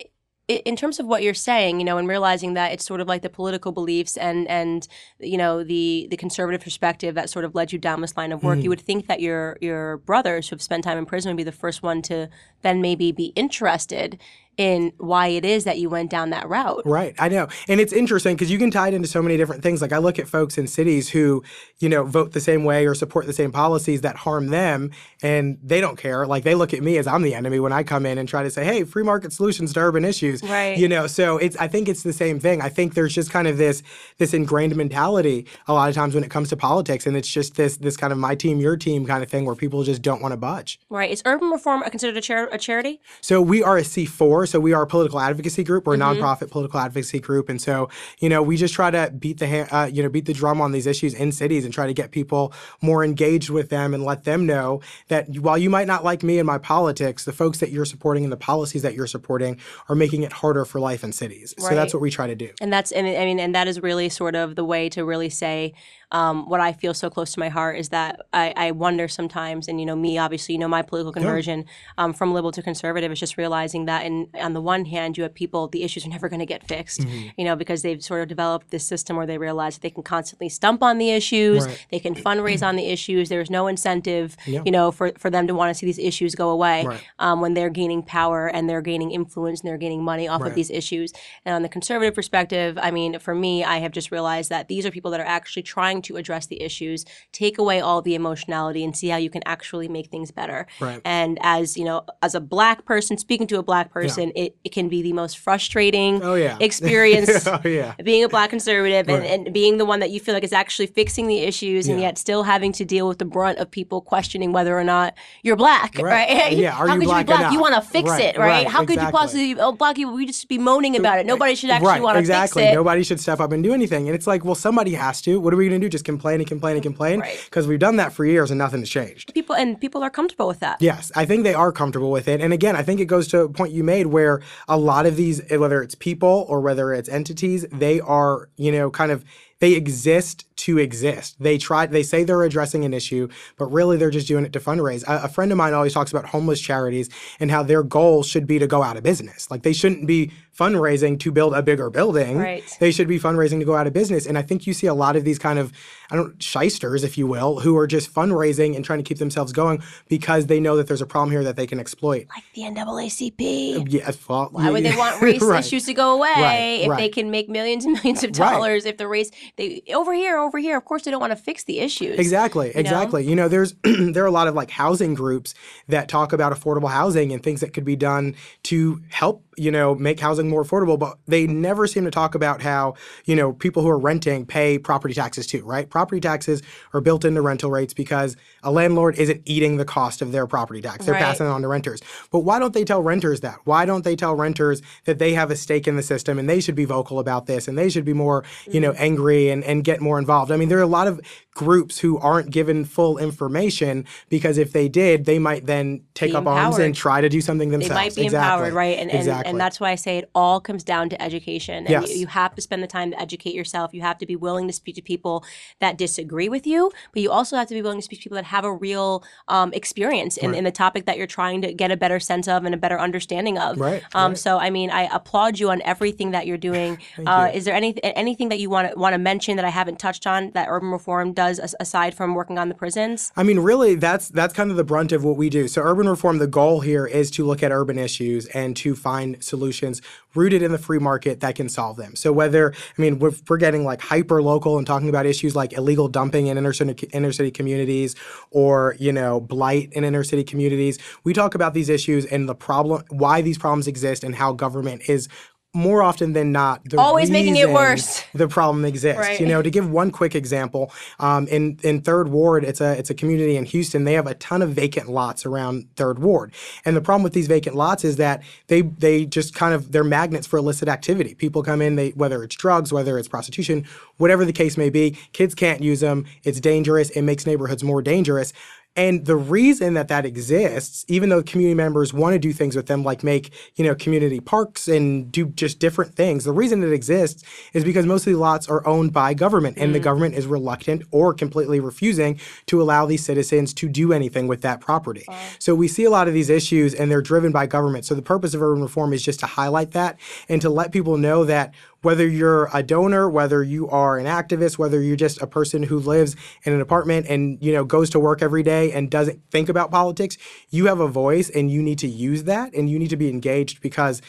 in 0.56 0.76
terms 0.76 1.00
of 1.00 1.06
what 1.06 1.22
you're 1.22 1.34
saying, 1.34 1.78
you 1.80 1.84
know, 1.84 1.98
and 1.98 2.08
realizing 2.08 2.54
that 2.54 2.72
it's 2.72 2.84
sort 2.84 3.00
of 3.00 3.08
like 3.08 3.22
the 3.22 3.30
political 3.30 3.72
beliefs 3.72 4.16
and 4.16 4.48
and 4.48 4.86
you 5.18 5.36
know 5.36 5.62
the 5.64 6.06
the 6.10 6.16
conservative 6.16 6.60
perspective 6.60 7.14
that 7.14 7.30
sort 7.30 7.44
of 7.44 7.54
led 7.54 7.72
you 7.72 7.78
down 7.78 8.00
this 8.00 8.16
line 8.16 8.32
of 8.32 8.42
work, 8.42 8.52
Mm-hmm. 8.56 8.64
you 8.64 8.70
would 8.70 8.80
think 8.80 9.06
that 9.06 9.20
your 9.20 9.56
your 9.60 9.98
brothers 9.98 10.48
who 10.48 10.54
have 10.54 10.62
spent 10.62 10.84
time 10.84 10.98
in 10.98 11.06
prison 11.06 11.30
would 11.30 11.36
be 11.36 11.42
the 11.44 11.52
first 11.52 11.82
one 11.82 12.02
to 12.02 12.28
then 12.62 12.80
maybe 12.80 13.12
be 13.12 13.32
interested 13.34 14.18
in 14.56 14.92
why 14.98 15.28
it 15.28 15.44
is 15.44 15.64
that 15.64 15.78
you 15.78 15.88
went 15.88 16.10
down 16.10 16.30
that 16.30 16.48
route. 16.48 16.82
Right, 16.84 17.14
I 17.18 17.28
know. 17.28 17.48
And 17.68 17.80
it's 17.80 17.92
interesting 17.92 18.34
because 18.34 18.50
you 18.50 18.58
can 18.58 18.70
tie 18.70 18.88
it 18.88 18.94
into 18.94 19.08
so 19.08 19.22
many 19.22 19.36
different 19.36 19.62
things. 19.62 19.80
Like 19.80 19.92
I 19.92 19.98
look 19.98 20.18
at 20.18 20.28
folks 20.28 20.58
in 20.58 20.66
cities 20.66 21.08
who, 21.08 21.42
you 21.78 21.88
know, 21.88 22.04
vote 22.04 22.32
the 22.32 22.40
same 22.40 22.64
way 22.64 22.86
or 22.86 22.94
support 22.94 23.26
the 23.26 23.32
same 23.32 23.52
policies 23.52 24.02
that 24.02 24.16
harm 24.16 24.48
them 24.48 24.90
and 25.22 25.58
they 25.62 25.80
don't 25.80 25.96
care. 25.96 26.26
Like 26.26 26.44
they 26.44 26.54
look 26.54 26.74
at 26.74 26.82
me 26.82 26.98
as 26.98 27.06
I'm 27.06 27.22
the 27.22 27.34
enemy 27.34 27.60
when 27.60 27.72
I 27.72 27.82
come 27.82 28.04
in 28.06 28.18
and 28.18 28.28
try 28.28 28.42
to 28.42 28.50
say, 28.50 28.64
"Hey, 28.64 28.84
free 28.84 29.04
market 29.04 29.32
solutions 29.32 29.72
to 29.74 29.80
urban 29.80 30.04
issues." 30.04 30.42
Right. 30.42 30.76
You 30.76 30.88
know, 30.88 31.06
so 31.06 31.38
it's 31.38 31.56
I 31.56 31.68
think 31.68 31.88
it's 31.88 32.02
the 32.02 32.12
same 32.12 32.40
thing. 32.40 32.60
I 32.60 32.68
think 32.68 32.94
there's 32.94 33.14
just 33.14 33.30
kind 33.30 33.48
of 33.48 33.56
this 33.56 33.82
this 34.18 34.34
ingrained 34.34 34.76
mentality 34.76 35.46
a 35.66 35.72
lot 35.72 35.88
of 35.88 35.94
times 35.94 36.14
when 36.14 36.24
it 36.24 36.30
comes 36.30 36.48
to 36.50 36.56
politics 36.56 37.06
and 37.06 37.16
it's 37.16 37.28
just 37.28 37.56
this 37.56 37.76
this 37.78 37.96
kind 37.96 38.12
of 38.12 38.18
my 38.18 38.34
team 38.34 38.60
your 38.60 38.76
team 38.76 39.06
kind 39.06 39.22
of 39.22 39.30
thing 39.30 39.44
where 39.44 39.54
people 39.54 39.82
just 39.82 40.02
don't 40.02 40.20
want 40.20 40.32
to 40.32 40.36
budge. 40.36 40.78
Right? 40.90 41.10
Is 41.10 41.22
urban 41.24 41.50
reform 41.50 41.82
considered 41.82 42.16
a, 42.16 42.20
char- 42.20 42.48
a 42.52 42.58
charity? 42.58 43.00
So 43.20 43.40
we 43.40 43.62
are 43.62 43.78
a 43.78 43.82
C4, 43.82 44.41
power. 44.42 44.46
So 44.46 44.61
we 44.61 44.72
are 44.72 44.83
a 44.83 44.87
political 44.87 45.20
advocacy 45.20 45.64
group. 45.64 45.87
We're 45.87 45.94
a 45.94 45.98
Mm-hmm. 46.02 46.22
nonprofit 46.22 46.50
political 46.50 46.81
advocacy 46.81 47.20
group, 47.20 47.48
and 47.48 47.61
so 47.61 47.88
you 48.18 48.28
know 48.28 48.42
we 48.42 48.57
just 48.57 48.74
try 48.74 48.90
to 48.90 49.11
beat 49.16 49.38
the 49.38 49.46
ha- 49.46 49.68
uh, 49.83 49.87
you 49.87 50.02
know 50.02 50.09
beat 50.09 50.26
the 50.26 50.33
drum 50.33 50.61
on 50.61 50.72
these 50.72 50.87
issues 50.87 51.14
in 51.14 51.31
cities 51.33 51.64
and 51.64 51.72
try 51.72 51.87
to 51.87 51.94
get 51.94 52.11
people 52.11 52.52
more 52.81 53.05
engaged 53.05 53.50
with 53.50 53.68
them 53.68 53.94
and 53.94 54.05
let 54.05 54.24
them 54.24 54.46
know 54.46 54.81
that 55.09 55.28
while 55.38 55.57
you 55.59 55.70
might 55.70 55.87
not 55.87 56.02
like 56.05 56.22
me 56.22 56.38
and 56.38 56.46
my 56.46 56.59
politics, 56.59 57.24
the 57.24 57.33
folks 57.33 57.59
that 57.59 57.70
you're 57.70 57.85
supporting 57.85 58.24
and 58.24 58.33
the 58.33 58.37
policies 58.37 58.83
that 58.83 58.94
you're 58.94 59.07
supporting 59.07 59.59
are 59.88 59.94
making 59.94 60.22
it 60.22 60.33
harder 60.33 60.64
for 60.64 60.81
life 60.81 61.05
in 61.05 61.12
cities. 61.12 61.55
So 61.59 61.74
that's 61.74 61.94
what 61.94 62.00
we 62.00 62.11
try 62.11 62.26
to 62.26 62.35
do. 62.35 62.50
And 62.61 62.72
that's, 62.72 62.90
and 62.92 63.07
I 63.07 63.24
mean, 63.24 63.38
and 63.38 63.55
that 63.55 63.68
is 63.68 63.81
really 63.83 64.09
sort 64.09 64.35
of 64.35 64.57
the 64.57 64.64
way 64.64 64.88
to 64.90 65.05
really 65.05 65.28
say 65.31 65.74
um, 66.12 66.48
what 66.48 66.61
I 66.61 66.72
feel 66.72 66.94
so 66.94 67.11
close 67.11 67.33
to 67.33 67.40
my 67.40 67.48
heart 67.48 67.77
is 67.79 67.88
that 67.88 68.20
I, 68.33 68.53
I 68.57 68.70
wonder 68.70 69.09
sometimes, 69.09 69.66
and 69.66 69.81
you 69.81 69.87
know, 69.87 69.96
me 69.96 70.18
obviously, 70.18 70.55
you 70.55 70.59
know, 70.61 70.68
my 70.68 70.83
political 70.83 71.11
conversion 71.12 71.64
um, 71.98 72.12
from 72.12 72.33
liberal 72.33 72.53
to 72.53 72.62
conservative 72.62 73.11
is 73.11 73.18
just 73.18 73.37
realizing 73.37 73.87
that, 73.87 74.05
in 74.07 74.29
on 74.40 74.53
the 74.53 74.61
one 74.61 74.85
hand, 74.85 75.16
you 75.16 75.22
have 75.25 75.35
people, 75.35 75.68
the 75.68 75.83
issues 75.83 76.07
are 76.07 76.11
never 76.11 76.29
going 76.29 76.40
to 76.40 76.46
get 76.46 76.62
fixed, 76.62 77.01
Mm-hmm. 77.01 77.29
you 77.38 77.44
know, 77.44 77.57
because 77.57 77.83
they've 77.83 78.03
sort 78.05 78.20
of 78.22 78.29
developed 78.29 78.70
this 78.70 78.85
system 78.87 79.16
where 79.16 79.27
they 79.27 79.38
realize 79.38 79.75
that 79.77 79.81
they 79.83 79.90
can 79.90 80.03
constantly 80.03 80.48
stump 80.48 80.83
on 80.83 80.98
the 80.98 81.11
issues, 81.11 81.66
Right. 81.66 81.87
they 81.90 81.98
can 81.98 82.14
fundraise 82.14 82.62
on 82.64 82.77
the 82.77 82.87
issues. 82.87 83.29
There's 83.31 83.48
no 83.51 83.66
incentive, 83.66 84.37
Yeah. 84.46 84.62
you 84.66 84.70
know, 84.70 84.90
for, 84.92 85.12
for 85.18 85.31
them 85.31 85.46
to 85.46 85.55
want 85.55 85.70
to 85.70 85.75
see 85.75 85.87
these 85.87 85.98
issues 85.98 86.35
go 86.35 86.51
away 86.51 86.85
Right. 86.85 87.03
um, 87.18 87.40
when 87.40 87.55
they're 87.55 87.70
gaining 87.70 88.03
power 88.03 88.48
and 88.48 88.68
they're 88.68 88.83
gaining 88.83 89.11
influence 89.12 89.61
and 89.62 89.68
they're 89.68 89.79
gaining 89.79 90.03
money 90.05 90.29
off 90.29 90.42
Right. 90.42 90.51
of 90.51 90.55
these 90.55 90.70
issues. 90.70 91.12
And 91.46 91.55
on 91.55 91.62
the 91.62 91.68
conservative 91.70 92.14
perspective, 92.14 92.79
I 92.81 92.90
mean, 92.90 93.18
for 93.18 93.35
me, 93.35 93.64
I 93.64 93.79
have 93.79 93.92
just 93.92 94.11
realized 94.11 94.51
that 94.51 94.68
these 94.68 94.85
are 94.85 94.90
people 94.90 95.11
that 95.12 95.20
are 95.20 95.27
actually 95.27 95.62
trying 95.62 96.01
to 96.02 96.16
address 96.16 96.46
the 96.46 96.60
issues, 96.62 97.04
take 97.32 97.58
away 97.58 97.80
all 97.80 98.02
the 98.02 98.14
emotionality, 98.14 98.84
and 98.84 98.96
see 98.96 99.08
how 99.08 99.16
you 99.16 99.30
can 99.30 99.42
actually 99.46 99.88
make 99.88 100.08
things 100.08 100.30
better. 100.30 100.66
Right. 100.80 101.00
And 101.04 101.38
as 101.42 101.76
you 101.76 101.84
know, 101.84 102.04
as 102.22 102.34
a 102.34 102.40
black 102.40 102.84
person 102.84 103.16
speaking 103.18 103.46
to 103.48 103.58
a 103.58 103.62
black 103.62 103.90
person, 103.92 104.32
it, 104.36 104.56
it 104.64 104.72
can 104.72 104.88
be 104.88 105.02
the 105.02 105.12
most 105.12 105.38
frustrating 105.38 106.22
Oh 106.22 106.34
yeah. 106.34 106.56
experience. 106.60 107.46
oh 107.46 107.60
yeah. 107.64 107.94
Being 108.02 108.24
a 108.24 108.28
black 108.28 108.50
conservative 108.50 109.08
and, 109.08 109.22
Right. 109.22 109.30
and 109.30 109.52
being 109.52 109.78
the 109.78 109.84
one 109.84 110.00
that 110.00 110.10
you 110.10 110.20
feel 110.20 110.34
like 110.34 110.44
is 110.44 110.52
actually 110.52 110.86
fixing 110.86 111.26
the 111.26 111.38
issues 111.38 111.88
and 111.88 111.98
Yeah. 111.98 112.06
yet 112.08 112.18
still 112.18 112.42
having 112.42 112.72
to 112.72 112.84
deal 112.84 113.06
with 113.08 113.18
the 113.18 113.24
brunt 113.24 113.58
of 113.58 113.70
people 113.70 114.00
questioning 114.00 114.52
whether 114.52 114.78
or 114.78 114.84
not 114.84 115.14
you're 115.42 115.56
black, 115.56 115.96
right? 115.98 116.28
Right. 116.28 116.52
Yeah, 116.56 116.76
are 116.78 116.86
How 116.88 116.94
you 116.94 117.00
could 117.00 117.06
black 117.08 117.26
you 117.28 117.34
be 117.34 117.38
black? 117.38 117.52
You 117.52 117.60
want 117.60 117.74
to 117.74 117.80
fix 117.82 118.10
Right, 118.10 118.34
it, 118.34 118.38
right? 118.38 118.66
How 118.66 118.80
could 118.80 118.90
you 118.90 118.94
exactly. 119.08 119.18
possibly, 119.18 119.60
oh, 119.60 119.72
black 119.72 119.96
people, 119.96 120.12
we 120.14 120.26
just 120.26 120.48
be 120.48 120.58
moaning 120.58 120.96
about 120.96 121.18
it. 121.18 121.26
Nobody 121.26 121.54
should 121.54 121.70
actually 121.70 122.00
want 122.00 122.16
to 122.16 122.20
exactly. 122.20 122.46
fix 122.46 122.56
it. 122.56 122.60
Exactly. 122.60 122.76
Nobody 122.76 123.02
should 123.02 123.20
step 123.20 123.40
up 123.40 123.52
and 123.52 123.62
do 123.62 123.72
anything. 123.72 124.08
And 124.08 124.14
it's 124.14 124.26
like, 124.26 124.44
well, 124.44 124.54
somebody 124.54 124.94
has 124.94 125.20
to. 125.22 125.38
What 125.40 125.52
are 125.54 125.56
we 125.56 125.68
going 125.68 125.80
to 125.80 125.86
do? 125.88 125.90
Just 125.92 126.05
complain 126.05 126.40
and 126.40 126.48
complain 126.48 126.74
and 126.74 126.83
complain? 126.83 127.20
Right. 127.20 127.40
Because 127.44 127.66
we've 127.66 127.78
done 127.78 127.96
that 127.96 128.12
for 128.12 128.24
years 128.24 128.50
and 128.50 128.59
nothing's 128.59 128.88
changed. 128.88 129.33
People 129.35 129.55
and 129.55 129.81
people 129.81 130.02
are 130.02 130.11
comfortable 130.11 130.48
with 130.48 130.61
that. 130.61 130.81
Yes, 130.81 131.12
I 131.14 131.24
think 131.26 131.44
they 131.44 131.55
are 131.55 131.70
comfortable 131.70 132.11
with 132.11 132.26
it. 132.26 132.40
And 132.40 132.52
again, 132.52 132.74
I 132.74 132.83
think 132.83 132.98
it 132.98 133.05
goes 133.05 133.28
to 133.28 133.42
a 133.42 133.48
point 133.48 133.72
you 133.72 133.85
made 133.85 134.07
where 134.07 134.42
a 134.68 134.78
lot 134.78 135.07
of 135.07 135.16
these, 135.16 135.40
eh, 135.50 135.57
whether 135.57 135.83
it's 135.83 135.94
people 135.94 136.46
or 136.48 136.61
whether 136.61 136.92
it's 136.92 137.09
entities, 137.09 137.66
they 137.70 138.00
are, 138.00 138.48
you 138.57 138.72
know, 138.72 138.90
kind 138.90 139.12
of 139.12 139.24
they 139.62 139.75
exist 139.75 140.44
to 140.57 140.77
exist. 140.79 141.37
They 141.40 141.57
try 141.57 141.87
they 141.87 142.03
say 142.03 142.25
they're 142.25 142.42
addressing 142.42 142.85
an 142.85 142.92
issue, 142.92 143.29
but 143.57 143.66
really 143.66 143.96
they're 143.96 144.11
just 144.11 144.27
doing 144.27 144.44
it 144.44 144.53
to 144.55 144.61
fundraise. 144.61 145.05
A, 145.07 145.25
a 145.25 145.29
friend 145.29 145.53
of 145.53 145.59
mine 145.59 145.72
always 145.72 145.94
talks 145.94 146.11
about 146.11 146.27
homeless 146.27 146.61
charities 146.61 147.09
and 147.38 147.48
how 147.48 147.62
their 147.62 147.85
goal 147.85 148.25
should 148.25 148.46
be 148.48 148.59
to 148.59 148.66
go 148.66 148.83
out 148.83 148.96
of 148.96 149.05
business. 149.05 149.53
Like 149.53 149.62
they 149.62 149.72
shouldn't 149.72 150.09
be 150.09 150.33
fundraising 150.57 151.18
to 151.20 151.33
build 151.33 151.55
a 151.55 151.62
bigger 151.62 151.90
building. 151.90 152.38
Right. 152.38 152.77
They 152.81 152.90
should 152.90 153.09
be 153.09 153.18
fundraising 153.20 153.61
to 153.61 153.64
go 153.64 153.75
out 153.77 153.87
of 153.87 153.92
business. 153.92 154.27
And 154.27 154.37
I 154.37 154.42
think 154.42 154.66
you 154.66 154.75
see 154.75 154.87
a 154.88 154.94
lot 154.94 155.14
of 155.16 155.25
these 155.25 155.38
kind 155.38 155.59
of 155.61 155.72
I 156.11 156.16
don't 156.16 156.42
shysters, 156.42 157.05
if 157.05 157.16
you 157.16 157.27
will, 157.27 157.61
who 157.61 157.77
are 157.79 157.87
just 157.87 158.12
fundraising 158.12 158.77
and 158.77 158.85
trying 158.85 158.98
to 158.98 159.03
keep 159.05 159.18
themselves 159.18 159.53
going 159.53 159.83
because 160.09 160.46
they 160.46 160.61
know 160.61 160.77
that 160.77 160.87
there's 160.87 161.01
a 161.01 161.07
problem 161.07 161.31
here 161.31 161.42
that 161.44 161.57
they 161.57 161.66
can 161.66 161.81
exploit. 161.81 162.27
Like 162.35 162.44
the 162.55 162.62
NAACP. 162.62 163.77
Um, 163.81 163.87
yeah, 163.88 164.11
well, 164.29 164.48
Why 164.53 164.70
would 164.70 164.85
they 164.85 164.94
want 165.05 165.22
race 165.22 165.40
right. 165.40 165.61
issues 165.64 165.87
to 165.87 165.94
go 165.94 166.16
away 166.16 166.29
Right, 166.37 166.81
if 166.90 166.96
they 166.98 167.09
can 167.09 167.31
make 167.31 167.48
millions 167.48 167.87
and 167.87 167.94
millions 167.94 168.22
of 168.22 168.38
Right. 168.38 168.51
dollars? 168.51 168.85
If 168.85 168.98
the 168.98 169.09
race 169.09 169.31
they 169.56 169.82
over 169.94 170.14
here, 170.14 170.38
over 170.38 170.58
here, 170.58 170.76
of 170.76 170.84
course 170.84 171.02
they 171.02 171.10
don't 171.10 171.20
want 171.20 171.32
to 171.32 171.36
fix 171.36 171.64
the 171.64 171.80
issues. 171.80 172.18
Exactly, 172.18 172.68
know? 172.68 172.80
exactly. 172.80 173.26
You 173.26 173.36
know, 173.36 173.48
there's 173.48 173.74
there 173.82 174.24
are 174.24 174.26
a 174.26 174.32
lot 174.32 174.48
of 174.48 174.54
like 174.54 174.70
housing 174.70 175.14
groups 175.14 175.54
that 175.88 176.08
talk 176.08 176.32
about 176.32 176.52
affordable 176.52 176.90
housing 176.90 177.32
and 177.32 177.42
things 177.42 177.60
that 177.60 177.72
could 177.74 177.84
be 177.84 177.96
done 177.96 178.34
to 178.64 179.02
help, 179.10 179.44
you 179.56 179.70
know, 179.70 179.94
make 179.94 180.18
housing 180.18 180.48
more 180.48 180.64
affordable, 180.64 180.98
but 180.98 181.18
they 181.26 181.46
never 181.46 181.86
seem 181.86 182.04
to 182.04 182.10
talk 182.10 182.34
about 182.34 182.62
how, 182.62 182.94
you 183.24 183.36
know, 183.36 183.52
people 183.52 183.82
who 183.82 183.88
are 183.88 183.98
renting 183.98 184.46
pay 184.46 184.78
property 184.78 185.14
taxes 185.14 185.46
too, 185.46 185.64
right? 185.64 185.90
Property 185.90 186.20
taxes 186.20 186.62
are 186.94 187.00
built 187.00 187.24
into 187.24 187.42
rental 187.42 187.70
rates 187.70 187.92
because 187.92 188.36
a 188.62 188.70
landlord 188.70 189.18
isn't 189.18 189.42
eating 189.44 189.76
the 189.76 189.84
cost 189.84 190.22
of 190.22 190.32
their 190.32 190.46
property 190.46 190.80
tax. 190.80 191.04
They're 191.04 191.14
Right. 191.14 191.22
passing 191.22 191.46
it 191.46 191.50
on 191.50 191.62
to 191.62 191.68
renters. 191.68 192.00
But 192.30 192.40
why 192.40 192.58
don't 192.58 192.72
they 192.72 192.84
tell 192.84 193.02
renters 193.02 193.40
that? 193.40 193.58
Why 193.64 193.84
don't 193.84 194.04
they 194.04 194.16
tell 194.16 194.34
renters 194.34 194.80
that 195.04 195.18
they 195.18 195.34
have 195.34 195.50
a 195.50 195.56
stake 195.56 195.86
in 195.86 195.96
the 195.96 196.02
system 196.02 196.38
and 196.38 196.48
they 196.48 196.60
should 196.60 196.74
be 196.74 196.84
vocal 196.84 197.18
about 197.18 197.46
this 197.46 197.68
and 197.68 197.76
they 197.76 197.90
should 197.90 198.04
be 198.04 198.14
more, 198.14 198.44
you 198.70 198.80
know, 198.80 198.92
mm. 198.92 199.00
angry 199.00 199.50
and, 199.50 199.62
and 199.64 199.84
get 199.84 200.00
more 200.00 200.18
involved? 200.18 200.50
I 200.50 200.56
mean, 200.56 200.68
there 200.68 200.78
are 200.78 200.82
a 200.82 200.86
lot 200.86 201.06
of 201.06 201.20
groups 201.54 201.98
who 201.98 202.18
aren't 202.18 202.50
given 202.50 202.84
full 202.84 203.18
information 203.18 204.06
because 204.30 204.56
if 204.56 204.72
they 204.72 204.88
did, 204.88 205.26
they 205.26 205.38
might 205.38 205.66
then 205.66 206.00
take 206.14 206.30
Be 206.30 206.36
up 206.36 206.46
arms 206.46 206.78
and 206.78 206.94
try 206.94 207.20
to 207.20 207.28
do 207.28 207.40
something 207.40 207.70
themselves. 207.70 207.90
They 207.90 207.94
might 207.94 208.14
be 208.14 208.22
Exactly. 208.22 208.68
empowered, 208.68 208.72
right? 208.72 208.98
And, 208.98 209.10
and 209.10 209.18
exactly. 209.18 209.41
And 209.44 209.61
that's 209.61 209.81
why 209.81 209.90
I 209.90 209.94
say 209.94 210.18
it 210.18 210.31
all 210.35 210.61
comes 210.61 210.85
down 210.85 211.09
to 211.11 211.22
education. 211.22 211.87
And 211.87 211.90
Yes. 211.90 212.11
you, 212.11 212.20
you 212.20 212.26
have 212.26 212.55
to 212.55 212.62
spend 212.62 212.83
the 212.83 212.87
time 212.87 213.11
to 213.12 213.20
educate 213.20 213.55
yourself. 213.55 213.92
You 213.92 214.02
have 214.02 214.18
to 214.18 214.26
be 214.26 214.37
willing 214.37 214.66
to 214.66 214.72
speak 214.72 214.94
to 214.96 215.02
people 215.02 215.44
that 215.81 215.96
disagree 215.98 216.48
with 216.48 216.66
you, 216.66 216.90
but 217.12 217.22
you 217.22 217.31
also 217.31 217.57
have 217.57 217.68
to 217.68 217.74
be 217.74 217.83
willing 217.83 217.98
to 217.98 218.05
speak 218.05 218.20
to 218.20 218.24
people 218.24 218.37
that 218.37 218.44
have 218.44 218.64
a 218.64 218.72
real 218.72 219.22
um, 219.48 219.72
experience 219.72 220.37
in, 220.37 220.55
in 220.55 220.64
the 220.64 220.70
topic 220.70 221.07
that 221.07 221.16
you're 221.18 221.26
trying 221.26 221.62
to 221.62 221.72
get 221.72 221.90
a 221.90 221.96
better 221.96 222.20
sense 222.20 222.48
of 222.48 222.64
and 222.64 222.74
a 222.74 222.78
better 222.78 222.98
understanding 222.98 223.59
of. 223.59 223.78
Right, 223.78 224.02
Um, 224.14 224.33
right. 224.33 224.38
So, 224.38 224.59
I 224.59 224.70
mean, 224.70 224.90
I 224.90 225.02
applaud 225.12 225.59
you 225.59 225.70
on 225.70 225.83
everything 225.83 226.33
that 226.33 226.46
you're 226.46 226.57
doing. 226.59 226.98
uh, 227.26 227.50
Is 227.52 227.64
there 227.64 227.74
any 227.74 228.02
anything 228.05 228.48
that 228.48 228.59
you 228.59 228.70
want 228.70 228.92
to 228.92 228.98
want 228.98 229.14
to 229.14 229.18
mention 229.18 229.57
that 229.57 229.64
I 229.64 229.70
haven't 229.70 229.98
touched 229.98 230.26
on 230.26 230.50
that 230.52 230.66
urban 230.68 230.90
reform 230.90 231.33
does 231.33 231.59
as, 231.59 231.74
aside 231.81 232.14
from 232.14 232.35
working 232.35 232.59
on 232.59 232.68
the 232.68 232.74
prisons? 232.74 233.33
I 233.37 233.42
mean, 233.42 233.59
really, 233.59 233.94
that's 233.94 234.28
that's 234.28 234.55
kind 234.55 234.70
of 234.70 234.76
the 234.76 234.85
brunt 234.85 235.12
of 235.12 235.24
what 235.24 235.37
we 235.37 235.48
do. 235.50 235.68
So, 235.68 235.83
urban 235.83 236.09
reform, 236.09 236.38
the 236.38 236.46
goal 236.46 236.81
here 236.81 237.07
is 237.07 237.31
to 237.33 237.44
look 237.44 237.62
at 237.62 237.72
urban 237.72 237.98
issues 237.98 238.46
and 238.46 238.76
to 238.78 238.94
find 238.94 239.32
solutions 239.40 240.03
rooted 240.35 240.62
in 240.62 240.73
the 240.73 240.79
free 240.79 240.99
market 240.99 241.40
that 241.40 241.55
can 241.55 241.68
solve 241.68 241.97
them. 241.97 242.16
So, 242.16 242.33
whether 242.33 242.73
I 242.73 243.01
mean, 243.01 243.18
we're, 243.18 243.33
we're 243.49 243.57
getting 243.57 243.85
like 243.85 244.01
hyper 244.01 244.42
local 244.42 244.79
and 244.79 244.87
talking 244.87 245.09
about 245.09 245.27
issues 245.27 245.55
like 245.55 245.73
illegal 245.73 246.09
dumping 246.09 246.47
in 246.47 246.59
inner 246.59 246.73
city, 246.73 247.09
inner 247.12 247.33
city 247.33 247.51
communities, 247.51 248.14
or 248.51 248.97
you 248.99 249.12
know, 249.12 249.40
blight 249.40 249.92
in 249.92 250.05
inner 250.05 250.25
city 250.25 250.45
communities. 250.45 250.99
We 251.25 251.33
talk 251.33 251.55
about 251.55 251.75
these 251.75 251.88
issues 251.88 252.25
and 252.27 252.49
the 252.49 252.55
problem, 252.55 253.05
why 253.11 253.42
these 253.42 253.59
problems 253.59 253.87
exist, 253.87 254.25
and 254.25 254.35
how 254.35 254.53
government 254.53 255.03
is. 255.09 255.29
More 255.74 256.02
often 256.02 256.35
than 256.35 256.52
not, 256.52 256.85
the 256.85 257.00
Always 257.00 257.30
making 257.30 257.56
it 257.56 257.70
worse. 257.70 258.22
The 258.35 258.46
problem 258.46 258.85
exists. 258.85 259.20
Right. 259.20 259.40
You 259.40 259.46
know, 259.46 259.62
to 259.62 259.70
give 259.70 259.90
one 259.90 260.11
quick 260.11 260.35
example, 260.35 260.92
um, 261.18 261.48
in 261.48 261.78
in 261.82 262.02
Third 262.02 262.28
Ward, 262.28 262.62
it's 262.62 262.82
a 262.82 262.92
it's 262.98 263.08
a 263.08 263.14
community 263.14 263.56
in 263.56 263.64
Houston. 263.64 264.04
They 264.04 264.12
have 264.12 264.26
a 264.26 264.35
ton 264.35 264.61
of 264.61 264.70
vacant 264.70 265.08
lots 265.08 265.46
around 265.46 265.87
Third 265.96 266.18
Ward, 266.18 266.52
and 266.85 266.94
the 266.94 267.00
problem 267.00 267.22
with 267.22 267.32
these 267.32 267.46
vacant 267.46 267.74
lots 267.74 268.04
is 268.04 268.16
that 268.16 268.42
they 268.66 268.82
they 268.82 269.24
just 269.24 269.54
kind 269.54 269.72
of 269.72 269.92
they're 269.92 270.04
magnets 270.04 270.46
for 270.46 270.58
illicit 270.58 270.88
activity. 270.88 271.35
People 271.35 271.62
come 271.62 271.80
in, 271.80 271.96
they 271.96 272.11
whether 272.11 272.44
it's 272.44 272.54
drugs, 272.54 272.92
whether 272.92 273.18
it's 273.18 273.28
prostitution, 273.28 273.87
whatever 274.18 274.44
the 274.44 274.52
case 274.52 274.76
may 274.76 274.90
be. 274.90 275.16
Kids 275.32 275.54
can't 275.54 275.80
use 275.80 276.00
them. 276.00 276.26
It's 276.44 276.61
dangerous. 276.61 277.08
It 277.11 277.22
makes 277.22 277.46
neighborhoods 277.46 277.82
more 277.82 278.02
dangerous. 278.02 278.52
And 278.94 279.24
the 279.24 279.37
reason 279.37 279.94
that 279.94 280.09
that 280.09 280.26
exists, 280.26 281.05
even 281.09 281.31
though 281.31 281.42
community 281.42 281.74
members 281.74 282.12
want 282.12 282.35
to 282.35 282.38
do 282.38 282.52
things 282.52 282.76
with 282.76 282.87
them, 282.87 283.02
like 283.02 283.24
make 283.24 283.52
you 283.76 283.85
know 283.85 283.94
community 283.94 284.38
parks 284.38 284.87
and 284.87 285.33
do 285.33 285.46
just 285.46 285.78
different 285.78 286.14
things, 286.14 286.44
the 286.44 286.52
reason 286.52 286.83
it 286.83 286.92
exists 286.92 287.42
is 287.72 287.85
because 287.85 288.05
most 288.05 288.26
of 288.26 288.33
the 288.35 288.38
lots 288.38 288.68
are 288.68 288.87
owned 288.87 289.12
by 289.12 289.33
government, 289.33 289.78
and 289.78 289.94
the 289.94 290.00
mm. 290.00 290.05
government 290.05 290.35
is 290.35 290.46
reluctant 290.46 291.02
or 291.11 291.33
completely 291.33 291.81
refusing 291.81 292.38
to 292.66 292.83
allow 292.83 293.07
these 293.07 293.24
citizens 293.24 293.72
to 293.74 293.88
do 293.88 294.12
anything 294.12 294.46
with 294.46 294.61
that 294.61 294.81
property. 294.81 295.24
So 295.59 295.74
we 295.74 295.88
see 295.88 296.05
a 296.05 296.11
lot 296.11 296.28
of 296.28 296.35
these 296.35 296.50
issues, 296.50 296.92
and 296.94 297.11
they're 297.11 297.22
driven 297.22 297.50
by 297.50 297.66
government. 297.66 298.05
So 298.05 298.14
the 298.14 298.22
purpose 298.22 298.52
of 298.52 298.62
urban 298.62 298.83
reform 298.83 299.12
is 299.12 299.22
just 299.22 299.40
to 299.40 299.46
highlight 299.46 299.92
that 299.92 300.18
and 300.48 300.61
to 300.61 300.68
let 300.68 300.92
people 300.92 301.16
know 301.16 301.44
that 301.44 301.72
whether 302.02 302.26
you're 302.26 302.68
a 302.74 302.82
donor, 302.82 303.30
whether 303.30 303.62
you 303.62 303.88
are 303.88 304.18
an 304.18 304.26
activist, 304.26 304.78
whether 304.78 305.00
you're 305.00 305.16
just 305.16 305.40
a 305.40 305.46
person 305.46 305.82
who 305.82 305.98
lives 305.98 306.36
in 306.64 306.72
an 306.72 306.80
apartment 306.80 307.26
and 307.28 307.58
you 307.62 307.72
know 307.72 307.84
goes 307.84 308.10
to 308.10 308.20
work 308.20 308.42
every 308.42 308.62
day 308.62 308.92
and 308.92 309.10
doesn't 309.10 309.40
think 309.50 309.68
about 309.68 309.90
politics, 309.90 310.36
you 310.70 310.86
have 310.86 311.00
a 311.00 311.08
voice 311.08 311.48
and 311.50 311.70
you 311.70 311.82
need 311.82 311.98
to 311.98 312.08
use 312.08 312.44
that 312.44 312.74
and 312.74 312.90
you 312.90 312.98
need 312.98 313.10
to 313.10 313.16
be 313.16 313.28
engaged 313.28 313.80
because 313.80 314.20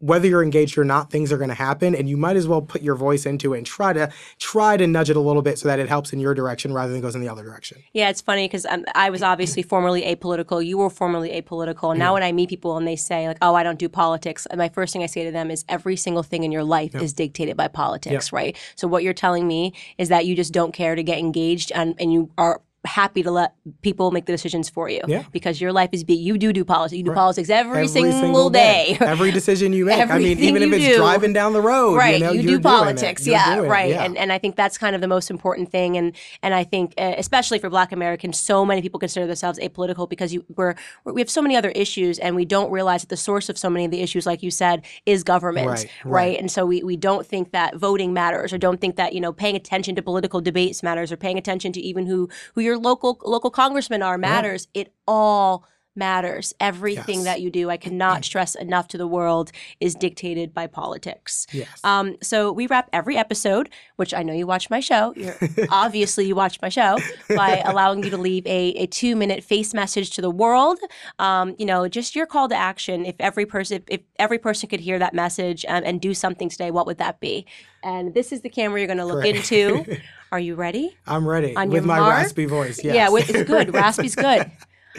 whether 0.00 0.26
you're 0.26 0.42
engaged 0.42 0.76
or 0.78 0.84
not, 0.84 1.10
things 1.10 1.30
are 1.30 1.36
going 1.36 1.50
to 1.50 1.54
happen, 1.54 1.94
and 1.94 2.08
you 2.08 2.16
might 2.16 2.36
as 2.36 2.48
well 2.48 2.62
put 2.62 2.82
your 2.82 2.94
voice 2.94 3.26
into 3.26 3.54
it 3.54 3.58
and 3.58 3.66
try 3.66 3.92
to 3.92 4.10
try 4.38 4.76
to 4.76 4.86
nudge 4.86 5.10
it 5.10 5.16
a 5.16 5.20
little 5.20 5.42
bit 5.42 5.58
so 5.58 5.68
that 5.68 5.78
it 5.78 5.88
helps 5.88 6.12
in 6.12 6.18
your 6.18 6.34
direction 6.34 6.72
rather 6.72 6.90
than 6.92 7.02
goes 7.02 7.14
in 7.14 7.20
the 7.20 7.28
other 7.28 7.44
direction. 7.44 7.82
Yeah, 7.92 8.08
it's 8.08 8.22
funny 8.22 8.48
because 8.48 8.64
um, 8.66 8.84
I 8.94 9.10
was 9.10 9.22
obviously 9.22 9.62
formerly 9.62 10.02
apolitical. 10.02 10.64
You 10.64 10.78
were 10.78 10.90
formerly 10.90 11.30
apolitical. 11.30 11.90
And 11.90 11.98
now 11.98 12.14
when 12.14 12.22
I 12.22 12.32
meet 12.32 12.48
people 12.48 12.76
and 12.76 12.86
they 12.86 12.96
say, 12.96 13.28
like, 13.28 13.38
oh, 13.42 13.54
I 13.54 13.62
don't 13.62 13.78
do 13.78 13.88
politics, 13.88 14.46
my 14.56 14.70
first 14.70 14.92
thing 14.92 15.02
I 15.02 15.06
say 15.06 15.24
to 15.24 15.30
them 15.30 15.50
is 15.50 15.64
every 15.68 15.96
single 15.96 16.22
thing 16.22 16.44
in 16.44 16.50
your 16.50 16.64
life 16.64 16.94
is 16.94 17.12
dictated 17.12 17.56
by 17.56 17.68
politics, 17.68 18.32
right? 18.32 18.56
So 18.76 18.88
what 18.88 19.04
you're 19.04 19.12
telling 19.12 19.46
me 19.46 19.74
is 19.98 20.08
that 20.08 20.24
you 20.24 20.34
just 20.34 20.52
don't 20.52 20.72
care 20.72 20.94
to 20.94 21.02
get 21.02 21.18
engaged 21.18 21.72
and, 21.72 21.94
and 21.98 22.12
you 22.12 22.30
are 22.38 22.62
happy 22.84 23.22
to 23.22 23.30
let 23.30 23.54
people 23.82 24.10
make 24.10 24.24
the 24.26 24.32
decisions 24.32 24.70
for 24.70 24.88
you 24.88 25.00
Yeah. 25.06 25.24
because 25.32 25.60
your 25.60 25.72
life 25.72 25.90
is 25.92 26.02
big. 26.02 26.18
You 26.18 26.38
do 26.38 26.52
do 26.52 26.64
politics. 26.64 26.96
You 26.96 27.04
do 27.04 27.12
politics 27.12 27.50
every, 27.50 27.72
Every 27.72 27.88
single, 27.88 28.48
day. 28.50 28.96
Every 29.00 29.30
decision 29.30 29.72
you 29.72 29.84
make. 29.84 30.08
I 30.10 30.18
mean, 30.18 30.38
even 30.38 30.62
if 30.62 30.72
it's 30.72 30.84
do. 30.86 30.96
driving 30.96 31.32
down 31.34 31.52
the 31.52 31.60
road, 31.60 31.96
right 31.96 32.14
you 32.18 32.24
know, 32.24 32.32
you 32.32 32.42
do 32.42 32.60
politics 32.60 33.26
yeah 33.26 33.58
right 33.58 33.90
yeah. 33.90 34.02
and 34.04 34.16
and 34.16 34.32
i 34.32 34.38
think 34.38 34.56
that's 34.56 34.78
kind 34.78 34.94
of 34.94 35.00
the 35.00 35.08
most 35.08 35.30
important 35.30 35.70
thing 35.70 35.96
and 35.96 36.14
and 36.42 36.54
i 36.54 36.64
think 36.64 36.94
uh, 36.98 37.14
especially 37.18 37.58
for 37.58 37.68
black 37.70 37.92
americans 37.92 38.38
so 38.38 38.64
many 38.64 38.80
people 38.82 38.98
consider 38.98 39.26
themselves 39.26 39.58
apolitical 39.58 40.08
because 40.08 40.32
you 40.32 40.44
we're 40.56 40.74
we 41.04 41.20
have 41.20 41.30
so 41.30 41.42
many 41.42 41.56
other 41.56 41.70
issues 41.70 42.18
and 42.18 42.34
we 42.34 42.44
don't 42.44 42.70
realize 42.70 43.02
that 43.02 43.08
the 43.08 43.16
source 43.16 43.48
of 43.48 43.58
so 43.58 43.68
many 43.70 43.84
of 43.84 43.90
the 43.90 44.00
issues 44.00 44.26
like 44.26 44.42
you 44.42 44.50
said 44.50 44.84
is 45.06 45.22
government 45.22 45.66
Right, 45.68 45.90
right. 46.04 46.38
and 46.40 46.50
so 46.50 46.64
we, 46.66 46.82
we 46.82 46.96
don't 46.96 47.26
think 47.26 47.52
that 47.52 47.76
voting 47.76 48.12
matters 48.12 48.52
or 48.52 48.58
don't 48.58 48.80
think 48.80 48.96
that 48.96 49.12
you 49.12 49.20
know 49.20 49.32
paying 49.32 49.56
attention 49.56 49.94
to 49.96 50.02
political 50.02 50.40
debates 50.40 50.82
matters 50.82 51.12
or 51.12 51.16
paying 51.16 51.38
attention 51.38 51.72
to 51.72 51.80
even 51.80 52.06
who 52.06 52.28
who 52.54 52.60
your 52.70 52.78
local 52.78 53.18
local 53.24 53.50
congressmen 53.50 54.02
are 54.02 54.16
matters 54.16 54.68
it 54.74 54.92
all 55.06 55.66
matters 55.96 56.54
everything 56.60 57.16
Yes. 57.20 57.24
that 57.24 57.40
you 57.40 57.50
do 57.50 57.68
i 57.70 57.76
cannot 57.76 58.24
stress 58.24 58.54
enough 58.54 58.88
to 58.88 58.98
the 58.98 59.06
world 59.06 59.50
is 59.80 59.94
dictated 59.94 60.54
by 60.54 60.66
politics 60.66 61.46
Yes. 61.52 61.68
um, 61.84 62.16
so 62.22 62.52
we 62.52 62.66
wrap 62.66 62.88
every 62.92 63.16
episode, 63.16 63.70
which 63.96 64.14
I 64.14 64.22
know 64.22 64.32
you 64.32 64.46
watch 64.46 64.70
my 64.70 64.80
show. 64.80 65.12
You're, 65.16 65.36
obviously, 65.70 66.26
you 66.26 66.34
watch 66.34 66.60
my 66.62 66.68
show 66.68 66.98
by 67.28 67.58
allowing 67.64 68.02
you 68.04 68.10
to 68.10 68.16
leave 68.16 68.46
a, 68.46 68.68
a 68.76 68.86
two 68.86 69.16
minute 69.16 69.42
face 69.42 69.74
message 69.74 70.10
to 70.10 70.22
the 70.22 70.30
world. 70.30 70.78
Um, 71.18 71.54
you 71.58 71.66
know, 71.66 71.88
just 71.88 72.14
your 72.14 72.26
call 72.26 72.48
to 72.48 72.54
action. 72.54 73.04
If 73.04 73.16
every 73.20 73.46
person, 73.46 73.82
if 73.88 74.00
every 74.18 74.38
person 74.38 74.68
could 74.68 74.80
hear 74.80 74.98
that 74.98 75.14
message 75.14 75.64
um, 75.68 75.82
and 75.84 76.00
do 76.00 76.14
something 76.14 76.48
today, 76.48 76.70
what 76.70 76.86
would 76.86 76.98
that 76.98 77.20
be? 77.20 77.46
And 77.82 78.14
this 78.14 78.32
is 78.32 78.42
the 78.42 78.48
camera 78.50 78.80
you're 78.80 78.86
going 78.86 78.98
to 78.98 79.04
look 79.04 79.20
Great. 79.22 79.36
into. 79.36 79.96
Are 80.32 80.40
you 80.40 80.54
ready? 80.54 80.96
I'm 81.06 81.26
ready 81.26 81.56
on 81.56 81.70
with 81.70 81.84
my 81.84 81.98
mark? 81.98 82.14
raspy 82.14 82.44
voice. 82.44 82.82
Yes. 82.84 82.94
Yeah, 82.94 83.08
with, 83.08 83.28
it's 83.30 83.42
good. 83.42 83.74
Raspy's 83.74 84.14
good. 84.14 84.50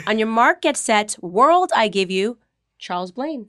On 0.08 0.17
your 0.17 0.27
mark, 0.27 0.62
get 0.62 0.77
set. 0.77 1.15
World, 1.21 1.71
I 1.75 1.88
give 1.88 2.12
you 2.12 2.38
Charles 2.80 3.12
Blain. 3.12 3.47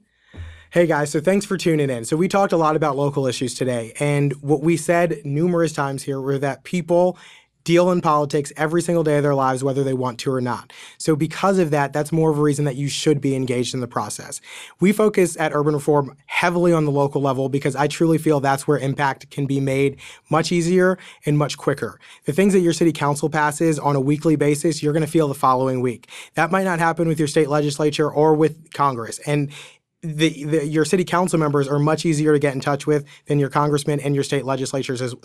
Hey 0.71 0.87
guys, 0.87 1.11
so 1.11 1.19
thanks 1.19 1.45
for 1.45 1.55
tuning 1.55 1.91
in. 1.91 2.03
So 2.03 2.17
we 2.17 2.27
talked 2.27 2.51
a 2.51 2.57
lot 2.57 2.75
about 2.75 2.97
local 2.97 3.27
issues 3.27 3.53
today, 3.53 3.93
and 3.99 4.33
what 4.41 4.61
we 4.61 4.75
said 4.75 5.21
numerous 5.23 5.71
times 5.71 6.01
here 6.01 6.19
were 6.19 6.39
that 6.39 6.63
people 6.63 7.15
deal 7.63 7.91
in 7.91 8.01
politics 8.01 8.51
every 8.57 8.81
single 8.81 9.03
day 9.03 9.17
of 9.17 9.23
their 9.23 9.35
lives, 9.35 9.63
whether 9.63 9.83
they 9.83 9.93
want 9.93 10.19
to 10.19 10.31
or 10.31 10.41
not. 10.41 10.73
So 10.97 11.15
because 11.15 11.59
of 11.59 11.71
that, 11.71 11.93
that's 11.93 12.11
more 12.11 12.31
of 12.31 12.37
a 12.37 12.41
reason 12.41 12.65
that 12.65 12.75
you 12.75 12.87
should 12.87 13.21
be 13.21 13.35
engaged 13.35 13.73
in 13.73 13.79
the 13.79 13.87
process. 13.87 14.41
We 14.79 14.91
focus 14.91 15.37
at 15.39 15.53
Urban 15.53 15.73
Reform 15.73 16.15
heavily 16.25 16.73
on 16.73 16.85
the 16.85 16.91
local 16.91 17.21
level 17.21 17.49
because 17.49 17.75
I 17.75 17.87
truly 17.87 18.17
feel 18.17 18.39
that's 18.39 18.67
where 18.67 18.77
impact 18.77 19.29
can 19.31 19.45
be 19.45 19.59
made 19.59 19.99
much 20.29 20.51
easier 20.51 20.97
and 21.25 21.37
much 21.37 21.57
quicker. 21.57 21.99
The 22.25 22.33
things 22.33 22.53
that 22.53 22.59
your 22.59 22.73
city 22.73 22.91
council 22.91 23.29
passes 23.29 23.79
on 23.79 23.95
a 23.95 24.01
weekly 24.01 24.35
basis, 24.35 24.83
you're 24.83 24.93
going 24.93 25.05
to 25.05 25.11
feel 25.11 25.27
the 25.27 25.33
following 25.33 25.81
week. 25.81 26.09
That 26.35 26.51
might 26.51 26.63
not 26.63 26.79
happen 26.79 27.07
with 27.07 27.19
your 27.19 27.27
state 27.27 27.49
legislature 27.49 28.11
or 28.11 28.35
with 28.35 28.73
Congress. 28.73 29.19
And 29.19 29.51
the, 30.03 30.43
the 30.43 30.67
your 30.67 30.83
city 30.83 31.05
council 31.05 31.39
members 31.39 31.67
are 31.67 31.79
much 31.79 32.05
easier 32.05 32.33
to 32.33 32.39
get 32.39 32.53
in 32.53 32.59
touch 32.59 32.85
with 32.85 33.05
than 33.27 33.39
your 33.39 33.49
congressmen 33.49 34.01
and 34.01 34.13
your 34.13 34.23
state 34.23 34.45
as 34.45 34.73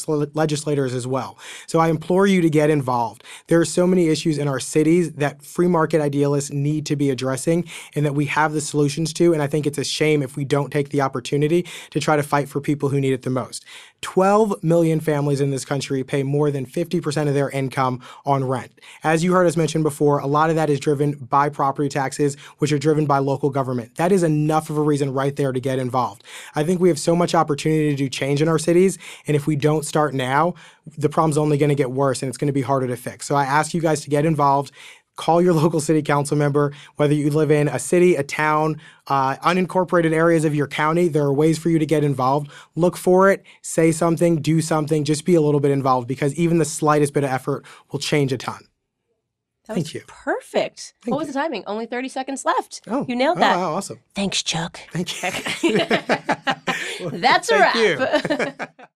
legislators 0.08 0.94
as 0.94 1.06
well. 1.06 1.36
So 1.66 1.80
I 1.80 1.88
implore 1.88 2.26
you 2.26 2.40
to 2.40 2.48
get 2.48 2.70
involved. 2.70 3.24
There 3.48 3.60
are 3.60 3.64
so 3.64 3.86
many 3.86 4.08
issues 4.08 4.38
in 4.38 4.46
our 4.46 4.60
cities 4.60 5.12
that 5.14 5.42
free 5.42 5.66
market 5.66 6.00
idealists 6.00 6.52
need 6.52 6.86
to 6.86 6.96
be 6.96 7.10
addressing 7.10 7.68
and 7.94 8.06
that 8.06 8.14
we 8.14 8.26
have 8.26 8.52
the 8.52 8.60
solutions 8.60 9.12
to 9.14 9.32
and 9.32 9.42
I 9.42 9.48
think 9.48 9.66
it's 9.66 9.78
a 9.78 9.84
shame 9.84 10.22
if 10.22 10.36
we 10.36 10.44
don't 10.44 10.70
take 10.70 10.90
the 10.90 11.00
opportunity 11.00 11.66
to 11.90 11.98
try 11.98 12.16
to 12.16 12.22
fight 12.22 12.48
for 12.48 12.60
people 12.60 12.88
who 12.88 13.00
need 13.00 13.12
it 13.12 13.22
the 13.22 13.30
most. 13.30 13.64
12 14.00 14.62
million 14.62 15.00
families 15.00 15.40
in 15.40 15.50
this 15.50 15.64
country 15.64 16.04
pay 16.04 16.22
more 16.22 16.50
than 16.50 16.64
50% 16.64 17.28
of 17.28 17.34
their 17.34 17.50
income 17.50 18.00
on 18.24 18.44
rent. 18.44 18.72
As 19.02 19.24
you 19.24 19.32
heard 19.32 19.46
us 19.46 19.56
mention 19.56 19.82
before, 19.82 20.18
a 20.20 20.26
lot 20.26 20.50
of 20.50 20.56
that 20.56 20.70
is 20.70 20.78
driven 20.78 21.12
by 21.12 21.48
property 21.48 21.88
taxes, 21.88 22.36
which 22.58 22.72
are 22.72 22.78
driven 22.78 23.06
by 23.06 23.18
local 23.18 23.50
government. 23.50 23.96
That 23.96 24.12
is 24.12 24.22
enough 24.22 24.70
of 24.70 24.78
a 24.78 24.82
reason 24.82 25.12
right 25.12 25.34
there 25.34 25.52
to 25.52 25.60
get 25.60 25.78
involved. 25.78 26.22
I 26.54 26.64
think 26.64 26.80
we 26.80 26.88
have 26.88 26.98
so 26.98 27.16
much 27.16 27.34
opportunity 27.34 27.90
to 27.90 27.96
do 27.96 28.08
change 28.08 28.40
in 28.40 28.48
our 28.48 28.58
cities, 28.58 28.98
and 29.26 29.36
if 29.36 29.46
we 29.46 29.56
don't 29.56 29.84
start 29.84 30.14
now, 30.14 30.54
the 30.96 31.08
problem's 31.08 31.38
only 31.38 31.58
going 31.58 31.68
to 31.68 31.74
get 31.74 31.90
worse 31.90 32.22
and 32.22 32.28
it's 32.28 32.38
going 32.38 32.46
to 32.46 32.52
be 32.52 32.62
harder 32.62 32.86
to 32.86 32.96
fix. 32.96 33.26
So 33.26 33.34
I 33.34 33.44
ask 33.44 33.74
you 33.74 33.80
guys 33.80 34.00
to 34.02 34.10
get 34.10 34.24
involved 34.24 34.72
call 35.18 35.42
your 35.42 35.52
local 35.62 35.80
city 35.80 36.00
council 36.00 36.38
member, 36.38 36.72
whether 36.96 37.12
you 37.12 37.28
live 37.28 37.50
in 37.50 37.68
a 37.68 37.78
city, 37.78 38.16
a 38.16 38.22
town, 38.22 38.80
uh, 39.08 39.36
unincorporated 39.36 40.12
areas 40.12 40.46
of 40.46 40.54
your 40.54 40.66
county. 40.66 41.08
There 41.08 41.24
are 41.24 41.32
ways 41.34 41.58
for 41.58 41.68
you 41.68 41.78
to 41.78 41.84
get 41.84 42.02
involved. 42.02 42.50
Look 42.74 42.96
for 42.96 43.30
it, 43.30 43.44
say 43.60 43.92
something, 43.92 44.40
do 44.40 44.62
something, 44.62 45.04
just 45.04 45.26
be 45.26 45.34
a 45.34 45.42
little 45.42 45.60
bit 45.60 45.72
involved 45.72 46.08
because 46.08 46.34
even 46.36 46.56
the 46.56 46.64
slightest 46.64 47.12
bit 47.12 47.24
of 47.24 47.30
effort 47.30 47.66
will 47.92 47.98
change 47.98 48.32
a 48.32 48.38
ton. 48.38 48.62
That 49.66 49.74
Thank 49.74 49.86
was 49.88 49.94
you. 49.94 50.02
Perfect. 50.06 50.94
what 51.04 51.18
was 51.18 51.26
the 51.26 51.34
timing? 51.34 51.62
Only 51.66 51.84
30 51.84 52.08
seconds 52.08 52.46
left. 52.46 52.80
Oh, 52.86 53.04
you 53.06 53.14
nailed 53.14 53.36
oh, 53.36 53.40
that. 53.40 53.56
wow, 53.58 53.74
awesome. 53.74 54.00
Thanks, 54.14 54.42
Chuck. 54.42 54.80
Thank 54.92 55.22
you. 55.62 55.76
That's 57.10 57.50
a 57.50 57.58
Thank 57.58 57.98
wrap. 58.00 58.88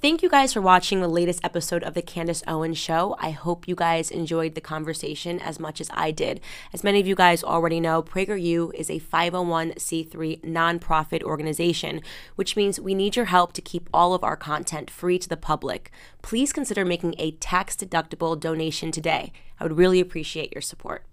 Thank 0.00 0.22
you 0.22 0.30
guys 0.30 0.54
for 0.54 0.62
watching 0.62 1.02
the 1.02 1.08
latest 1.08 1.44
episode 1.44 1.82
of 1.82 1.92
the 1.92 2.00
Candace 2.00 2.42
Owens 2.48 2.78
Show. 2.78 3.16
I 3.18 3.32
hope 3.32 3.68
you 3.68 3.74
guys 3.74 4.10
enjoyed 4.10 4.54
the 4.54 4.60
conversation 4.62 5.38
as 5.38 5.60
much 5.60 5.78
as 5.78 5.90
I 5.92 6.10
did. 6.10 6.40
As 6.72 6.82
many 6.82 7.00
of 7.00 7.06
you 7.06 7.14
guys 7.14 7.44
already 7.44 7.80
know, 7.80 8.02
PragerU 8.02 8.72
is 8.72 8.88
a 8.88 8.98
501c3 8.98 10.40
nonprofit 10.42 11.22
organization, 11.22 12.00
which 12.34 12.56
means 12.56 12.80
we 12.80 12.94
need 12.94 13.14
your 13.14 13.26
help 13.26 13.52
to 13.52 13.60
keep 13.60 13.90
all 13.92 14.14
of 14.14 14.24
our 14.24 14.38
content 14.38 14.90
free 14.90 15.18
to 15.18 15.28
the 15.28 15.36
public. 15.36 15.90
Please 16.22 16.50
consider 16.50 16.82
making 16.82 17.14
a 17.18 17.32
tax 17.32 17.76
deductible 17.76 18.40
donation 18.40 18.90
today. 18.90 19.34
I 19.58 19.64
would 19.64 19.76
really 19.76 20.00
appreciate 20.00 20.54
your 20.54 20.62
support. 20.62 21.04